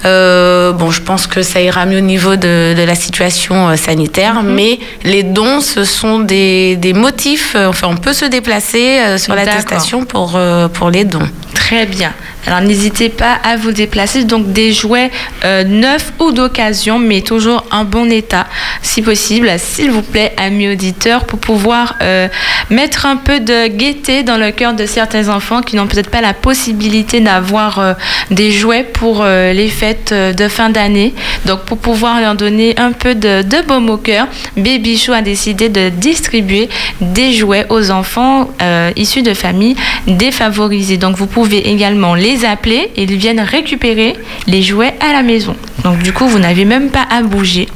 Euh, 0.04 0.72
bon, 0.72 0.90
je 0.90 1.00
pense 1.00 1.28
que 1.28 1.42
ça 1.42 1.60
ira 1.60 1.86
mieux 1.86 1.98
au 1.98 2.00
niveau 2.00 2.34
de, 2.34 2.74
de 2.76 2.82
la 2.82 2.96
situation 2.96 3.68
euh, 3.68 3.76
sanitaire, 3.76 4.42
Mhm. 4.42 4.52
mais 4.54 4.80
les 5.04 5.22
dons, 5.22 5.60
ce 5.60 5.84
sont 5.84 6.18
des, 6.18 6.74
des 6.76 6.92
motifs. 6.92 7.54
enfin, 7.56 7.86
on 7.88 7.96
peut 7.96 8.12
se 8.12 8.24
déplacer 8.24 8.98
euh, 8.98 9.16
sur 9.18 9.34
l'attestation 9.36 10.04
pour, 10.04 10.32
euh, 10.34 10.66
pour 10.66 10.90
les 10.90 11.04
dons. 11.04 11.28
Très 11.54 11.86
bien. 11.86 12.12
Alors 12.46 12.61
n'hésitez 12.61 13.09
pas 13.09 13.35
à 13.44 13.57
vous 13.57 13.72
déplacer. 13.72 14.24
Donc 14.24 14.52
des 14.52 14.72
jouets 14.72 15.11
euh, 15.44 15.64
neufs 15.64 16.12
ou 16.18 16.33
d'occasion, 16.33 16.98
mais 16.98 17.20
toujours 17.20 17.64
en 17.70 17.85
bon 17.85 18.11
état, 18.11 18.46
si 18.83 19.02
possible, 19.02 19.50
s'il 19.59 19.90
vous 19.90 20.02
plaît, 20.02 20.33
amis 20.37 20.68
auditeurs, 20.68 21.24
pour 21.24 21.38
pouvoir 21.38 21.96
euh, 22.02 22.28
mettre 22.70 23.07
un 23.07 23.16
peu 23.16 23.40
de 23.40 23.68
gaieté 23.68 24.22
dans 24.22 24.37
le 24.37 24.50
cœur 24.50 24.74
de 24.74 24.87
certains 24.87 25.28
enfants 25.28 25.62
qui 25.62 25.76
n'ont 25.76 25.87
peut-être 25.87 26.11
pas 26.11 26.20
la 26.20 26.35
possibilité 26.35 27.20
d'avoir 27.20 27.78
euh, 27.78 27.94
des 28.31 28.50
jouets 28.50 28.85
pour 28.85 29.24
les 29.24 29.68
fêtes 29.68 30.12
de 30.12 30.48
fin 30.48 30.70
d'année. 30.70 31.14
Donc 31.46 31.61
pour 31.61 31.78
pouvoir 31.78 32.20
leur 32.20 32.35
donner 32.35 32.74
un 32.76 32.92
peu 32.92 33.14
de, 33.14 33.42
de 33.42 33.66
baume 33.66 33.90
au 33.90 33.96
cœur, 33.96 34.26
Baby 34.57 34.96
Show 34.98 35.12
a 35.12 35.22
décidé 35.22 35.68
de 35.68 35.88
distribuer 35.90 36.68
des 37.00 37.33
jouets 37.33 37.66
aux 37.68 37.90
enfants 37.90 38.50
issus 38.96 39.22
de 39.22 39.35
familles 39.35 39.76
défavorisées. 40.07 40.96
Donc 40.96 41.16
vous 41.16 41.26
pouvez 41.26 41.68
également 41.68 42.14
les 42.14 42.31
appeler 42.44 42.90
et 42.96 43.02
ils 43.04 43.16
viennent 43.16 43.40
récupérer 43.40 44.16
les 44.46 44.62
jouets 44.62 44.94
à 45.00 45.12
la 45.12 45.22
maison. 45.22 45.56
Donc 45.85 45.98
du 45.98 46.12
coup, 46.12 46.26
vous 46.26 46.38
n'avez 46.38 46.64
même 46.64 46.90
pas 46.90 47.06
à 47.10 47.22
bouger. 47.22 47.68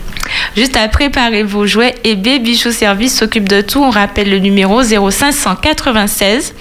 Juste 0.56 0.76
à 0.76 0.88
préparer 0.88 1.42
vos 1.42 1.66
jouets 1.66 1.94
et 2.04 2.16
Baby 2.16 2.56
Show 2.56 2.72
Service 2.72 3.16
s'occupe 3.16 3.48
de 3.48 3.60
tout. 3.60 3.82
On 3.82 3.90
rappelle 3.90 4.30
le 4.30 4.38
numéro 4.38 4.82
0596 4.82 6.54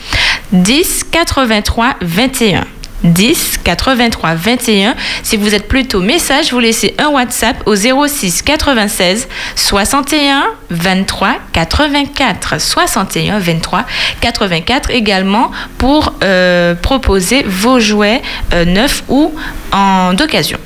10 0.51 1.05
83 1.11 1.95
21. 2.01 2.65
10 3.05 3.59
83 3.63 4.35
21. 4.35 4.95
Si 5.23 5.37
vous 5.37 5.55
êtes 5.55 5.67
plutôt 5.67 6.01
message, 6.01 6.51
vous 6.51 6.59
laissez 6.59 6.95
un 6.97 7.09
WhatsApp 7.09 7.57
au 7.65 7.75
06 7.75 8.41
96 8.41 9.27
61 9.55 10.43
23 10.69 11.35
84. 11.53 12.59
61 12.59 13.39
23 13.39 13.85
84 14.21 14.91
également 14.91 15.51
pour 15.77 16.13
euh, 16.23 16.75
proposer 16.75 17.43
vos 17.47 17.79
jouets 17.79 18.21
euh, 18.53 18.65
neufs 18.65 19.03
ou 19.07 19.33
en 19.71 20.13
d'occasion. 20.13 20.59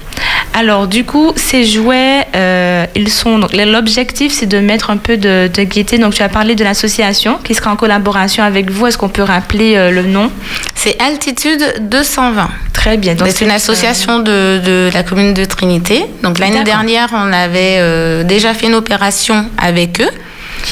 Alors, 0.54 0.88
du 0.88 1.04
coup, 1.06 1.32
ces 1.36 1.64
jouets, 1.66 2.26
euh, 2.36 2.86
ils 2.96 3.10
sont. 3.10 3.40
donc, 3.40 3.54
L'objectif, 3.54 4.32
c'est 4.34 4.46
de 4.48 4.60
mettre 4.60 4.90
un 4.90 4.98
peu 4.98 5.16
de, 5.18 5.50
de 5.54 5.64
gaieté. 5.64 5.98
Donc, 5.98 6.14
tu 6.16 6.24
as 6.24 6.30
parlé 6.30 6.56
de 6.56 6.64
l'association 6.64 7.38
qui 7.44 7.54
sera 7.54 7.72
en 7.72 7.76
collaboration 7.76 8.44
avec 8.44 8.70
vous. 8.70 8.88
Est-ce 8.88 8.98
qu'on 8.98 9.10
peut 9.10 9.24
rappeler 9.24 9.76
euh, 9.76 9.92
le 9.92 10.04
nom? 10.04 10.32
C'est 10.76 11.00
Altitude 11.02 11.64
220. 11.82 12.50
Très 12.74 12.98
bien. 12.98 13.14
Donc, 13.16 13.28
C'est 13.30 13.44
une 13.44 13.52
euh, 13.52 13.56
association 13.56 14.20
de, 14.20 14.60
de 14.64 14.90
la 14.94 15.04
commune 15.04 15.34
de 15.34 15.44
Trinité. 15.44 16.06
Donc 16.24 16.40
l'année 16.40 16.64
dernière, 16.64 17.10
on 17.12 17.34
avait 17.34 17.76
euh, 17.80 18.24
déjà 18.24 18.54
fait 18.54 18.68
une 18.68 18.76
opération 18.76 19.46
avec 19.58 20.00
eux. 20.00 20.10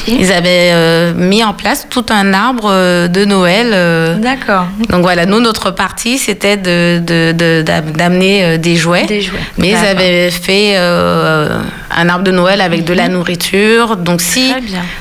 Ils 0.06 0.32
avaient 0.32 0.70
euh, 0.72 1.12
mis 1.14 1.42
en 1.44 1.52
place 1.52 1.86
tout 1.90 2.06
un 2.10 2.32
arbre 2.32 2.68
euh, 2.70 3.08
de 3.08 3.24
Noël. 3.24 3.70
euh. 3.72 4.16
D'accord. 4.16 4.66
donc 4.88 5.02
voilà, 5.02 5.26
nous, 5.26 5.40
notre 5.40 5.70
partie, 5.70 6.18
c'était 6.18 6.56
de, 6.56 6.98
de- 6.98 7.32
de- 7.32 7.62
d'am- 7.62 7.92
d'amener 7.92 8.44
euh, 8.44 8.56
des 8.58 8.76
jouets. 8.76 9.04
Des 9.06 9.20
jouets. 9.20 9.38
Mais 9.58 9.68
ils 9.70 9.76
avaient 9.76 10.30
fait 10.30 10.76
un 10.76 12.08
arbre 12.08 12.24
de 12.24 12.30
Noël 12.30 12.60
avec 12.60 12.84
de 12.84 12.94
la 12.94 13.08
nourriture. 13.08 13.96
Donc 13.96 14.20
si 14.20 14.52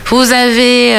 vous 0.08 0.32
avez, 0.34 0.94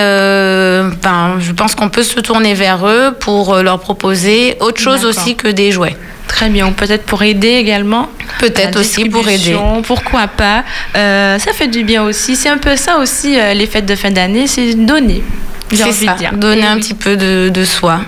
ben, 1.03 1.37
je 1.41 1.53
pense 1.53 1.75
qu'on 1.75 1.89
peut 1.89 2.03
se 2.03 2.21
tourner 2.21 2.55
vers 2.55 2.87
eux 2.87 3.15
pour 3.19 3.57
leur 3.57 3.79
proposer 3.81 4.57
autre 4.61 4.81
chose 4.81 5.05
aussi 5.05 5.37
que 5.37 5.49
des 5.49 5.73
jouets. 5.73 5.97
Très 6.29 6.49
bien. 6.51 6.71
Peut-être 6.73 7.05
pour 7.05 7.23
aider 7.23 7.49
également. 7.55 8.09
Peut-être 8.39 8.79
aussi 8.79 9.09
pour 9.09 9.29
aider. 9.29 9.57
Pourquoi 9.85 10.29
pas 10.29 10.63
Euh, 10.97 11.39
Ça 11.39 11.53
fait 11.53 11.67
du 11.69 11.83
bien 11.83 12.03
aussi. 12.05 12.37
C'est 12.37 12.49
un 12.49 12.59
peu 12.59 12.77
ça 12.77 12.99
aussi, 12.99 13.39
euh, 13.39 13.55
les 13.55 13.67
fêtes 13.67 13.87
de 13.87 13.97
fin 13.97 14.11
d'année, 14.11 14.47
c'est 14.47 14.75
donner. 14.75 15.23
C'est 15.73 15.93
ça, 15.93 16.15
dire. 16.15 16.33
donner 16.35 16.63
Eh 16.65 16.67
un 16.67 16.75
oui. 16.77 16.81
petit 16.81 16.95
peu 16.95 17.17
de, 17.17 17.49
de 17.53 17.65
soi. 17.65 18.01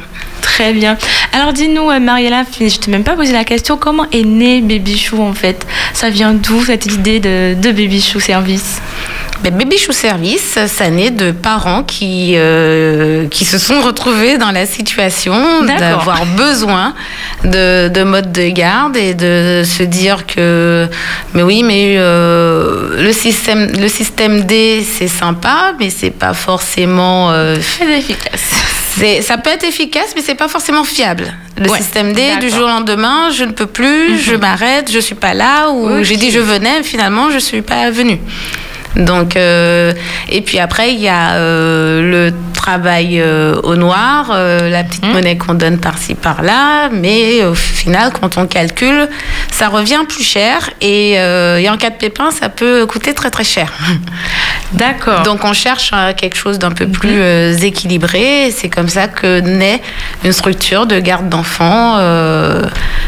Très 0.43 0.73
bien. 0.73 0.97
Alors 1.33 1.53
dis-nous, 1.53 1.91
euh, 1.91 2.01
Mariella, 2.01 2.43
je 2.61 2.77
t'ai 2.79 2.91
même 2.91 3.05
pas 3.05 3.15
posé 3.17 3.33
la 3.33 3.45
question, 3.45 3.77
comment 3.77 4.07
est 4.13 4.25
né 4.25 4.61
Baby 4.61 4.99
Chou 4.99 5.23
en 5.23 5.33
fait? 5.35 5.67
Ça 5.95 6.11
vient 6.11 6.33
d'où 6.35 6.65
cette 6.65 6.87
idée 6.87 7.21
de, 7.21 7.55
de 7.55 7.71
Baby 7.73 8.01
Chou 8.01 8.21
Service? 8.21 8.81
Ben, 9.43 9.55
Baby 9.57 9.79
Chou 9.79 9.93
Service, 9.93 10.59
ça 10.67 10.91
naît 10.91 11.11
de 11.11 11.31
parents 11.31 11.83
qui, 11.83 12.35
euh, 12.37 13.27
qui 13.29 13.47
se 13.47 13.59
sont 13.59 13.81
retrouvés 13.81 14.37
dans 14.37 14.51
la 14.51 14.67
situation 14.67 15.63
d'avoir 15.65 16.27
besoin 16.27 16.93
de, 17.45 17.89
de 17.89 18.03
mode 18.03 18.33
de 18.33 18.51
garde 18.51 18.99
et 18.99 19.15
de 19.15 19.63
se 19.65 19.83
dire 19.83 20.27
que, 20.27 20.89
mais 21.33 21.43
oui, 21.43 21.63
mais 21.63 21.95
euh, 21.97 23.03
le, 23.03 23.13
système, 23.15 23.71
le 23.81 23.89
système 23.89 24.43
D, 24.43 24.85
c'est 24.87 25.09
sympa, 25.09 25.73
mais 25.79 25.89
c'est 25.89 26.11
pas 26.11 26.35
forcément. 26.35 27.31
euh, 27.31 27.57
Très 27.79 27.99
efficace. 27.99 28.41
C'est- 28.99 29.23
ça 29.23 29.39
peut 29.39 29.51
être 29.51 29.65
efficace, 29.65 30.13
mais 30.17 30.23
c'est 30.23 30.35
pas 30.35 30.49
forcément 30.49 30.85
fiable. 30.85 31.33
Le 31.59 31.69
Ouais, 31.71 31.79
système 31.79 32.13
D, 32.13 32.37
du 32.41 32.49
jour 32.51 32.65
au 32.65 32.69
lendemain, 32.69 33.31
je 33.31 33.45
ne 33.45 33.53
peux 33.53 33.67
plus, 33.67 34.19
je 34.19 34.35
m'arrête, 34.35 34.91
je 34.93 34.99
suis 34.99 35.15
pas 35.15 35.35
là, 35.35 35.71
ou 35.71 36.03
j'ai 36.03 36.17
dit 36.17 36.31
je 36.31 36.39
venais, 36.41 36.83
finalement, 36.83 37.31
je 37.31 37.39
suis 37.39 37.63
pas 37.63 37.91
venue. 37.91 38.19
Donc, 38.97 39.37
euh, 39.37 39.93
et 40.29 40.41
puis 40.41 40.59
après, 40.59 40.93
il 40.93 41.01
y 41.01 41.09
a 41.09 41.35
euh, 41.35 42.03
le 42.03 42.33
travail 42.65 43.21
euh, 43.21 43.59
au 43.63 43.75
noir, 43.75 44.31
euh, 44.33 44.69
la 44.69 44.85
petite 44.85 45.05
Mhm. 45.07 45.13
monnaie 45.13 45.37
qu'on 45.39 45.55
donne 45.55 45.79
par-ci 45.79 46.15
par-là, 46.15 46.91
mais 46.93 47.43
au 47.45 47.55
final, 47.55 48.13
quand 48.19 48.37
on 48.37 48.47
calcule, 48.47 49.09
ça 49.51 49.69
revient 49.69 50.01
plus 50.09 50.23
cher 50.23 50.69
et, 50.83 51.15
euh, 51.19 51.57
et 51.59 51.69
en 51.71 51.77
cas 51.79 51.91
de 51.91 51.97
pépin, 51.97 52.31
ça 52.31 52.49
peut 52.51 52.85
coûter 52.87 53.15
très 53.15 53.31
très 53.31 53.45
cher. 53.45 53.73
D'accord. 54.73 55.23
Donc 55.23 55.45
on 55.45 55.53
cherche 55.53 55.91
euh, 55.95 56.13
quelque 56.15 56.37
chose 56.37 56.59
d'un 56.59 56.71
peu 56.71 56.87
plus 56.87 57.19
euh, 57.21 57.57
équilibré. 57.57 58.53
C'est 58.57 58.69
comme 58.69 58.89
ça 58.89 59.09
que 59.09 59.41
naît 59.41 59.81
une 60.25 60.33
structure 60.33 60.87
de 60.87 61.01
garde 61.01 61.29
d'enfants 61.29 61.97
euh, 61.99 62.63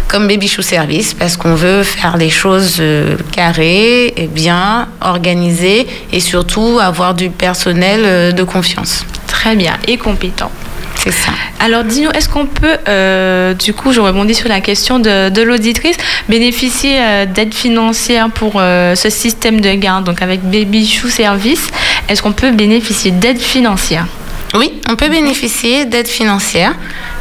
comme 0.08 0.26
Baby 0.26 0.48
Chou 0.48 0.62
Service 0.62 1.14
parce 1.14 1.36
qu'on 1.36 1.54
veut 1.54 1.82
faire 1.84 2.16
les 2.16 2.30
choses 2.30 2.78
euh, 2.80 3.16
carrées 3.32 4.12
et 4.16 4.26
bien 4.26 4.88
organisées 5.00 5.86
et 6.12 6.20
surtout 6.20 6.78
avoir 6.82 7.14
du 7.14 7.30
personnel 7.30 8.00
euh, 8.04 8.32
de 8.32 8.42
confiance. 8.42 9.04
Très 9.32 9.56
bien. 9.56 9.72
Et 9.88 9.96
compétent. 9.96 10.52
C'est 10.94 11.10
ça. 11.10 11.32
Alors 11.58 11.84
dis-nous, 11.84 12.10
est-ce 12.10 12.28
qu'on 12.28 12.46
peut, 12.46 12.76
euh, 12.86 13.54
du 13.54 13.72
coup, 13.72 13.92
je 13.92 14.00
rebondis 14.00 14.34
sur 14.34 14.48
la 14.48 14.60
question 14.60 14.98
de, 14.98 15.30
de 15.30 15.42
l'auditrice, 15.42 15.96
bénéficier 16.28 16.96
euh, 17.00 17.26
d'aide 17.26 17.54
financière 17.54 18.30
pour 18.30 18.52
euh, 18.56 18.94
ce 18.94 19.10
système 19.10 19.60
de 19.60 19.72
garde, 19.72 20.04
donc 20.04 20.22
avec 20.22 20.42
Baby 20.42 20.86
Chou 20.86 21.08
Service, 21.08 21.68
est-ce 22.08 22.22
qu'on 22.22 22.32
peut 22.32 22.52
bénéficier 22.52 23.10
d'aide 23.10 23.40
financière 23.40 24.06
Oui, 24.54 24.74
on 24.88 24.94
peut 24.94 25.08
bénéficier 25.08 25.86
d'aide 25.86 26.08
financière. 26.08 26.74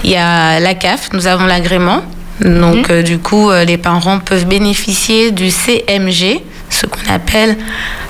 Il 0.04 0.12
y 0.12 0.18
a 0.18 0.60
la 0.60 0.76
CAF, 0.76 1.10
nous 1.14 1.26
avons 1.26 1.46
l'agrément. 1.46 2.04
Donc, 2.42 2.90
euh, 2.90 3.02
du 3.04 3.20
coup, 3.20 3.52
les 3.52 3.78
parents 3.78 4.20
peuvent 4.20 4.46
bénéficier 4.46 5.32
du 5.32 5.50
CMG, 5.50 6.42
ce 6.82 6.88
qu'on 6.88 7.14
appelle 7.14 7.56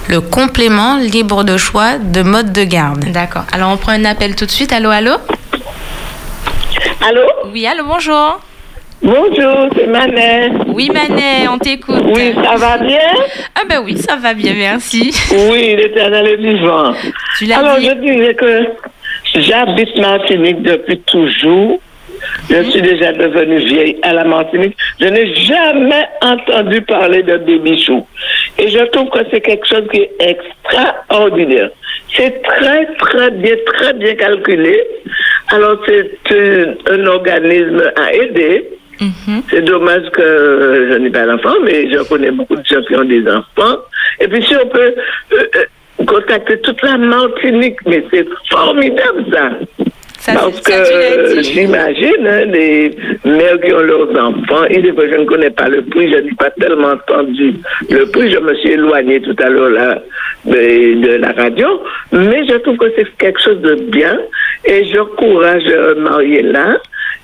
le 0.10 0.22
complément 0.22 0.98
libre 0.98 1.44
de 1.44 1.58
choix 1.58 1.98
de 1.98 2.22
mode 2.22 2.52
de 2.54 2.64
garde. 2.64 3.06
D'accord. 3.12 3.44
Alors 3.52 3.72
on 3.72 3.78
prend 3.78 3.92
un 3.92 4.06
appel 4.06 4.36
tout 4.36 4.46
de 4.46 4.52
suite. 4.52 4.72
Allô, 4.72 4.90
allô 4.90 5.12
Allô 7.08 7.22
Oui, 7.52 7.66
allô, 7.68 7.84
bonjour. 7.86 8.40
Bonjour, 9.04 9.68
c'est 9.76 9.88
Manet. 9.88 10.52
Oui, 10.68 10.90
Manet, 10.94 11.48
on 11.52 11.58
t'écoute. 11.58 12.04
Oui, 12.06 12.34
ça 12.44 12.56
va 12.56 12.78
bien 12.78 13.00
Ah 13.56 13.62
ben 13.68 13.82
oui, 13.84 13.98
ça 13.98 14.16
va 14.16 14.34
bien, 14.36 14.54
merci. 14.54 15.12
Oui, 15.50 15.76
l'éternel 15.76 16.28
est 16.28 16.36
vivant. 16.38 16.94
Tu 17.38 17.46
l'as 17.46 17.58
Alors, 17.58 17.78
dit. 17.80 17.88
je 17.88 17.94
disais 17.94 18.36
que 18.36 18.64
j'habite 19.36 19.98
Martinique 19.98 20.62
depuis 20.62 21.00
toujours. 21.02 21.80
Je 22.50 22.64
suis 22.70 22.82
déjà 22.82 23.14
devenue 23.14 23.58
vieille 23.60 23.98
à 24.02 24.14
la 24.14 24.24
Martinique. 24.24 24.76
Je 25.00 25.08
n'ai 25.08 25.34
jamais 25.36 26.06
entendu 26.22 26.82
parler 26.82 27.24
de 27.24 27.38
Baby 27.38 27.80
Chou. 27.84 28.06
Et 28.58 28.70
je 28.70 28.80
trouve 28.92 29.10
que 29.10 29.20
c'est 29.32 29.42
quelque 29.42 29.68
chose 29.68 29.84
qui 29.92 30.02
est 30.02 30.12
extraordinaire. 30.20 31.70
C'est 32.16 32.42
très, 32.42 32.86
très 32.98 33.32
bien, 33.32 33.56
très 33.66 33.94
bien 33.94 34.16
calculé. 34.16 34.82
Alors, 35.50 35.78
c'est 35.86 36.12
un 36.90 37.06
organisme 37.08 37.84
à 37.96 38.14
aider. 38.14 38.70
Mhm. 39.00 39.42
C'est 39.50 39.62
dommage 39.64 40.10
que 40.12 40.90
je 40.92 40.98
n'ai 40.98 41.10
pas 41.10 41.26
d'enfants, 41.26 41.56
mais 41.64 41.90
je 41.92 42.08
connais 42.08 42.32
beaucoup 42.32 42.56
de 42.56 42.66
gens 42.66 42.82
qui 42.84 42.96
ont 42.96 43.04
des 43.04 43.24
enfants. 43.28 43.80
Et 44.20 44.28
puis 44.28 44.44
si 44.44 44.56
on 44.56 44.68
peut 44.68 44.94
euh, 45.34 45.44
euh, 45.56 46.06
contacter 46.06 46.60
toute 46.62 46.82
la 46.84 46.98
Martinique, 46.98 47.78
mais 47.88 48.04
c'est 48.12 48.28
formidable 48.52 49.26
ça. 49.34 49.50
Ça, 50.22 50.34
Parce 50.34 50.62
que 50.62 51.42
j'imagine 51.42 52.28
hein, 52.28 52.46
les 52.46 52.92
mères 53.26 53.60
qui 53.60 53.74
ont 53.74 53.80
leurs 53.80 54.12
enfants, 54.12 54.66
et 54.70 54.80
des 54.80 54.94
fois 54.94 55.06
je 55.10 55.16
ne 55.16 55.26
connais 55.26 55.50
pas 55.50 55.68
le 55.68 55.82
prix, 55.84 56.12
je 56.12 56.18
n'ai 56.18 56.34
pas 56.34 56.52
tellement 56.52 56.90
entendu 56.90 57.56
le 57.90 58.06
prix, 58.06 58.30
je 58.30 58.38
me 58.38 58.54
suis 58.58 58.74
éloignée 58.74 59.20
tout 59.20 59.36
à 59.44 59.50
l'heure 59.50 59.72
là 59.72 60.00
de, 60.46 61.02
de 61.02 61.14
la 61.16 61.32
radio, 61.32 61.82
mais 62.12 62.46
je 62.48 62.54
trouve 62.58 62.78
que 62.78 62.92
c'est 62.96 63.08
quelque 63.18 63.42
chose 63.42 63.62
de 63.62 63.74
bien 63.90 64.20
et 64.64 64.86
j'encourage 64.94 65.64
euh, 65.68 65.96
Mariella 65.96 66.78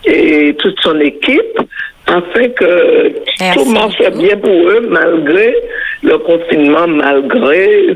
et 0.03 0.55
toute 0.57 0.79
son 0.81 0.99
équipe 0.99 1.59
afin 2.07 2.47
que 2.49 3.11
Merci 3.39 3.59
tout 3.59 3.65
marche 3.65 4.11
bien 4.17 4.37
pour 4.37 4.69
eux 4.71 4.87
malgré 4.89 5.53
le 6.01 6.17
confinement, 6.17 6.87
malgré 6.87 7.95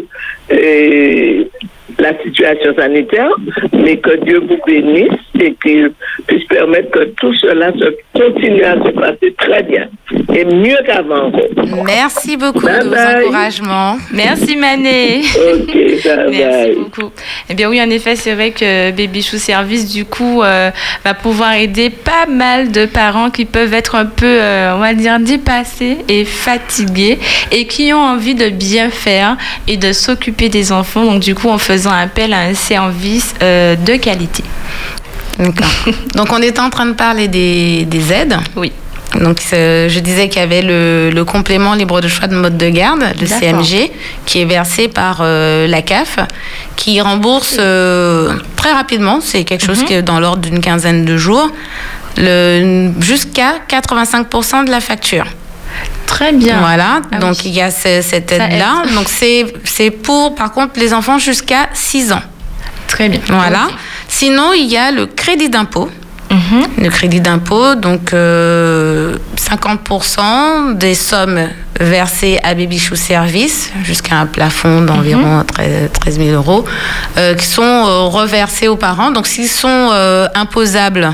euh, 0.52 1.44
la 2.00 2.18
situation 2.24 2.74
sanitaire, 2.76 3.30
mais 3.74 3.98
que 3.98 4.16
Dieu 4.24 4.40
vous 4.40 4.58
bénisse 4.66 5.20
et 5.40 5.56
qu'il 5.64 5.92
puisse 6.28 6.46
permettre 6.46 6.92
que 6.92 7.04
tout 7.20 7.34
cela 7.36 7.72
se 7.74 7.96
continue 8.14 8.64
à 8.64 8.76
se 8.76 8.90
passer 8.92 9.34
très 9.38 9.64
bien 9.64 9.88
et 10.36 10.46
mieux 10.46 10.78
qu'avant. 10.86 11.32
Merci 11.86 12.38
beaucoup 12.38 12.66
Bye 12.66 12.80
de 12.80 12.90
vos 12.90 12.96
bye. 12.96 13.24
encouragements. 13.26 13.98
Merci. 14.14 14.56
Ok, 14.56 14.62
bye 14.62 16.30
Merci 16.30 16.72
beaucoup. 16.78 17.12
Eh 17.50 17.54
bien 17.54 17.70
oui, 17.70 17.82
en 17.82 17.90
effet, 17.90 18.16
c'est 18.16 18.34
vrai 18.34 18.52
que 18.52 18.92
Baby 18.92 19.22
Chou 19.22 19.38
Service, 19.38 19.92
du 19.92 20.06
coup, 20.06 20.44
euh, 20.44 20.72
va 21.04 21.14
pouvoir 21.14 21.54
aider 21.54 21.90
pas 21.90 22.26
mal 22.30 22.72
de 22.72 22.86
parents 22.86 23.30
qui 23.30 23.46
peuvent 23.46 23.74
être 23.74 23.96
un 23.96 24.06
peu, 24.06 24.26
euh, 24.26 24.76
on 24.76 24.80
va 24.80 24.94
dire, 24.94 25.20
dépassés 25.20 25.98
et 26.08 26.26
fatigués 26.26 27.20
et 27.52 27.66
qui 27.66 27.94
ont 27.94 27.98
envie 28.02 28.36
de 28.36 28.50
bien 28.50 28.90
faire 28.90 29.38
et 29.68 29.78
de 29.78 29.92
s'occuper 29.92 30.50
des 30.50 30.72
enfants. 30.72 31.06
Donc 31.06 31.22
du 31.22 31.36
coup, 31.36 31.50
en 31.50 31.58
faisant 31.82 31.92
appel 31.96 32.32
à 32.34 32.42
un 32.42 32.54
service 32.54 33.34
euh, 33.42 33.76
de 33.76 33.96
qualité. 33.96 34.44
D'accord. 35.40 35.68
Donc, 36.16 36.32
on 36.32 36.42
était 36.42 36.60
en 36.60 36.70
train 36.70 36.86
de 36.86 36.94
parler 36.94 37.28
des, 37.28 37.86
des 37.86 38.14
aides. 38.14 38.38
Oui. 38.56 38.72
Donc, 39.20 39.42
je 39.52 40.00
disais 40.00 40.30
qu'il 40.30 40.40
y 40.40 40.44
avait 40.44 40.62
le, 40.62 41.10
le 41.14 41.26
complément 41.26 41.74
libre 41.74 42.00
de 42.00 42.08
choix 42.08 42.28
de 42.30 42.36
mode 42.36 42.56
de 42.58 42.70
garde, 42.70 43.04
le. 43.20 43.28
CMG, 43.28 43.92
qui 44.26 44.42
est 44.42 44.46
versé 44.46 44.88
par 44.88 45.18
euh, 45.22 45.68
la 45.68 45.82
CAF, 45.82 46.18
qui 46.78 47.02
rembourse 47.02 47.58
euh, 47.60 48.36
très 48.56 48.72
rapidement, 48.72 49.20
c'est 49.22 49.44
quelque 49.44 49.66
chose 49.66 49.80
Mhm. 49.82 49.86
qui 49.86 49.94
est 49.96 50.02
dans 50.02 50.20
l'ordre 50.22 50.42
d'une 50.44 50.62
quinzaine 50.62 51.04
de 51.04 51.18
jours, 51.18 51.50
jusqu'à 53.02 53.56
85% 53.70 54.66
de 54.66 54.72
la 54.72 54.80
facture. 54.80 55.26
Très 56.12 56.34
bien. 56.34 56.60
Voilà, 56.60 57.02
Ah 57.12 57.18
donc 57.20 57.36
oui. 57.38 57.42
il 57.46 57.52
y 57.54 57.62
a 57.62 57.72
ce- 57.72 58.02
cette 58.02 58.32
aide-là. 58.34 58.84
aide. 58.86 58.94
Donc, 58.96 59.08
c'est 59.10 59.92
pour, 59.92 60.36
par 60.36 60.52
contre, 60.52 60.74
les 60.80 60.94
enfants 60.94 61.18
jusqu'à 61.18 61.70
6 61.74 62.12
ans. 62.12 62.22
Très 62.88 63.08
bien. 63.10 63.22
Voilà. 63.28 63.70
Sinon, 64.10 64.52
il 64.54 64.66
y 64.66 64.78
a 64.78 64.92
le 64.92 65.06
crédit 65.06 65.50
d'impôt. 65.50 65.90
Mhm. 66.30 66.64
Le 66.86 66.90
crédit 66.90 67.20
d'impôt, 67.22 67.76
donc 67.76 68.14
euh, 68.14 69.18
50% 69.36 70.74
des 70.78 70.96
sommes 70.96 71.48
versés 71.80 72.40
à 72.44 72.54
Baby 72.54 72.80
Chou 72.80 72.96
Service 72.96 73.70
jusqu'à 73.84 74.16
un 74.16 74.26
plafond 74.28 74.82
d'environ 74.82 75.44
13 75.46 75.90
13 75.92 76.18
000 76.20 76.30
euros, 76.32 76.64
euh, 77.18 77.36
qui 77.36 77.46
sont 77.46 77.62
euh, 77.64 78.04
reversés 78.08 78.68
aux 78.70 78.78
parents. 78.78 79.12
Donc 79.12 79.28
s'ils 79.28 79.50
sont 79.50 79.90
euh, 79.92 80.28
imposables, 80.36 81.12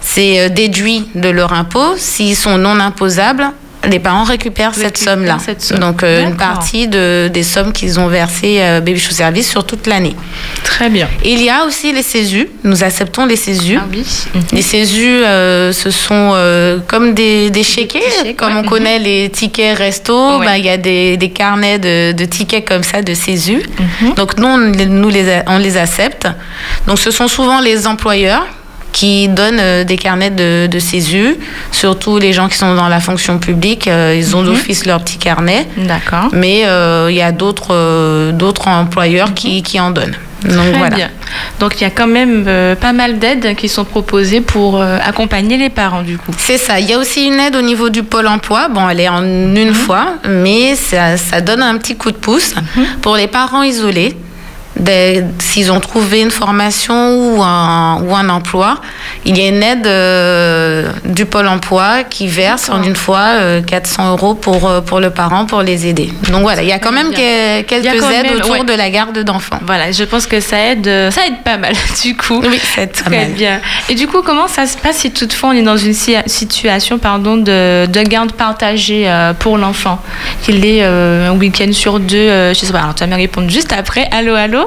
c'est 0.00 0.40
euh, 0.40 0.48
déduit 0.48 1.08
de 1.14 1.28
leur 1.28 1.52
impôt. 1.52 1.94
S'ils 1.98 2.36
sont 2.36 2.56
non 2.56 2.78
imposables, 2.80 3.50
les 3.88 3.98
parents 3.98 4.24
récupèrent 4.24 4.74
cette 4.74 4.98
somme-là. 4.98 5.38
somme. 5.58 5.78
Donc 5.78 6.02
euh, 6.02 6.24
une 6.24 6.36
partie 6.36 6.88
de, 6.88 7.30
des 7.32 7.42
sommes 7.42 7.72
qu'ils 7.72 7.98
ont 8.00 8.08
versées 8.08 8.60
à 8.62 8.80
Baby 8.80 8.98
Chou 9.00 9.12
Service 9.12 9.48
sur 9.50 9.64
toute 9.64 9.86
l'année. 9.86 10.14
Très 10.62 10.88
bien. 10.90 11.08
Il 11.24 11.42
y 11.42 11.50
a 11.50 11.64
aussi 11.64 11.92
les 11.92 12.02
CESU. 12.02 12.48
Nous 12.64 12.82
acceptons 12.82 13.26
les 13.26 13.36
CESU. 13.36 13.78
Ah 13.80 13.86
oui. 13.90 14.04
Les 14.52 14.62
CESU, 14.62 15.06
euh, 15.24 15.72
ce 15.72 15.90
sont 15.90 16.32
euh, 16.34 16.78
comme 16.86 17.14
des, 17.14 17.50
des 17.50 17.62
chéquiers, 17.62 18.00
chèques, 18.22 18.36
comme 18.36 18.54
ouais. 18.56 18.62
on 18.64 18.68
connaît 18.68 18.98
les 18.98 19.30
tickets 19.30 19.76
resto. 19.78 20.38
Ouais. 20.38 20.46
bah, 20.46 20.58
Il 20.58 20.64
y 20.64 20.70
a 20.70 20.76
des, 20.76 21.16
des 21.16 21.30
carnets 21.30 21.78
de, 21.78 22.12
de 22.12 22.24
tickets 22.24 22.66
comme 22.66 22.82
ça, 22.82 23.02
de 23.02 23.14
CESU. 23.14 23.62
Mhm. 24.02 24.14
Donc 24.14 24.36
nous, 24.38 24.46
on, 24.46 24.58
nous 24.58 25.08
les, 25.08 25.40
on 25.46 25.58
les 25.58 25.76
accepte. 25.76 26.26
Donc 26.86 26.98
ce 26.98 27.10
sont 27.10 27.28
souvent 27.28 27.60
les 27.60 27.86
employeurs 27.86 28.46
qui 28.94 29.28
donnent 29.28 29.58
euh, 29.60 29.84
des 29.84 29.98
carnets 29.98 30.30
de, 30.30 30.66
de 30.68 30.78
CESU, 30.78 31.36
surtout 31.72 32.18
les 32.18 32.32
gens 32.32 32.48
qui 32.48 32.56
sont 32.56 32.74
dans 32.74 32.88
la 32.88 33.00
fonction 33.00 33.38
publique, 33.38 33.88
euh, 33.88 34.14
ils 34.16 34.34
ont 34.36 34.40
Mhm. 34.40 34.46
d'office 34.46 34.86
leur 34.86 35.02
petit 35.04 35.18
carnet, 35.18 35.66
D'accord. 35.76 36.28
mais 36.32 36.62
euh, 36.64 37.08
il 37.10 37.16
y 37.16 37.20
a 37.22 37.32
d'autres 37.32 38.30
d'autres 38.32 38.68
employeurs 38.68 39.34
qui, 39.34 39.62
qui 39.62 39.78
en 39.80 39.90
donnent. 39.90 40.16
Donc 40.44 40.52
Mhm. 40.52 40.70
Très 40.70 40.78
voilà. 40.78 40.96
bien. 40.96 41.10
Donc 41.58 41.80
il 41.80 41.84
y 41.84 41.86
a 41.86 41.90
quand 41.90 42.06
même 42.06 42.44
euh, 42.46 42.74
pas 42.76 42.92
mal 42.92 43.18
d'aides 43.18 43.56
qui 43.56 43.68
sont 43.68 43.84
proposées 43.84 44.42
pour 44.42 44.78
euh, 44.80 44.98
accompagner 45.04 45.56
les 45.56 45.70
parents 45.70 46.02
du 46.02 46.16
coup. 46.18 46.32
C'est 46.36 46.58
ça. 46.58 46.78
Il 46.78 46.86
y 46.88 46.92
a 46.92 46.98
aussi 46.98 47.24
une 47.24 47.40
aide 47.40 47.56
au 47.56 47.62
niveau 47.62 47.88
du 47.88 48.02
pôle 48.02 48.26
emploi. 48.28 48.68
Bon, 48.68 48.86
elle 48.90 49.00
est 49.00 49.08
en 49.08 49.24
une 49.24 49.72
fois, 49.74 50.06
mais 50.28 50.76
ça, 50.76 51.16
ça 51.16 51.40
donne 51.40 51.62
un 51.62 51.76
petit 51.78 51.96
coup 51.96 52.10
de 52.12 52.16
pouce 52.16 52.54
pour 53.02 53.16
les 53.16 53.26
parents 53.26 53.62
isolés. 53.62 54.14
S'ils 55.38 55.70
ont 55.70 55.80
trouvé 55.80 56.20
une 56.20 56.30
formation 56.30 57.34
ou 57.36 57.42
un, 57.42 58.00
ou 58.02 58.14
un 58.14 58.28
emploi, 58.28 58.80
il 59.24 59.38
y 59.38 59.42
a 59.42 59.48
une 59.48 59.62
aide 59.62 59.86
euh, 59.86 60.90
du 61.04 61.26
pôle 61.26 61.46
emploi 61.46 62.02
qui 62.08 62.26
verse 62.26 62.68
en 62.70 62.82
une 62.82 62.96
fois 62.96 63.20
euh, 63.36 63.62
400 63.62 64.10
euros 64.12 64.34
pour, 64.34 64.68
euh, 64.68 64.80
pour 64.80 65.00
le 65.00 65.10
parent 65.10 65.46
pour 65.46 65.62
les 65.62 65.86
aider. 65.86 66.12
Donc 66.30 66.42
voilà, 66.42 66.62
il 66.62 66.68
y 66.68 66.72
a 66.72 66.78
quand 66.80 66.92
même 66.92 67.10
que- 67.12 67.62
quelques 67.62 68.00
quand 68.00 68.10
aides 68.10 68.24
même, 68.26 68.36
autour 68.36 68.50
ouais. 68.52 68.64
de 68.64 68.72
la 68.72 68.90
garde 68.90 69.16
d'enfants. 69.20 69.60
Voilà, 69.64 69.92
je 69.92 70.02
pense 70.04 70.26
que 70.26 70.40
ça 70.40 70.58
aide, 70.58 70.86
euh, 70.88 71.10
ça 71.10 71.26
aide 71.26 71.42
pas 71.44 71.56
mal 71.56 71.72
du 72.02 72.16
coup. 72.16 72.40
Oui, 72.42 72.58
c'est 72.74 72.92
pas 72.92 73.10
Très 73.10 73.16
mal. 73.26 73.30
bien. 73.32 73.60
Et 73.88 73.94
du 73.94 74.06
coup, 74.08 74.22
comment 74.22 74.48
ça 74.48 74.66
se 74.66 74.76
passe 74.76 74.96
si 74.98 75.12
toutefois 75.12 75.50
on 75.50 75.52
est 75.52 75.62
dans 75.62 75.76
une 75.76 75.94
si- 75.94 76.16
situation 76.26 76.98
pardon, 76.98 77.36
de, 77.36 77.86
de 77.86 78.02
garde 78.02 78.32
partagée 78.32 79.04
euh, 79.08 79.32
pour 79.34 79.56
l'enfant? 79.56 80.00
Qu'il 80.42 80.64
est 80.66 80.80
euh, 80.82 81.30
un 81.30 81.36
week-end 81.38 81.72
sur 81.72 82.00
deux, 82.00 82.16
euh, 82.16 82.52
je 82.54 82.58
sais 82.58 82.72
pas, 82.72 82.80
alors 82.80 82.94
tu 82.94 83.00
vas 83.04 83.06
me 83.10 83.14
répondre 83.16 83.48
juste 83.48 83.72
après. 83.72 84.08
Allô, 84.10 84.34
allô? 84.34 84.63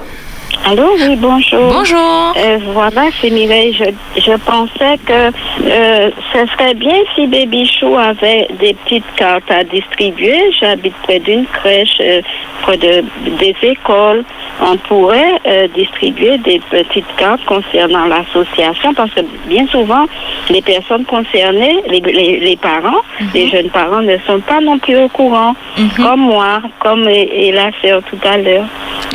Allô, 0.65 0.83
oui, 0.95 1.15
bonjour. 1.17 1.71
Bonjour 1.71 2.33
Euh, 2.37 2.57
voilà, 2.73 3.03
c'est 3.21 3.29
Mireille. 3.29 3.73
Je, 3.73 4.21
je 4.21 4.35
pensais 4.37 4.97
que 5.05 5.31
euh, 5.65 6.09
ce 6.33 6.39
serait 6.53 6.73
bien 6.73 6.95
si 7.15 7.25
Baby 7.27 7.65
Chou 7.65 7.95
avait 7.95 8.47
des 8.59 8.73
petites 8.73 9.05
cartes 9.15 9.49
à 9.49 9.63
distribuer. 9.63 10.39
J'habite 10.59 10.95
près 11.03 11.19
d'une 11.19 11.45
crèche, 11.45 11.97
euh, 12.01 12.21
près 12.63 12.75
de, 12.77 13.03
des 13.39 13.55
écoles. 13.61 14.25
On 14.59 14.75
pourrait 14.77 15.39
distribuer 15.75 16.37
des 16.39 16.59
petites 16.71 17.15
cartes 17.15 17.45
concernant 17.45 18.05
l'association 18.05 18.93
parce 18.95 19.11
que 19.13 19.21
bien 19.47 19.67
souvent, 19.67 20.05
les 20.49 20.63
personnes 20.63 21.05
concernées, 21.05 21.83
les, 21.87 21.99
les, 21.99 22.39
les 22.39 22.55
parents, 22.57 23.01
les 23.35 23.47
jeunes 23.49 23.69
parents 23.69 24.01
ne 24.01 24.17
sont 24.25 24.39
pas 24.41 24.59
non 24.59 24.79
plus 24.79 24.97
au 24.97 25.09
courant, 25.09 25.53
comme 25.97 26.21
moi, 26.21 26.61
comme 26.79 27.07
et, 27.07 27.29
et 27.47 27.51
la 27.51 27.69
sœur 27.81 28.01
tout 28.09 28.19
à 28.27 28.37
l'heure. 28.37 28.65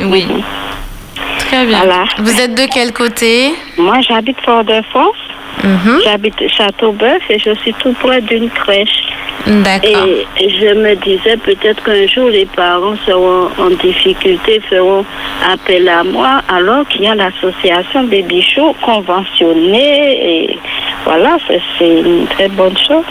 Oui. 0.09 0.25
Très 1.53 1.65
bien. 1.67 1.77
Voilà. 1.77 2.05
Vous 2.17 2.41
êtes 2.41 2.55
de 2.55 2.65
quel 2.73 2.91
côté? 2.93 3.53
Moi, 3.77 3.97
j'habite 4.01 4.37
Fort-de-France. 4.43 5.15
Mhm. 5.63 6.01
J'habite 6.03 6.49
Châteauboeuf 6.49 7.21
et 7.29 7.37
je 7.37 7.53
suis 7.61 7.73
tout 7.75 7.93
près 8.01 8.21
d'une 8.21 8.49
crèche. 8.49 9.03
D'accord. 9.45 10.07
Et 10.39 10.49
je 10.49 10.73
me 10.73 10.95
disais 10.95 11.37
peut-être 11.37 11.83
qu'un 11.83 12.07
jour 12.07 12.29
les 12.29 12.47
parents 12.47 12.95
seront 13.05 13.49
en 13.59 13.69
difficulté, 13.69 14.61
feront 14.67 15.05
appel 15.47 15.87
à 15.89 16.03
moi, 16.03 16.41
alors 16.49 16.87
qu'il 16.87 17.03
y 17.03 17.07
a 17.07 17.13
l'association 17.13 18.03
Baby 18.05 18.41
Show 18.41 18.75
conventionnée. 18.81 20.47
Et 20.49 20.59
voilà, 21.05 21.37
c'est 21.47 21.61
une 21.87 22.25
très 22.27 22.49
bonne 22.49 22.77
chose. 22.77 23.05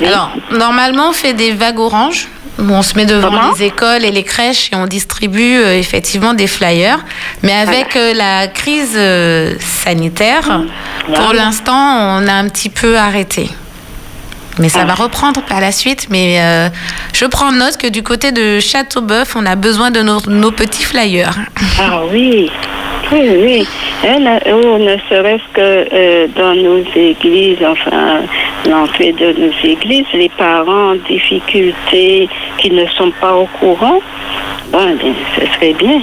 Oui. 0.00 0.06
Alors, 0.06 0.30
normalement, 0.50 1.10
on 1.10 1.12
fait 1.12 1.34
des 1.34 1.52
vagues 1.52 1.80
oranges. 1.80 2.28
Où 2.58 2.62
On 2.70 2.82
se 2.82 2.94
met 2.94 3.06
devant 3.06 3.30
Comment 3.30 3.52
les 3.52 3.64
écoles 3.64 4.04
et 4.04 4.10
les 4.10 4.22
crèches 4.22 4.70
et 4.72 4.76
on 4.76 4.86
distribue 4.86 5.58
euh, 5.58 5.78
effectivement 5.78 6.34
des 6.34 6.46
flyers. 6.46 6.98
Mais 7.42 7.52
avec 7.52 7.96
euh, 7.96 8.14
la 8.14 8.48
crise 8.48 8.94
euh, 8.96 9.54
sanitaire, 9.60 10.62
pour 11.14 11.32
l'instant, 11.32 11.74
on 11.74 12.26
a 12.26 12.32
un 12.32 12.48
petit 12.48 12.70
peu 12.70 12.96
arrêté. 12.96 13.48
Mais 14.58 14.70
ça 14.70 14.86
va 14.86 14.94
reprendre 14.94 15.42
par 15.42 15.60
la 15.60 15.70
suite. 15.70 16.06
Mais 16.08 16.40
je 17.12 17.26
prends 17.26 17.52
note 17.52 17.76
que 17.76 17.88
du 17.88 18.02
côté 18.02 18.32
de 18.32 18.58
Châteauboeuf, 18.58 19.36
on 19.36 19.44
a 19.44 19.54
besoin 19.54 19.90
de 19.90 20.00
nos, 20.00 20.18
nos 20.28 20.50
petits 20.50 20.82
flyers. 20.82 21.36
Ah 21.78 22.00
oui, 22.10 22.50
oui, 23.12 23.30
oui. 23.38 23.68
Là, 24.02 24.40
oh, 24.46 24.78
ne 24.78 24.96
serait-ce 25.08 25.52
que 25.52 25.88
euh, 25.92 26.26
dans 26.36 26.54
nos 26.54 26.82
églises, 26.94 27.58
enfin, 27.64 28.20
l'entrée 28.68 29.12
de 29.12 29.32
nos 29.32 29.52
églises, 29.62 30.06
les 30.12 30.28
parents 30.30 30.92
en 30.92 30.94
difficulté 31.08 32.28
qui 32.58 32.70
ne 32.70 32.86
sont 32.86 33.12
pas 33.20 33.34
au 33.34 33.46
courant, 33.58 34.00
bon, 34.70 34.98
ce 35.38 35.46
serait 35.54 35.74
bien. 35.74 36.00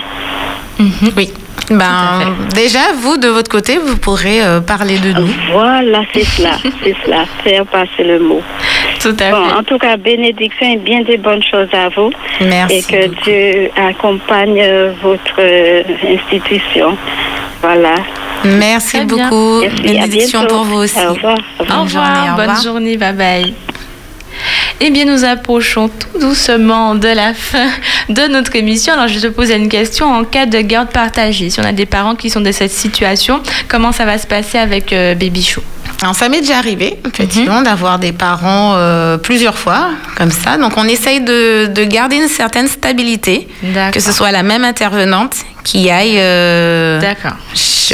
Oui. 1.16 1.32
Ben, 1.70 2.36
déjà, 2.54 2.80
vous, 3.02 3.18
de 3.18 3.30
votre 3.30 3.50
côté, 3.50 3.78
vous 3.78 3.96
pourrez 3.98 4.44
euh, 4.44 4.60
parler 4.60 5.00
de 5.00 5.14
nous. 5.14 5.30
Voilà, 5.54 6.02
c'est 6.14 6.26
cela, 6.26 6.58
c'est 6.84 6.94
cela, 7.06 7.24
faire 7.44 7.66
passer 7.66 8.04
le 8.04 8.20
mot. 8.20 8.42
Tout 9.02 9.16
à 9.20 9.32
Bon, 9.32 9.46
fait. 9.50 9.54
en 9.56 9.64
tout 9.64 9.78
cas, 9.78 9.96
bénédiction 9.96 10.68
et 10.74 10.78
bien 10.78 11.02
des 11.04 11.18
bonnes 11.18 11.42
choses 11.44 11.70
à 11.74 11.88
vous. 11.90 12.12
Merci 12.42 12.76
Et 12.76 12.82
que 12.84 13.08
beaucoup. 13.08 13.22
Dieu 13.24 13.70
accompagne 13.78 14.60
euh, 14.62 14.94
votre 15.02 15.36
euh, 15.40 15.84
institution. 16.14 16.98
Voilà. 17.62 17.96
Merci 18.44 18.98
Très 18.98 19.06
beaucoup. 19.06 19.62
Merci, 19.62 19.82
Bénédiction 19.84 20.46
pour 20.48 20.64
vous 20.66 20.80
aussi. 20.80 21.00
Au 21.00 21.14
revoir. 21.14 21.38
Au 21.60 21.64
Bonne 21.64 21.78
revoir, 21.84 21.88
journée, 21.88 22.30
au 22.32 22.36
bonne 22.36 22.40
revoir. 22.50 22.62
journée, 22.62 22.98
bye 22.98 23.14
bye. 23.14 23.54
Eh 24.80 24.90
bien, 24.90 25.06
nous 25.06 25.24
approchons 25.24 25.88
tout 25.90 26.20
doucement 26.20 26.96
de 26.96 27.08
la 27.08 27.34
fin 27.34 27.68
de 28.10 28.28
notre 28.28 28.56
émission. 28.56 28.94
Alors, 28.94 29.08
je 29.08 29.20
te 29.20 29.28
pose 29.28 29.50
une 29.52 29.70
question. 29.70 30.12
En 30.14 30.26
cas 30.26 30.46
de 30.46 30.60
garde 30.60 30.90
partagée, 30.90 31.50
si 31.50 31.60
on 31.60 31.64
a 31.64 31.72
des 31.72 31.86
parents 31.86 32.16
qui 32.16 32.30
sont 32.30 32.42
dans 32.42 32.52
cette 32.52 32.72
situation, 32.72 33.42
comment 33.70 33.92
ça 33.92 34.04
va 34.06 34.18
se 34.18 34.28
passer 34.28 34.58
avec 34.58 34.92
euh, 34.92 35.16
Baby 35.16 35.42
Chou 35.44 35.62
Alors, 36.02 36.16
ça 36.16 36.28
m'est 36.28 36.42
déjà 36.42 36.58
arrivé, 36.58 37.00
effectivement, 37.08 37.60
Mhm. 37.60 37.64
d'avoir 37.64 37.98
des 38.00 38.12
parents 38.12 38.74
euh, 38.76 39.18
plusieurs 39.18 39.58
fois, 39.58 39.92
comme 40.18 40.32
ça. 40.32 40.58
Donc, 40.58 40.74
on 40.76 40.84
essaye 40.86 41.22
de, 41.22 41.68
de 41.68 41.84
garder 41.86 42.18
une 42.18 42.28
certaine 42.28 42.68
stabilité, 42.68 43.48
que 43.94 44.00
ce 44.02 44.12
soit 44.12 44.32
la 44.32 44.44
même 44.44 44.66
intervenante 44.66 45.36
qui 45.64 45.90
aille 45.90 46.18
euh, 46.20 47.00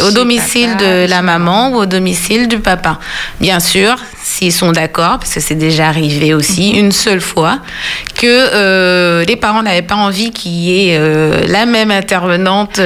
au 0.01 0.11
domicile 0.11 0.69
papa, 0.71 0.83
de 0.83 1.05
la 1.09 1.21
maman 1.21 1.69
ou 1.71 1.75
au 1.77 1.85
domicile 1.85 2.47
du 2.47 2.59
papa. 2.59 2.99
Bien 3.39 3.59
sûr, 3.59 3.95
s'ils 4.23 4.51
sont 4.53 4.71
d'accord, 4.71 5.19
parce 5.19 5.33
que 5.33 5.39
c'est 5.39 5.55
déjà 5.55 5.87
arrivé 5.87 6.33
aussi 6.33 6.71
Mhm. 6.73 6.79
une 6.79 6.91
seule 6.91 7.21
fois, 7.21 7.59
que 8.15 8.25
euh, 8.27 9.23
les 9.25 9.35
parents 9.35 9.61
n'avaient 9.63 9.81
pas 9.81 9.95
envie 9.95 10.31
qu'il 10.31 10.51
y 10.51 10.89
ait 10.89 10.97
euh, 10.97 11.41
la 11.47 11.65
même 11.65 11.91
intervenante 11.91 12.79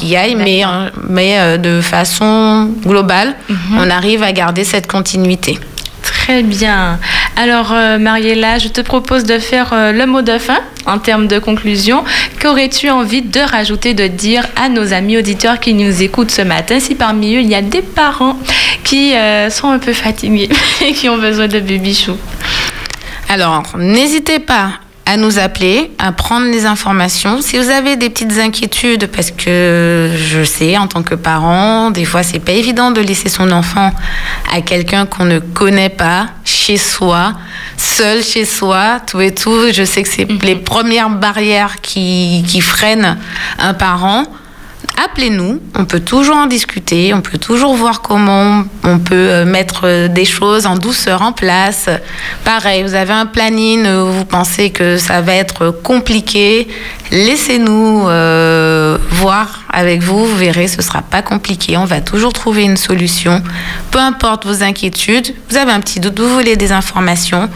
qui 0.00 0.16
aille, 0.16 0.34
mais, 0.36 0.62
mais 1.08 1.58
de 1.58 1.80
façon 1.80 2.70
globale, 2.84 3.34
Mhm. 3.48 3.78
on 3.78 3.90
arrive 3.90 4.22
à 4.22 4.32
garder 4.32 4.64
cette 4.64 4.86
continuité. 4.86 5.58
Très 6.02 6.42
bien. 6.42 6.98
Alors, 7.36 7.72
euh, 7.72 7.98
Mariella, 7.98 8.58
je 8.58 8.68
te 8.68 8.80
propose 8.82 9.24
de 9.24 9.38
faire 9.38 9.72
euh, 9.72 9.92
le 9.92 10.06
mot 10.06 10.22
de 10.22 10.36
fin 10.38 10.60
en 10.84 10.98
termes 10.98 11.28
de 11.28 11.38
conclusion. 11.38 12.04
Qu'aurais-tu 12.40 12.90
envie 12.90 13.22
de 13.22 13.40
rajouter, 13.40 13.94
de 13.94 14.06
dire 14.06 14.46
à 14.56 14.68
nos 14.68 14.92
amis 14.92 15.16
auditeurs 15.16 15.58
qui 15.58 15.72
nous 15.72 16.02
écoutent 16.02 16.30
ce 16.30 16.42
matin? 16.42 16.78
Si 16.78 16.94
parmi 16.94 17.34
eux 17.36 17.40
il 17.40 17.48
y 17.48 17.54
a 17.54 17.62
des 17.62 17.82
parents 17.82 18.36
qui 18.84 19.14
euh, 19.14 19.48
sont 19.48 19.70
un 19.70 19.78
peu 19.78 19.94
fatigués 19.94 20.50
et 20.84 20.92
qui 20.94 21.08
ont 21.08 21.18
besoin 21.18 21.48
de 21.48 21.58
baby 21.60 21.94
chou 21.94 22.16
Alors, 23.30 23.62
n'hésitez 23.78 24.38
pas 24.38 24.81
à 25.04 25.16
nous 25.16 25.38
appeler, 25.38 25.90
à 25.98 26.12
prendre 26.12 26.46
les 26.46 26.64
informations. 26.64 27.42
Si 27.42 27.58
vous 27.58 27.70
avez 27.70 27.96
des 27.96 28.08
petites 28.08 28.38
inquiétudes, 28.38 29.08
parce 29.08 29.30
que 29.30 30.10
je 30.16 30.44
sais, 30.44 30.78
en 30.78 30.86
tant 30.86 31.02
que 31.02 31.14
parent, 31.14 31.90
des 31.90 32.04
fois, 32.04 32.22
c'est 32.22 32.38
pas 32.38 32.52
évident 32.52 32.90
de 32.90 33.00
laisser 33.00 33.28
son 33.28 33.50
enfant 33.50 33.92
à 34.54 34.60
quelqu'un 34.60 35.06
qu'on 35.06 35.24
ne 35.24 35.38
connaît 35.38 35.88
pas, 35.88 36.26
chez 36.44 36.76
soi, 36.76 37.32
seul 37.76 38.22
chez 38.22 38.44
soi, 38.44 39.00
tout 39.06 39.20
et 39.20 39.34
tout. 39.34 39.72
Je 39.72 39.84
sais 39.84 40.02
que 40.02 40.08
c'est 40.08 40.30
les 40.42 40.56
premières 40.56 41.10
barrières 41.10 41.80
qui, 41.80 42.44
qui 42.46 42.60
freinent 42.60 43.18
un 43.58 43.74
parent. 43.74 44.24
Appelez-nous. 45.02 45.60
On 45.74 45.84
peut 45.84 46.00
toujours 46.00 46.36
en 46.36 46.46
discuter. 46.46 47.14
On 47.14 47.20
peut 47.20 47.38
toujours 47.38 47.74
voir 47.74 48.02
comment 48.02 48.64
on 48.84 48.98
peut 48.98 49.14
euh, 49.14 49.44
mettre 49.44 49.82
euh, 49.84 50.08
des 50.08 50.24
choses 50.24 50.66
en 50.66 50.76
douceur 50.76 51.22
en 51.22 51.32
place. 51.32 51.88
Pareil, 52.44 52.82
vous 52.82 52.94
avez 52.94 53.12
un 53.12 53.26
planning, 53.26 53.84
euh, 53.86 54.04
vous 54.04 54.24
pensez 54.24 54.70
que 54.70 54.96
ça 54.98 55.20
va 55.20 55.34
être 55.34 55.70
compliqué. 55.70 56.68
Laissez-nous 57.10 58.04
voir 59.10 59.64
avec 59.70 60.02
vous. 60.02 60.24
Vous 60.26 60.36
verrez, 60.36 60.68
ce 60.68 60.80
sera 60.80 61.02
pas 61.02 61.22
compliqué. 61.22 61.76
On 61.76 61.84
va 61.84 62.00
toujours 62.00 62.32
trouver 62.32 62.62
une 62.62 62.78
solution. 62.78 63.42
Peu 63.90 63.98
importe 63.98 64.46
vos 64.46 64.62
inquiétudes. 64.62 65.34
Vous 65.50 65.56
avez 65.56 65.72
un 65.72 65.80
petit 65.80 66.00
doute, 66.00 66.18
vous 66.18 66.28
voulez 66.28 66.56
des 66.56 66.72
informations, 66.72 67.50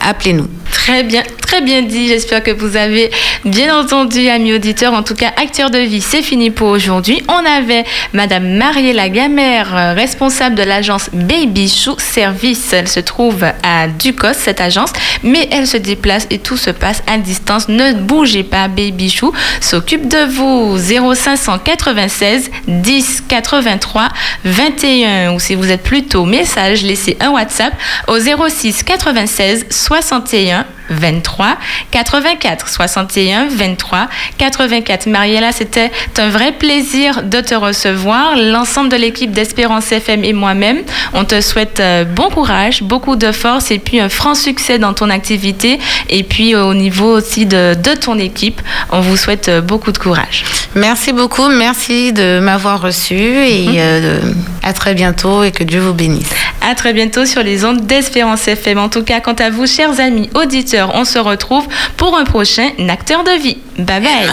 appelez-nous. 0.00 0.48
Très 0.72 1.04
bien, 1.04 1.22
très 1.40 1.60
bien 1.60 1.82
dit. 1.82 2.08
J'espère 2.08 2.42
que 2.42 2.50
vous 2.50 2.76
avez 2.76 3.10
bien 3.44 3.76
entendu, 3.78 4.28
amis 4.28 4.54
auditeurs. 4.54 4.94
En 4.94 5.04
tout 5.04 5.14
cas, 5.14 5.28
acteur 5.40 5.70
de 5.70 5.78
vie, 5.78 6.00
c'est 6.00 6.22
fini 6.22 6.50
pour 6.50 6.68
aujourd'hui. 6.68 7.22
On 7.28 7.46
avait 7.46 7.84
Madame 8.12 8.56
Mariella 8.56 9.08
Gamère, 9.08 9.94
responsable 9.94 10.56
de 10.56 10.62
l'agence 10.62 11.10
Baby 11.12 11.68
Chou 11.68 11.94
Service. 11.98 12.72
Elle 12.72 12.88
se 12.88 12.98
trouve 12.98 13.44
à 13.62 13.86
Ducos, 13.86 14.32
cette 14.32 14.60
agence, 14.60 14.92
mais 15.22 15.48
elle 15.52 15.68
se 15.68 15.76
déplace 15.76 16.26
et 16.30 16.38
tout 16.38 16.56
se 16.56 16.70
passe 16.70 17.02
à 17.06 17.18
distance. 17.18 17.68
Ne 17.68 17.92
bougez 17.92 18.42
pas, 18.42 18.66
Baby 18.66 19.08
Chou 19.08 19.32
s'occupe 19.60 20.08
de 20.08 20.24
vous. 20.24 20.78
0596 20.78 22.50
10 22.66 23.24
83 23.28 24.08
21 24.44 25.32
ou 25.34 25.38
si 25.38 25.54
vous 25.54 25.70
êtes 25.70 25.82
plutôt 25.82 26.24
message, 26.24 26.82
laissez 26.82 27.16
un 27.20 27.30
WhatsApp 27.30 27.74
au 28.08 28.18
06 28.18 28.82
96 28.82 29.66
61 29.70 30.61
Virginia 30.62 30.81
23 30.92 31.56
84 31.90 32.68
61 32.68 33.48
23 33.48 34.08
84. 34.38 35.06
Mariella, 35.06 35.52
c'était 35.52 35.90
un 36.18 36.28
vrai 36.28 36.52
plaisir 36.52 37.22
de 37.22 37.40
te 37.40 37.54
recevoir. 37.54 38.36
L'ensemble 38.36 38.88
de 38.90 38.96
l'équipe 38.96 39.32
d'Espérance 39.32 39.90
FM 39.92 40.24
et 40.24 40.32
moi-même, 40.32 40.82
on 41.14 41.24
te 41.24 41.40
souhaite 41.40 41.80
euh, 41.80 42.04
bon 42.04 42.30
courage, 42.30 42.82
beaucoup 42.82 43.16
de 43.16 43.32
force 43.32 43.70
et 43.70 43.78
puis 43.78 44.00
un 44.00 44.08
franc 44.08 44.34
succès 44.34 44.78
dans 44.78 44.94
ton 44.94 45.10
activité. 45.10 45.78
Et 46.08 46.22
puis 46.22 46.54
euh, 46.54 46.64
au 46.64 46.74
niveau 46.74 47.16
aussi 47.16 47.46
de, 47.46 47.74
de 47.74 47.94
ton 47.98 48.18
équipe, 48.18 48.60
on 48.90 49.00
vous 49.00 49.16
souhaite 49.16 49.48
euh, 49.48 49.60
beaucoup 49.60 49.92
de 49.92 49.98
courage. 49.98 50.44
Merci 50.74 51.12
beaucoup. 51.12 51.48
Merci 51.48 52.12
de 52.12 52.40
m'avoir 52.40 52.80
reçu 52.80 53.14
et 53.14 53.66
euh, 53.76 54.20
à 54.62 54.72
très 54.72 54.94
bientôt 54.94 55.42
et 55.44 55.52
que 55.52 55.64
Dieu 55.64 55.80
vous 55.80 55.92
bénisse. 55.92 56.30
À 56.60 56.74
très 56.74 56.92
bientôt 56.92 57.26
sur 57.26 57.42
les 57.42 57.64
ondes 57.64 57.86
d'Espérance 57.86 58.46
FM. 58.48 58.78
En 58.78 58.88
tout 58.88 59.02
cas, 59.02 59.20
quant 59.20 59.34
à 59.34 59.50
vous, 59.50 59.66
chers 59.66 60.00
amis 60.00 60.30
auditeurs, 60.34 60.81
on 60.94 61.04
se 61.04 61.18
retrouve 61.18 61.66
pour 61.96 62.16
un 62.16 62.24
prochain 62.24 62.70
acteur 62.88 63.24
de 63.24 63.42
vie. 63.42 63.58
Bye 63.78 64.00
bye. 64.00 64.30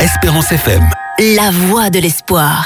Espérance 0.00 0.52
FM. 0.52 0.88
La 1.18 1.50
voix 1.50 1.90
de 1.90 1.98
l'espoir. 1.98 2.64